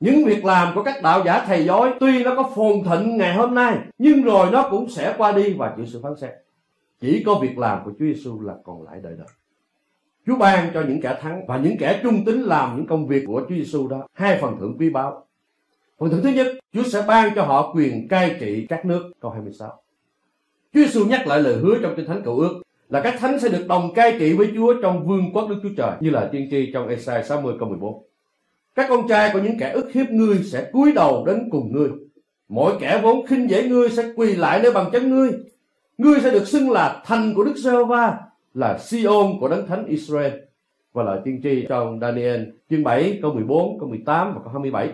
Những 0.01 0.25
việc 0.25 0.45
làm 0.45 0.75
của 0.75 0.83
các 0.83 1.03
đạo 1.03 1.23
giả 1.25 1.45
thầy 1.45 1.65
dối 1.65 1.93
tuy 1.99 2.23
nó 2.23 2.35
có 2.35 2.51
phồn 2.55 2.83
thịnh 2.89 3.17
ngày 3.17 3.35
hôm 3.35 3.55
nay, 3.55 3.77
nhưng 3.97 4.23
rồi 4.23 4.51
nó 4.51 4.67
cũng 4.71 4.89
sẽ 4.89 5.15
qua 5.17 5.31
đi 5.31 5.53
và 5.53 5.73
chịu 5.77 5.85
sự 5.85 5.99
phán 6.03 6.15
xét. 6.15 6.31
Chỉ 7.01 7.23
có 7.25 7.39
việc 7.41 7.57
làm 7.57 7.83
của 7.85 7.91
Chúa 7.99 8.05
Giêsu 8.05 8.41
là 8.41 8.53
còn 8.63 8.83
lại 8.83 8.99
đời 9.03 9.15
đời. 9.17 9.27
Chúa 10.27 10.35
ban 10.35 10.71
cho 10.73 10.83
những 10.87 11.01
kẻ 11.01 11.17
thắng 11.21 11.45
và 11.47 11.57
những 11.57 11.77
kẻ 11.77 11.99
trung 12.03 12.25
tín 12.25 12.41
làm 12.41 12.77
những 12.77 12.87
công 12.87 13.07
việc 13.07 13.23
của 13.27 13.41
Chúa 13.49 13.55
Giêsu 13.55 13.87
đó 13.87 14.07
hai 14.13 14.37
phần 14.41 14.57
thưởng 14.59 14.75
quý 14.79 14.89
báu. 14.89 15.25
Phần 15.99 16.09
thưởng 16.09 16.23
thứ 16.23 16.29
nhất, 16.29 16.47
Chúa 16.73 16.83
sẽ 16.83 17.03
ban 17.07 17.35
cho 17.35 17.43
họ 17.43 17.73
quyền 17.75 18.07
cai 18.07 18.35
trị 18.39 18.65
các 18.69 18.85
nước 18.85 19.11
câu 19.19 19.31
26. 19.31 19.69
Chúa 20.73 20.81
Giêsu 20.81 21.05
nhắc 21.05 21.27
lại 21.27 21.41
lời 21.41 21.55
hứa 21.55 21.77
trong 21.81 21.93
Kinh 21.95 22.05
Thánh 22.05 22.23
Cựu 22.23 22.39
Ước 22.39 22.61
là 22.89 23.01
các 23.01 23.15
thánh 23.19 23.39
sẽ 23.39 23.49
được 23.49 23.65
đồng 23.67 23.93
cai 23.93 24.15
trị 24.19 24.33
với 24.33 24.51
Chúa 24.55 24.73
trong 24.81 25.07
vương 25.07 25.33
quốc 25.33 25.49
Đức 25.49 25.59
Chúa 25.63 25.73
Trời 25.77 25.91
như 25.99 26.09
là 26.09 26.29
tiên 26.31 26.47
tri 26.51 26.71
trong 26.73 26.87
Esai 26.87 27.23
60 27.23 27.55
câu 27.59 27.69
14. 27.69 28.10
Các 28.81 28.87
con 28.89 29.07
trai 29.07 29.29
của 29.33 29.39
những 29.39 29.57
kẻ 29.59 29.71
ức 29.71 29.91
hiếp 29.91 30.09
ngươi 30.09 30.43
sẽ 30.43 30.69
cúi 30.71 30.91
đầu 30.91 31.25
đến 31.25 31.49
cùng 31.51 31.71
ngươi. 31.71 31.89
Mỗi 32.49 32.73
kẻ 32.79 32.99
vốn 33.03 33.25
khinh 33.25 33.49
dễ 33.49 33.67
ngươi 33.67 33.89
sẽ 33.89 34.11
quỳ 34.15 34.35
lại 34.35 34.59
nơi 34.63 34.71
bằng 34.71 34.89
chân 34.93 35.09
ngươi. 35.09 35.31
Ngươi 35.97 36.19
sẽ 36.19 36.31
được 36.31 36.47
xưng 36.47 36.71
là 36.71 37.03
thành 37.05 37.33
của 37.35 37.43
Đức 37.43 37.53
giê 37.57 37.83
va 37.83 38.17
là 38.53 38.77
Siôn 38.77 39.25
của 39.39 39.47
đấng 39.47 39.67
thánh 39.67 39.85
Israel. 39.85 40.31
Và 40.93 41.03
lời 41.03 41.19
tiên 41.25 41.39
tri 41.43 41.65
trong 41.69 41.99
Daniel 41.99 42.43
chương 42.69 42.83
7 42.83 43.19
câu 43.21 43.33
14, 43.33 43.79
câu 43.79 43.89
18 43.89 44.33
và 44.33 44.39
câu 44.43 44.49
27. 44.51 44.89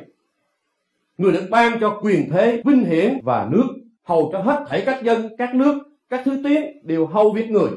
Người 1.17 1.31
được 1.31 1.47
ban 1.49 1.79
cho 1.79 1.99
quyền 2.01 2.29
thế, 2.29 2.61
vinh 2.65 2.85
hiển 2.85 3.19
và 3.23 3.47
nước, 3.51 3.67
hầu 4.03 4.29
cho 4.33 4.39
hết 4.39 4.65
thảy 4.67 4.83
các 4.85 5.03
dân, 5.03 5.35
các 5.37 5.55
nước, 5.55 5.75
các 6.09 6.21
thứ 6.25 6.41
tiếng 6.43 6.87
đều 6.87 7.05
hầu 7.05 7.31
việc 7.31 7.49
người. 7.49 7.69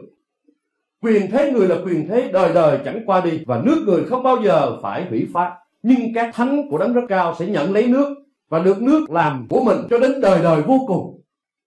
Quyền 1.03 1.31
thế 1.31 1.53
người 1.53 1.69
là 1.69 1.77
quyền 1.85 2.09
thế 2.09 2.31
đời 2.33 2.55
đời 2.55 2.79
chẳng 2.85 3.03
qua 3.07 3.21
đi 3.21 3.45
và 3.47 3.63
nước 3.65 3.83
người 3.87 4.05
không 4.05 4.23
bao 4.23 4.43
giờ 4.43 4.77
phải 4.83 5.07
hủy 5.11 5.29
phá. 5.33 5.60
Nhưng 5.83 6.15
các 6.15 6.31
thánh 6.35 6.69
của 6.71 6.79
đấng 6.79 6.93
rất 6.93 7.03
cao 7.09 7.35
sẽ 7.39 7.47
nhận 7.47 7.73
lấy 7.73 7.87
nước 7.87 8.15
và 8.49 8.59
được 8.59 8.83
nước 8.83 9.11
làm 9.11 9.47
của 9.49 9.65
mình 9.65 9.79
cho 9.91 9.99
đến 9.99 10.21
đời 10.21 10.43
đời 10.43 10.63
vô 10.63 10.85
cùng. 10.87 11.21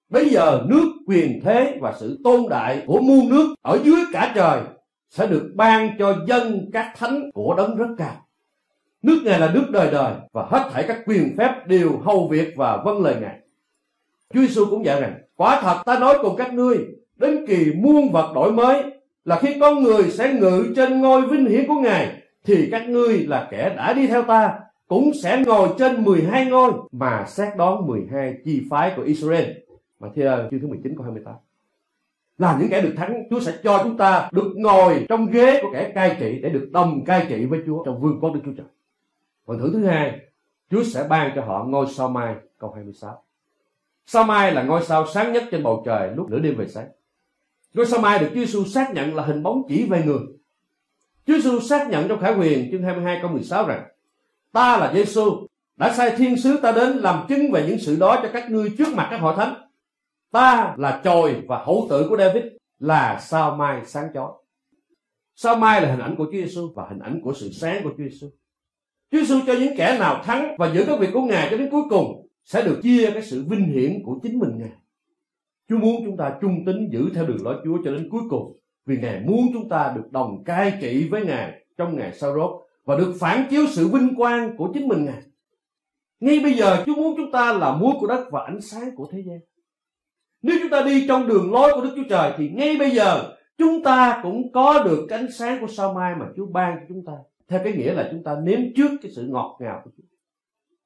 Bây 0.10 0.30
giờ 0.30 0.62
nước, 0.68 0.86
quyền 1.08 1.42
thế 1.44 1.78
và 1.82 1.94
sự 2.00 2.20
tôn 2.24 2.46
đại 2.50 2.84
của 2.86 3.00
muôn 3.00 3.30
nước 3.30 3.56
ở 3.62 3.80
dưới 3.84 4.00
cả 4.14 4.32
trời 4.36 4.62
sẽ 5.10 5.28
được 5.28 5.52
ban 5.56 5.90
cho 6.00 6.16
dân 6.28 6.70
các 6.74 6.94
thánh 6.98 7.32
của 7.34 7.54
đấng 7.58 7.76
rất 7.76 7.88
cao. 7.98 8.16
Nước 9.02 9.22
Ngài 9.24 9.40
là 9.40 9.52
nước 9.54 9.66
đời 9.70 9.92
đời 9.92 10.14
và 10.32 10.46
hết 10.50 10.70
thảy 10.74 10.84
các 10.88 11.00
quyền 11.06 11.36
phép 11.38 11.68
đều 11.68 11.98
hầu 12.04 12.28
việc 12.28 12.54
và 12.56 12.78
vâng 12.86 13.04
lời 13.04 13.16
Ngài. 13.22 13.40
Chúa 14.34 14.42
Giêsu 14.42 14.66
cũng 14.70 14.86
dạy 14.86 15.02
rằng, 15.02 15.14
quả 15.36 15.62
thật 15.62 15.82
ta 15.86 16.00
nói 16.00 16.18
cùng 16.22 16.36
các 16.36 16.54
ngươi, 16.54 16.78
đến 17.16 17.46
kỳ 17.48 17.74
muôn 17.76 18.12
vật 18.12 18.32
đổi 18.36 18.52
mới 18.52 18.84
là 19.26 19.40
khi 19.40 19.60
con 19.60 19.84
người 19.84 20.04
sẽ 20.12 20.34
ngự 20.34 20.74
trên 20.76 21.02
ngôi 21.02 21.28
vinh 21.28 21.46
hiển 21.46 21.68
của 21.68 21.80
Ngài, 21.80 22.23
thì 22.44 22.68
các 22.72 22.90
ngươi 22.90 23.26
là 23.28 23.48
kẻ 23.52 23.74
đã 23.78 23.94
đi 23.94 24.08
theo 24.08 24.24
ta, 24.24 24.60
cũng 24.88 25.12
sẽ 25.24 25.44
ngồi 25.46 25.70
trên 25.80 26.04
12 26.04 26.46
ngôi 26.46 26.72
mà 26.92 27.26
xét 27.28 27.58
đón 27.58 27.88
12 27.88 28.34
chi 28.46 28.62
phái 28.70 28.94
của 28.96 29.04
Israel. 29.04 29.52
Mà 30.00 30.10
theo 30.16 30.48
chương 30.52 30.60
thứ 30.60 30.68
19 30.68 30.96
câu 30.96 31.04
28 31.04 31.36
là 32.38 32.58
những 32.60 32.70
kẻ 32.70 32.82
được 32.82 32.94
thắng 32.98 33.24
Chúa 33.30 33.40
sẽ 33.40 33.58
cho 33.64 33.82
chúng 33.84 33.98
ta 33.98 34.30
được 34.32 34.54
ngồi 34.56 35.06
trong 35.10 35.32
ghế 35.32 35.60
của 35.62 35.70
kẻ 35.74 35.92
cai 35.96 36.18
trị 36.20 36.40
để 36.44 36.50
được 36.50 36.70
đồng 36.72 37.06
cai 37.06 37.26
trị 37.30 37.46
với 37.46 37.60
Chúa 37.66 37.84
trong 37.84 38.02
vương 38.02 38.20
quốc 38.20 38.34
Đức 38.34 38.40
Chúa 38.46 38.52
Trời. 38.58 38.66
Phần 39.46 39.60
thưởng 39.60 39.74
thứ 39.74 39.86
hai, 39.86 40.20
Chúa 40.72 40.84
sẽ 40.84 41.08
ban 41.10 41.32
cho 41.36 41.42
họ 41.42 41.64
ngôi 41.64 41.86
sao 41.96 42.10
mai 42.10 42.36
câu 42.58 42.72
26. 42.72 43.24
Sao 44.06 44.24
mai 44.24 44.54
là 44.54 44.64
ngôi 44.64 44.84
sao 44.84 45.06
sáng 45.14 45.34
nhất 45.34 45.44
trên 45.52 45.64
bầu 45.64 45.84
trời 45.86 46.12
lúc 46.16 46.30
nửa 46.30 46.40
đêm 46.40 46.56
về 46.58 46.68
sáng. 46.68 46.88
Ngôi 47.74 47.86
sao 47.86 48.00
mai 48.00 48.20
được 48.20 48.28
Chúa 48.30 48.40
Giêsu 48.40 48.64
xác 48.64 48.94
nhận 48.94 49.16
là 49.16 49.24
hình 49.24 49.44
bóng 49.44 49.62
chỉ 49.68 49.86
về 49.86 50.04
người. 50.06 50.20
Chúa 51.28 51.34
Giêsu 51.34 51.60
xác 51.60 51.90
nhận 51.90 52.08
trong 52.08 52.20
Khải 52.20 52.34
Huyền 52.34 52.68
chương 52.72 52.84
22 52.84 53.20
câu 53.22 53.32
16 53.32 53.68
rằng, 53.68 53.84
Ta 54.52 54.78
là 54.78 54.94
Giêsu 54.94 55.48
đã 55.76 55.94
sai 55.94 56.16
thiên 56.18 56.38
sứ 56.38 56.58
ta 56.62 56.72
đến 56.72 56.98
làm 56.98 57.26
chứng 57.30 57.52
về 57.52 57.66
những 57.68 57.80
sự 57.80 57.96
đó 58.00 58.20
cho 58.24 58.30
các 58.34 58.52
ngươi 58.52 58.70
trước 58.78 58.94
mặt 58.94 59.08
các 59.12 59.18
hội 59.18 59.34
thánh. 59.38 59.54
Ta 60.32 60.76
là 60.78 61.02
chồi 61.04 61.44
và 61.48 61.64
hậu 61.66 61.88
tự 61.90 62.10
của 62.10 62.18
David, 62.18 62.44
là 62.80 63.20
sao 63.20 63.56
mai 63.56 63.82
sáng 63.86 64.08
chói. 64.14 64.32
Sao 65.36 65.56
mai 65.56 65.82
là 65.82 65.92
hình 65.92 66.00
ảnh 66.00 66.16
của 66.16 66.26
Chúa 66.26 66.32
Giêsu 66.32 66.74
và 66.76 66.86
hình 66.90 67.00
ảnh 67.00 67.22
của 67.24 67.34
sự 67.34 67.52
sáng 67.52 67.84
của 67.84 67.90
Chúa 67.98 68.04
Giêsu. 68.04 68.28
Chúa 69.12 69.18
Giêsu 69.20 69.40
cho 69.48 69.54
những 69.54 69.78
kẻ 69.78 69.98
nào 70.00 70.24
thắng 70.24 70.56
và 70.58 70.72
giữ 70.74 70.84
các 70.88 71.00
việc 71.00 71.10
của 71.14 71.22
Ngài 71.22 71.48
cho 71.52 71.58
đến 71.58 71.70
cuối 71.72 71.84
cùng 71.90 72.28
sẽ 72.44 72.62
được 72.62 72.80
chia 72.84 73.12
cái 73.12 73.22
sự 73.22 73.46
vinh 73.50 73.66
hiển 73.66 74.04
của 74.06 74.20
chính 74.24 74.40
mình 74.40 74.52
Ngài. 74.58 74.72
Chúa 75.70 75.78
muốn 75.78 76.06
chúng 76.06 76.18
ta 76.18 76.38
trung 76.42 76.66
tín 76.66 76.90
giữ 76.92 77.10
theo 77.16 77.26
đường 77.26 77.44
lối 77.44 77.56
Chúa 77.64 77.78
cho 77.84 77.92
đến 77.92 78.10
cuối 78.12 78.22
cùng 78.30 78.60
vì 78.86 78.98
Ngài 78.98 79.20
muốn 79.20 79.48
chúng 79.54 79.70
ta 79.70 79.94
được 79.96 80.12
đồng 80.12 80.44
cai 80.44 80.74
trị 80.82 81.08
với 81.10 81.26
Ngài 81.26 81.66
trong 81.78 81.98
ngày 81.98 82.14
sau 82.14 82.36
rốt 82.36 82.52
và 82.86 82.98
được 82.98 83.14
phản 83.20 83.48
chiếu 83.50 83.66
sự 83.70 83.88
vinh 83.88 84.16
quang 84.16 84.58
của 84.58 84.72
chính 84.74 84.88
mình 84.88 85.06
Ngài. 85.06 85.22
Ngay 86.20 86.40
bây 86.40 86.54
giờ, 86.54 86.84
Chúa 86.86 86.96
muốn 86.96 87.14
chúng 87.18 87.32
ta 87.32 87.54
là 87.54 87.76
muối 87.76 87.94
của 88.00 88.08
đất 88.08 88.26
và 88.32 88.44
ánh 88.44 88.62
sáng 88.62 88.96
của 88.96 89.08
thế 89.12 89.24
gian. 89.28 89.40
Nếu 90.42 90.58
chúng 90.62 90.70
ta 90.72 90.82
đi 90.82 91.08
trong 91.08 91.28
đường 91.28 91.52
lối 91.52 91.72
của 91.74 91.82
Đức 91.82 91.94
Chúa 91.96 92.10
Trời, 92.10 92.34
thì 92.38 92.50
ngay 92.50 92.76
bây 92.80 92.92
giờ, 92.92 93.36
chúng 93.58 93.84
ta 93.84 94.20
cũng 94.24 94.52
có 94.52 94.84
được 94.84 95.06
cái 95.10 95.20
ánh 95.20 95.32
sáng 95.32 95.62
của 95.62 95.68
sao 95.68 95.94
mai 95.94 96.16
mà 96.16 96.26
Chúa 96.36 96.46
ban 96.46 96.78
cho 96.80 96.86
chúng 96.90 97.06
ta. 97.06 97.14
Theo 97.48 97.62
cái 97.64 97.74
nghĩa 97.74 97.94
là 97.94 98.10
chúng 98.12 98.24
ta 98.24 98.36
nếm 98.44 98.60
trước 98.76 98.92
cái 99.02 99.12
sự 99.12 99.28
ngọt 99.30 99.58
ngào 99.60 99.82
của 99.84 99.90
Chúa. 99.98 100.04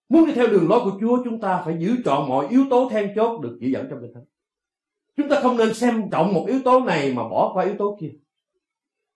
Muốn 0.09 0.25
đi 0.25 0.33
theo 0.33 0.47
đường 0.47 0.69
lối 0.69 0.79
của 0.83 0.97
Chúa, 1.01 1.23
chúng 1.23 1.41
ta 1.41 1.61
phải 1.65 1.75
giữ 1.79 1.95
trọn 2.05 2.29
mọi 2.29 2.47
yếu 2.49 2.65
tố 2.69 2.89
then 2.89 3.11
chốt 3.15 3.41
được 3.41 3.57
chỉ 3.61 3.71
dẫn 3.71 3.87
trong 3.89 3.99
Kinh 4.01 4.13
Thánh. 4.13 4.23
Chúng 5.17 5.29
ta 5.29 5.39
không 5.41 5.57
nên 5.57 5.73
xem 5.73 6.09
trọng 6.11 6.33
một 6.33 6.45
yếu 6.47 6.59
tố 6.65 6.79
này 6.79 7.13
mà 7.13 7.23
bỏ 7.23 7.51
qua 7.53 7.65
yếu 7.65 7.75
tố 7.79 7.97
kia. 8.01 8.11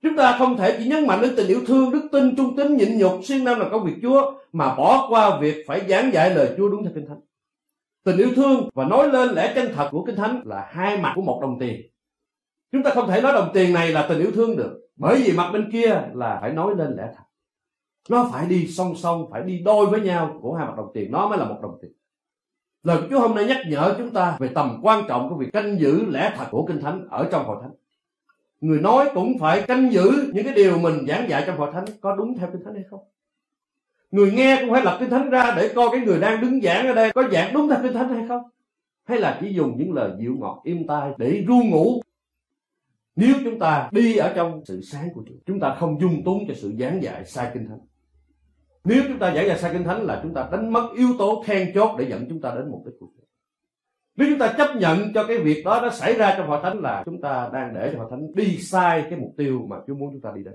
Chúng 0.04 0.16
ta 0.18 0.36
không 0.38 0.58
thể 0.58 0.76
chỉ 0.80 0.88
nhấn 0.88 1.08
mạnh 1.08 1.22
đến 1.22 1.34
tình 1.38 1.48
yêu 1.48 1.62
thương, 1.68 1.92
đức 1.92 2.08
tin, 2.12 2.36
trung 2.36 2.56
tín, 2.56 2.78
nhịn 2.78 2.98
nhục, 2.98 3.12
siêng 3.24 3.44
năng 3.44 3.60
là 3.60 3.70
công 3.70 3.86
việc 3.86 3.96
Chúa 4.02 4.34
mà 4.52 4.76
bỏ 4.76 5.08
qua 5.10 5.40
việc 5.40 5.64
phải 5.68 5.82
giảng 5.90 6.14
dạy 6.14 6.36
lời 6.36 6.56
Chúa 6.58 6.70
đúng 6.70 6.84
theo 6.84 6.92
Kinh 6.96 7.08
Thánh. 7.08 7.20
Tình 8.04 8.18
yêu 8.18 8.30
thương 8.36 8.70
và 8.74 8.86
nói 8.86 9.10
lên 9.10 9.30
lẽ 9.30 9.52
chân 9.56 9.72
thật 9.76 9.88
của 9.92 10.04
Kinh 10.06 10.16
Thánh 10.16 10.42
là 10.46 10.70
hai 10.72 10.98
mặt 10.98 11.14
của 11.16 11.22
một 11.22 11.40
đồng 11.42 11.60
tiền. 11.60 11.82
Chúng 12.72 12.84
ta 12.84 12.92
không 12.92 13.08
thể 13.08 13.22
nói 13.22 13.34
đồng 13.34 13.52
tiền 13.54 13.74
này 13.74 13.92
là 13.92 14.06
tình 14.10 14.20
yêu 14.20 14.32
thương 14.32 14.58
được. 14.58 14.80
Bởi 14.96 15.22
vì 15.26 15.32
mặt 15.32 15.52
bên 15.54 15.72
kia 15.72 16.02
là 16.14 16.38
phải 16.42 16.52
nói 16.52 16.76
lên 16.78 16.96
lẽ 16.98 17.04
thật. 17.18 17.24
Nó 18.10 18.30
phải 18.34 18.48
đi 18.48 18.68
song 18.68 18.96
song, 18.96 19.28
phải 19.32 19.44
đi 19.44 19.62
đôi 19.66 19.86
với 19.86 20.02
nhau 20.02 20.40
của 20.42 20.54
hai 20.54 20.68
mặt 20.68 20.74
đồng 20.78 20.92
tiền. 20.94 21.12
Nó 21.12 21.30
mới 21.30 21.38
là 21.38 21.46
một 21.46 21.60
đồng 21.62 21.78
tiền. 21.82 21.92
Lời 22.84 22.98
của 23.02 23.08
Chúa 23.10 23.20
hôm 23.20 23.36
nay 23.36 23.46
nhắc 23.46 23.58
nhở 23.68 23.96
chúng 23.98 24.10
ta 24.10 24.38
về 24.40 24.48
tầm 24.56 24.80
quan 24.82 25.04
trọng 25.08 25.30
của 25.30 25.36
việc 25.36 25.54
canh 25.54 25.80
giữ 25.80 26.06
lẽ 26.06 26.34
thật 26.38 26.46
của 26.52 26.66
Kinh 26.66 26.82
Thánh 26.82 27.08
ở 27.10 27.28
trong 27.32 27.46
hội 27.46 27.58
thánh. 27.62 27.72
Người 28.62 28.80
nói 28.80 29.10
cũng 29.14 29.40
phải 29.40 29.62
canh 29.62 29.92
giữ 29.92 30.32
những 30.34 30.46
cái 30.46 30.54
điều 30.54 30.80
mình 30.80 31.06
giảng 31.08 31.30
dạy 31.30 31.44
trong 31.48 31.58
hội 31.58 31.70
thánh 31.74 31.86
có 32.02 32.16
đúng 32.16 32.38
theo 32.38 32.50
Kinh 32.54 32.64
Thánh 32.64 32.74
hay 32.76 32.84
không. 32.90 33.00
Người 34.12 34.32
nghe 34.32 34.58
cũng 34.62 34.72
phải 34.72 34.82
lập 34.84 34.98
Kinh 35.00 35.10
Thánh 35.10 35.30
ra 35.30 35.54
để 35.58 35.72
coi 35.76 35.90
cái 35.92 36.00
người 36.00 36.20
đang 36.20 36.42
đứng 36.42 36.62
giảng 36.62 36.88
ở 36.88 36.94
đây 36.94 37.12
có 37.12 37.24
giảng 37.32 37.54
đúng 37.54 37.70
theo 37.70 37.80
Kinh 37.84 37.94
Thánh 37.94 38.10
hay 38.10 38.28
không. 38.28 38.44
Hay 39.04 39.20
là 39.20 39.38
chỉ 39.42 39.54
dùng 39.54 39.78
những 39.78 39.94
lời 39.94 40.12
dịu 40.20 40.36
ngọt 40.40 40.62
im 40.64 40.88
tai 40.88 41.12
để 41.18 41.44
ru 41.48 41.64
ngủ. 41.64 42.02
Nếu 43.16 43.36
chúng 43.44 43.60
ta 43.60 43.90
đi 43.92 44.16
ở 44.16 44.34
trong 44.36 44.66
sự 44.66 44.82
sáng 44.82 45.10
của 45.14 45.24
Chúa, 45.28 45.36
chúng 45.46 45.60
ta 45.60 45.76
không 45.80 46.02
dung 46.02 46.24
túng 46.24 46.44
cho 46.48 46.54
sự 46.58 46.74
giảng 46.80 47.04
dạy 47.04 47.26
sai 47.26 47.52
Kinh 47.54 47.68
Thánh 47.68 47.80
nếu 48.84 49.04
chúng 49.08 49.20
ta 49.20 49.36
giảng 49.36 49.48
dạy 49.48 49.60
sai 49.60 49.74
kinh 49.74 49.84
thánh 49.84 50.06
là 50.06 50.20
chúng 50.24 50.34
ta 50.34 50.50
đánh 50.52 50.74
mất 50.74 50.90
yếu 50.96 51.08
tố 51.20 51.44
then 51.46 51.72
chốt 51.76 51.96
để 52.00 52.06
dẫn 52.10 52.26
chúng 52.30 52.42
ta 52.42 52.56
đến 52.56 52.72
mục 52.72 52.86
đích 52.86 52.96
của 53.00 53.08
Chúa. 53.16 53.26
Nếu 54.16 54.30
chúng 54.30 54.40
ta 54.40 54.54
chấp 54.58 54.76
nhận 54.76 55.14
cho 55.14 55.24
cái 55.24 55.38
việc 55.38 55.64
đó 55.66 55.80
nó 55.82 55.90
xảy 55.90 56.14
ra 56.14 56.36
trong 56.38 56.48
hội 56.48 56.60
thánh 56.64 56.82
là 56.82 57.04
chúng 57.06 57.22
ta 57.22 57.50
đang 57.54 57.74
để 57.74 57.90
cho 57.94 58.00
hội 58.00 58.08
thánh 58.12 58.36
đi 58.36 58.58
sai 58.58 59.06
cái 59.10 59.20
mục 59.20 59.34
tiêu 59.38 59.66
mà 59.70 59.78
Chúa 59.88 59.96
muốn 59.96 60.10
chúng 60.12 60.22
ta 60.22 60.32
đi 60.36 60.44
đến. 60.44 60.54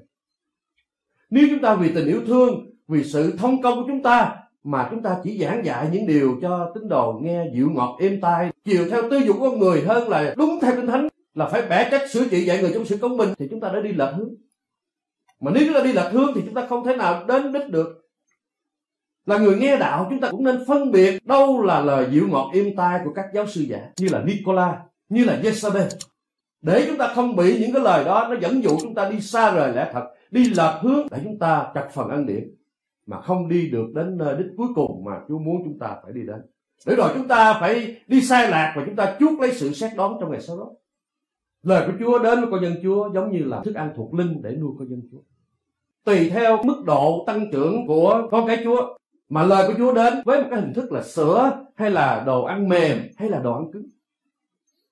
Nếu 1.30 1.46
chúng 1.50 1.60
ta 1.62 1.74
vì 1.74 1.94
tình 1.94 2.06
yêu 2.06 2.20
thương, 2.26 2.70
vì 2.88 3.04
sự 3.04 3.36
thông 3.38 3.62
công 3.62 3.74
của 3.74 3.84
chúng 3.86 4.02
ta 4.02 4.36
mà 4.64 4.88
chúng 4.90 5.02
ta 5.02 5.16
chỉ 5.24 5.38
giảng 5.38 5.64
dạy 5.64 5.88
những 5.92 6.06
điều 6.06 6.38
cho 6.42 6.72
tín 6.74 6.88
đồ 6.88 7.20
nghe 7.22 7.44
dịu 7.54 7.70
ngọt 7.70 7.96
êm 8.00 8.20
tai, 8.20 8.50
chiều 8.64 8.90
theo 8.90 9.02
tư 9.10 9.18
dụng 9.18 9.38
của 9.38 9.50
con 9.50 9.58
người 9.58 9.82
hơn 9.82 10.08
là 10.08 10.34
đúng 10.36 10.58
theo 10.62 10.76
kinh 10.76 10.86
thánh 10.86 11.08
là 11.34 11.48
phải 11.48 11.62
bẻ 11.70 11.88
cách 11.90 12.10
sửa 12.10 12.28
trị 12.30 12.44
dạy 12.44 12.62
người 12.62 12.70
trong 12.74 12.84
sự 12.84 12.96
công 12.96 13.16
bình 13.16 13.28
thì 13.38 13.46
chúng 13.50 13.60
ta 13.60 13.68
đã 13.68 13.80
đi 13.80 13.92
lệch 13.92 14.14
hướng. 14.14 14.34
Mà 15.40 15.50
nếu 15.54 15.62
chúng 15.66 15.74
ta 15.74 15.82
đi 15.82 15.92
lệch 15.92 16.12
hướng 16.12 16.32
thì 16.34 16.40
chúng 16.44 16.54
ta 16.54 16.66
không 16.68 16.84
thể 16.84 16.96
nào 16.96 17.24
đến 17.28 17.52
đích 17.52 17.68
được 17.68 18.05
là 19.26 19.38
người 19.38 19.56
nghe 19.56 19.76
đạo, 19.76 20.06
chúng 20.10 20.20
ta 20.20 20.30
cũng 20.30 20.44
nên 20.44 20.64
phân 20.66 20.90
biệt 20.90 21.26
đâu 21.26 21.62
là 21.62 21.80
lời 21.80 22.08
dịu 22.10 22.28
ngọt 22.28 22.50
êm 22.54 22.76
tai 22.76 23.00
của 23.04 23.12
các 23.14 23.24
giáo 23.34 23.46
sư 23.46 23.60
giả 23.60 23.90
như 23.98 24.08
là 24.12 24.22
Nicola, 24.22 24.78
như 25.08 25.24
là 25.24 25.40
Jezebel 25.42 25.88
để 26.62 26.84
chúng 26.88 26.98
ta 26.98 27.12
không 27.14 27.36
bị 27.36 27.58
những 27.60 27.72
cái 27.72 27.82
lời 27.82 28.04
đó 28.04 28.26
nó 28.30 28.36
dẫn 28.40 28.62
dụ 28.62 28.70
chúng 28.80 28.94
ta 28.94 29.10
đi 29.10 29.20
xa 29.20 29.54
rời 29.54 29.72
lẽ 29.72 29.90
thật, 29.92 30.04
đi 30.30 30.50
lạc 30.54 30.78
hướng 30.82 31.06
để 31.10 31.18
chúng 31.24 31.38
ta 31.38 31.66
chặt 31.74 31.88
phần 31.92 32.08
ăn 32.08 32.26
điển 32.26 32.54
mà 33.06 33.20
không 33.20 33.48
đi 33.48 33.70
được 33.70 33.86
đến 33.94 34.18
nơi 34.18 34.36
đích 34.36 34.46
cuối 34.56 34.68
cùng 34.74 35.04
mà 35.04 35.12
Chúa 35.28 35.38
muốn 35.38 35.62
chúng 35.64 35.78
ta 35.78 35.96
phải 36.02 36.12
đi 36.12 36.22
đến. 36.22 36.40
Để 36.86 36.94
rồi 36.94 37.10
chúng 37.14 37.28
ta 37.28 37.56
phải 37.60 37.96
đi 38.06 38.20
sai 38.20 38.50
lạc 38.50 38.72
và 38.76 38.82
chúng 38.86 38.96
ta 38.96 39.16
chuốc 39.20 39.40
lấy 39.40 39.52
sự 39.54 39.72
xét 39.72 39.92
đón 39.96 40.16
trong 40.20 40.30
ngày 40.30 40.40
sau 40.40 40.58
đó. 40.58 40.70
Lời 41.62 41.86
của 41.86 41.92
Chúa 41.98 42.18
đến 42.18 42.40
với 42.40 42.50
con 42.50 42.62
dân 42.62 42.74
Chúa 42.82 43.10
giống 43.14 43.32
như 43.32 43.44
là 43.44 43.60
thức 43.64 43.74
ăn 43.74 43.92
thuộc 43.96 44.14
linh 44.14 44.42
để 44.42 44.50
nuôi 44.50 44.70
con 44.78 44.88
dân 44.88 45.02
Chúa. 45.12 45.18
Tùy 46.04 46.30
theo 46.30 46.62
mức 46.62 46.82
độ 46.86 47.24
tăng 47.26 47.50
trưởng 47.52 47.86
của 47.86 48.28
con 48.30 48.46
cái 48.46 48.60
Chúa 48.64 48.95
mà 49.28 49.42
lời 49.42 49.68
của 49.68 49.74
Chúa 49.78 49.92
đến 49.92 50.14
với 50.24 50.42
một 50.42 50.46
cái 50.50 50.60
hình 50.60 50.74
thức 50.74 50.92
là 50.92 51.02
sữa 51.02 51.52
hay 51.76 51.90
là 51.90 52.22
đồ 52.26 52.44
ăn 52.44 52.68
mềm 52.68 52.98
hay 53.16 53.28
là 53.28 53.38
đồ 53.38 53.54
ăn 53.54 53.72
cứng. 53.72 53.86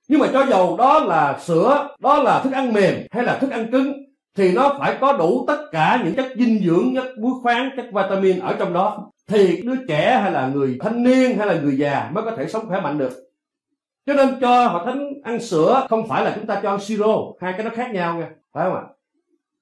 Nhưng 0.09 0.21
mà 0.21 0.29
cho 0.33 0.47
dầu 0.47 0.77
đó 0.77 0.99
là 1.01 1.39
sữa, 1.39 1.89
đó 1.99 2.23
là 2.23 2.41
thức 2.43 2.53
ăn 2.53 2.73
mềm 2.73 2.95
hay 3.11 3.25
là 3.25 3.39
thức 3.39 3.51
ăn 3.51 3.71
cứng, 3.73 3.93
thì 4.37 4.53
nó 4.53 4.77
phải 4.79 4.97
có 5.01 5.13
đủ 5.13 5.45
tất 5.47 5.59
cả 5.73 6.03
những 6.05 6.15
chất 6.15 6.27
dinh 6.37 6.59
dưỡng, 6.65 6.95
chất 6.95 7.19
muối 7.19 7.33
khoáng, 7.43 7.71
chất 7.77 7.87
vitamin 7.93 8.39
ở 8.39 8.57
trong 8.59 8.73
đó. 8.73 9.11
Thì 9.27 9.63
đứa 9.63 9.77
trẻ 9.89 10.19
hay 10.23 10.33
là 10.33 10.49
người 10.49 10.79
thanh 10.81 11.03
niên 11.03 11.39
hay 11.39 11.47
là 11.47 11.55
người 11.55 11.77
già 11.79 12.11
mới 12.13 12.25
có 12.25 12.31
thể 12.37 12.49
sống 12.49 12.67
khỏe 12.69 12.81
mạnh 12.81 12.99
được. 12.99 13.13
Cho 14.07 14.15
nên 14.15 14.41
cho 14.41 14.67
họ 14.67 14.85
thánh 14.85 15.13
ăn 15.23 15.41
sữa 15.41 15.87
không 15.91 16.09
phải 16.09 16.25
là 16.25 16.33
chúng 16.35 16.47
ta 16.47 16.61
cho 16.63 16.71
ăn 16.71 16.81
siro, 16.81 17.17
hai 17.41 17.53
cái 17.53 17.65
nó 17.65 17.71
khác 17.75 17.91
nhau 17.93 18.17
nha, 18.19 18.31
phải 18.53 18.65
không 18.65 18.75
ạ? 18.75 18.83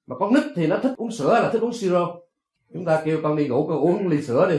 Mà 0.07 0.15
con 0.19 0.33
nít 0.33 0.43
thì 0.55 0.67
nó 0.67 0.77
thích 0.77 0.93
uống 0.97 1.11
sữa 1.11 1.39
là 1.43 1.49
thích 1.49 1.61
uống 1.61 1.73
siro? 1.73 2.15
Chúng 2.73 2.85
ta 2.85 3.01
kêu 3.05 3.19
con 3.23 3.35
đi 3.35 3.47
ngủ, 3.47 3.67
con 3.67 3.79
uống 3.79 4.07
ly 4.07 4.21
sữa 4.21 4.49
đi. 4.51 4.57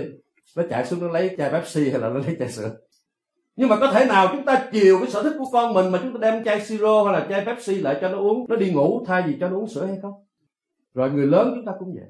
Nó 0.57 0.63
chạy 0.71 0.87
xuống, 0.87 1.01
nó 1.01 1.09
lấy 1.09 1.35
chai 1.39 1.51
pepsi 1.51 1.91
hay 1.91 2.01
là 2.01 2.09
nó 2.09 2.19
lấy 2.19 2.37
chai 2.39 2.49
sữa. 2.49 2.77
Nhưng 3.57 3.69
mà 3.69 3.77
có 3.81 3.93
thể 3.93 4.05
nào 4.05 4.29
chúng 4.33 4.45
ta 4.45 4.69
chiều 4.73 4.99
cái 4.99 5.11
sở 5.11 5.23
thích 5.23 5.35
của 5.39 5.51
con 5.53 5.75
mình 5.75 5.93
mà 5.93 5.99
chúng 6.03 6.13
ta 6.13 6.19
đem 6.31 6.45
chai 6.45 6.61
siro 6.61 7.05
hay 7.05 7.13
là 7.13 7.27
chai 7.29 7.45
pepsi 7.47 7.75
lại 7.75 7.99
cho 8.01 8.09
nó 8.09 8.19
uống? 8.19 8.47
Nó 8.49 8.57
đi 8.57 8.73
ngủ, 8.73 9.05
thay 9.07 9.23
vì 9.27 9.37
cho 9.41 9.49
nó 9.49 9.57
uống 9.57 9.69
sữa 9.69 9.87
hay 9.87 9.99
không? 10.03 10.13
Rồi 10.95 11.11
người 11.11 11.27
lớn 11.27 11.53
chúng 11.55 11.65
ta 11.65 11.73
cũng 11.79 11.95
vậy. 11.95 12.05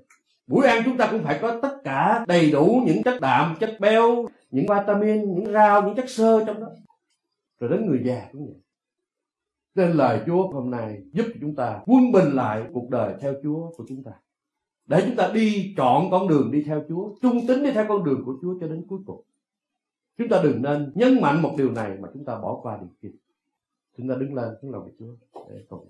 Buổi 0.47 0.67
ăn 0.67 0.83
chúng 0.85 0.97
ta 0.97 1.09
cũng 1.11 1.23
phải 1.23 1.39
có 1.43 1.59
tất 1.63 1.77
cả 1.85 2.25
đầy 2.29 2.51
đủ 2.51 2.83
những 2.87 3.03
chất 3.03 3.21
đạm, 3.21 3.57
chất 3.61 3.77
béo, 3.81 4.27
những 4.51 4.67
vitamin, 4.69 5.35
những 5.35 5.53
rau, 5.53 5.83
những 5.83 5.97
chất 5.97 6.11
xơ 6.11 6.45
trong 6.47 6.61
đó. 6.61 6.69
Rồi 7.61 7.71
đến 7.71 7.87
người 7.87 8.01
già 8.05 8.29
cũng 8.33 8.47
vậy. 8.47 8.57
Nên 9.75 9.91
lời 9.91 10.21
Chúa 10.27 10.49
hôm 10.49 10.71
nay 10.71 11.03
giúp 11.13 11.27
chúng 11.41 11.55
ta 11.55 11.81
quân 11.87 12.13
bình 12.13 12.33
lại 12.33 12.63
cuộc 12.73 12.91
đời 12.91 13.15
theo 13.21 13.35
Chúa 13.43 13.71
của 13.77 13.85
chúng 13.89 14.05
ta 14.05 14.13
để 14.87 15.03
chúng 15.07 15.17
ta 15.17 15.31
đi 15.35 15.75
chọn 15.77 16.11
con 16.11 16.29
đường 16.29 16.51
đi 16.51 16.63
theo 16.63 16.85
Chúa, 16.89 17.15
trung 17.23 17.47
tín 17.49 17.63
đi 17.63 17.71
theo 17.73 17.85
con 17.89 18.05
đường 18.05 18.23
của 18.25 18.39
Chúa 18.43 18.59
cho 18.61 18.69
đến 18.69 18.85
cuối 18.89 18.99
cùng. 19.07 19.23
Chúng 20.19 20.29
ta 20.29 20.41
đừng 20.43 20.63
nên 20.63 20.93
nhấn 20.95 21.21
mạnh 21.21 21.43
một 21.43 21.55
điều 21.59 21.71
này 21.73 21.97
mà 22.01 22.09
chúng 22.15 22.25
ta 22.25 22.41
bỏ 22.41 22.61
qua 22.63 22.79
điều 22.81 22.91
kia. 23.03 23.17
Chúng 23.97 24.09
ta 24.09 24.15
đứng 24.15 24.35
lên, 24.35 24.49
chúng 24.63 24.71
lòng 24.71 24.91
Chúa. 24.99 25.15
Để 25.49 25.65
cầu 25.69 25.87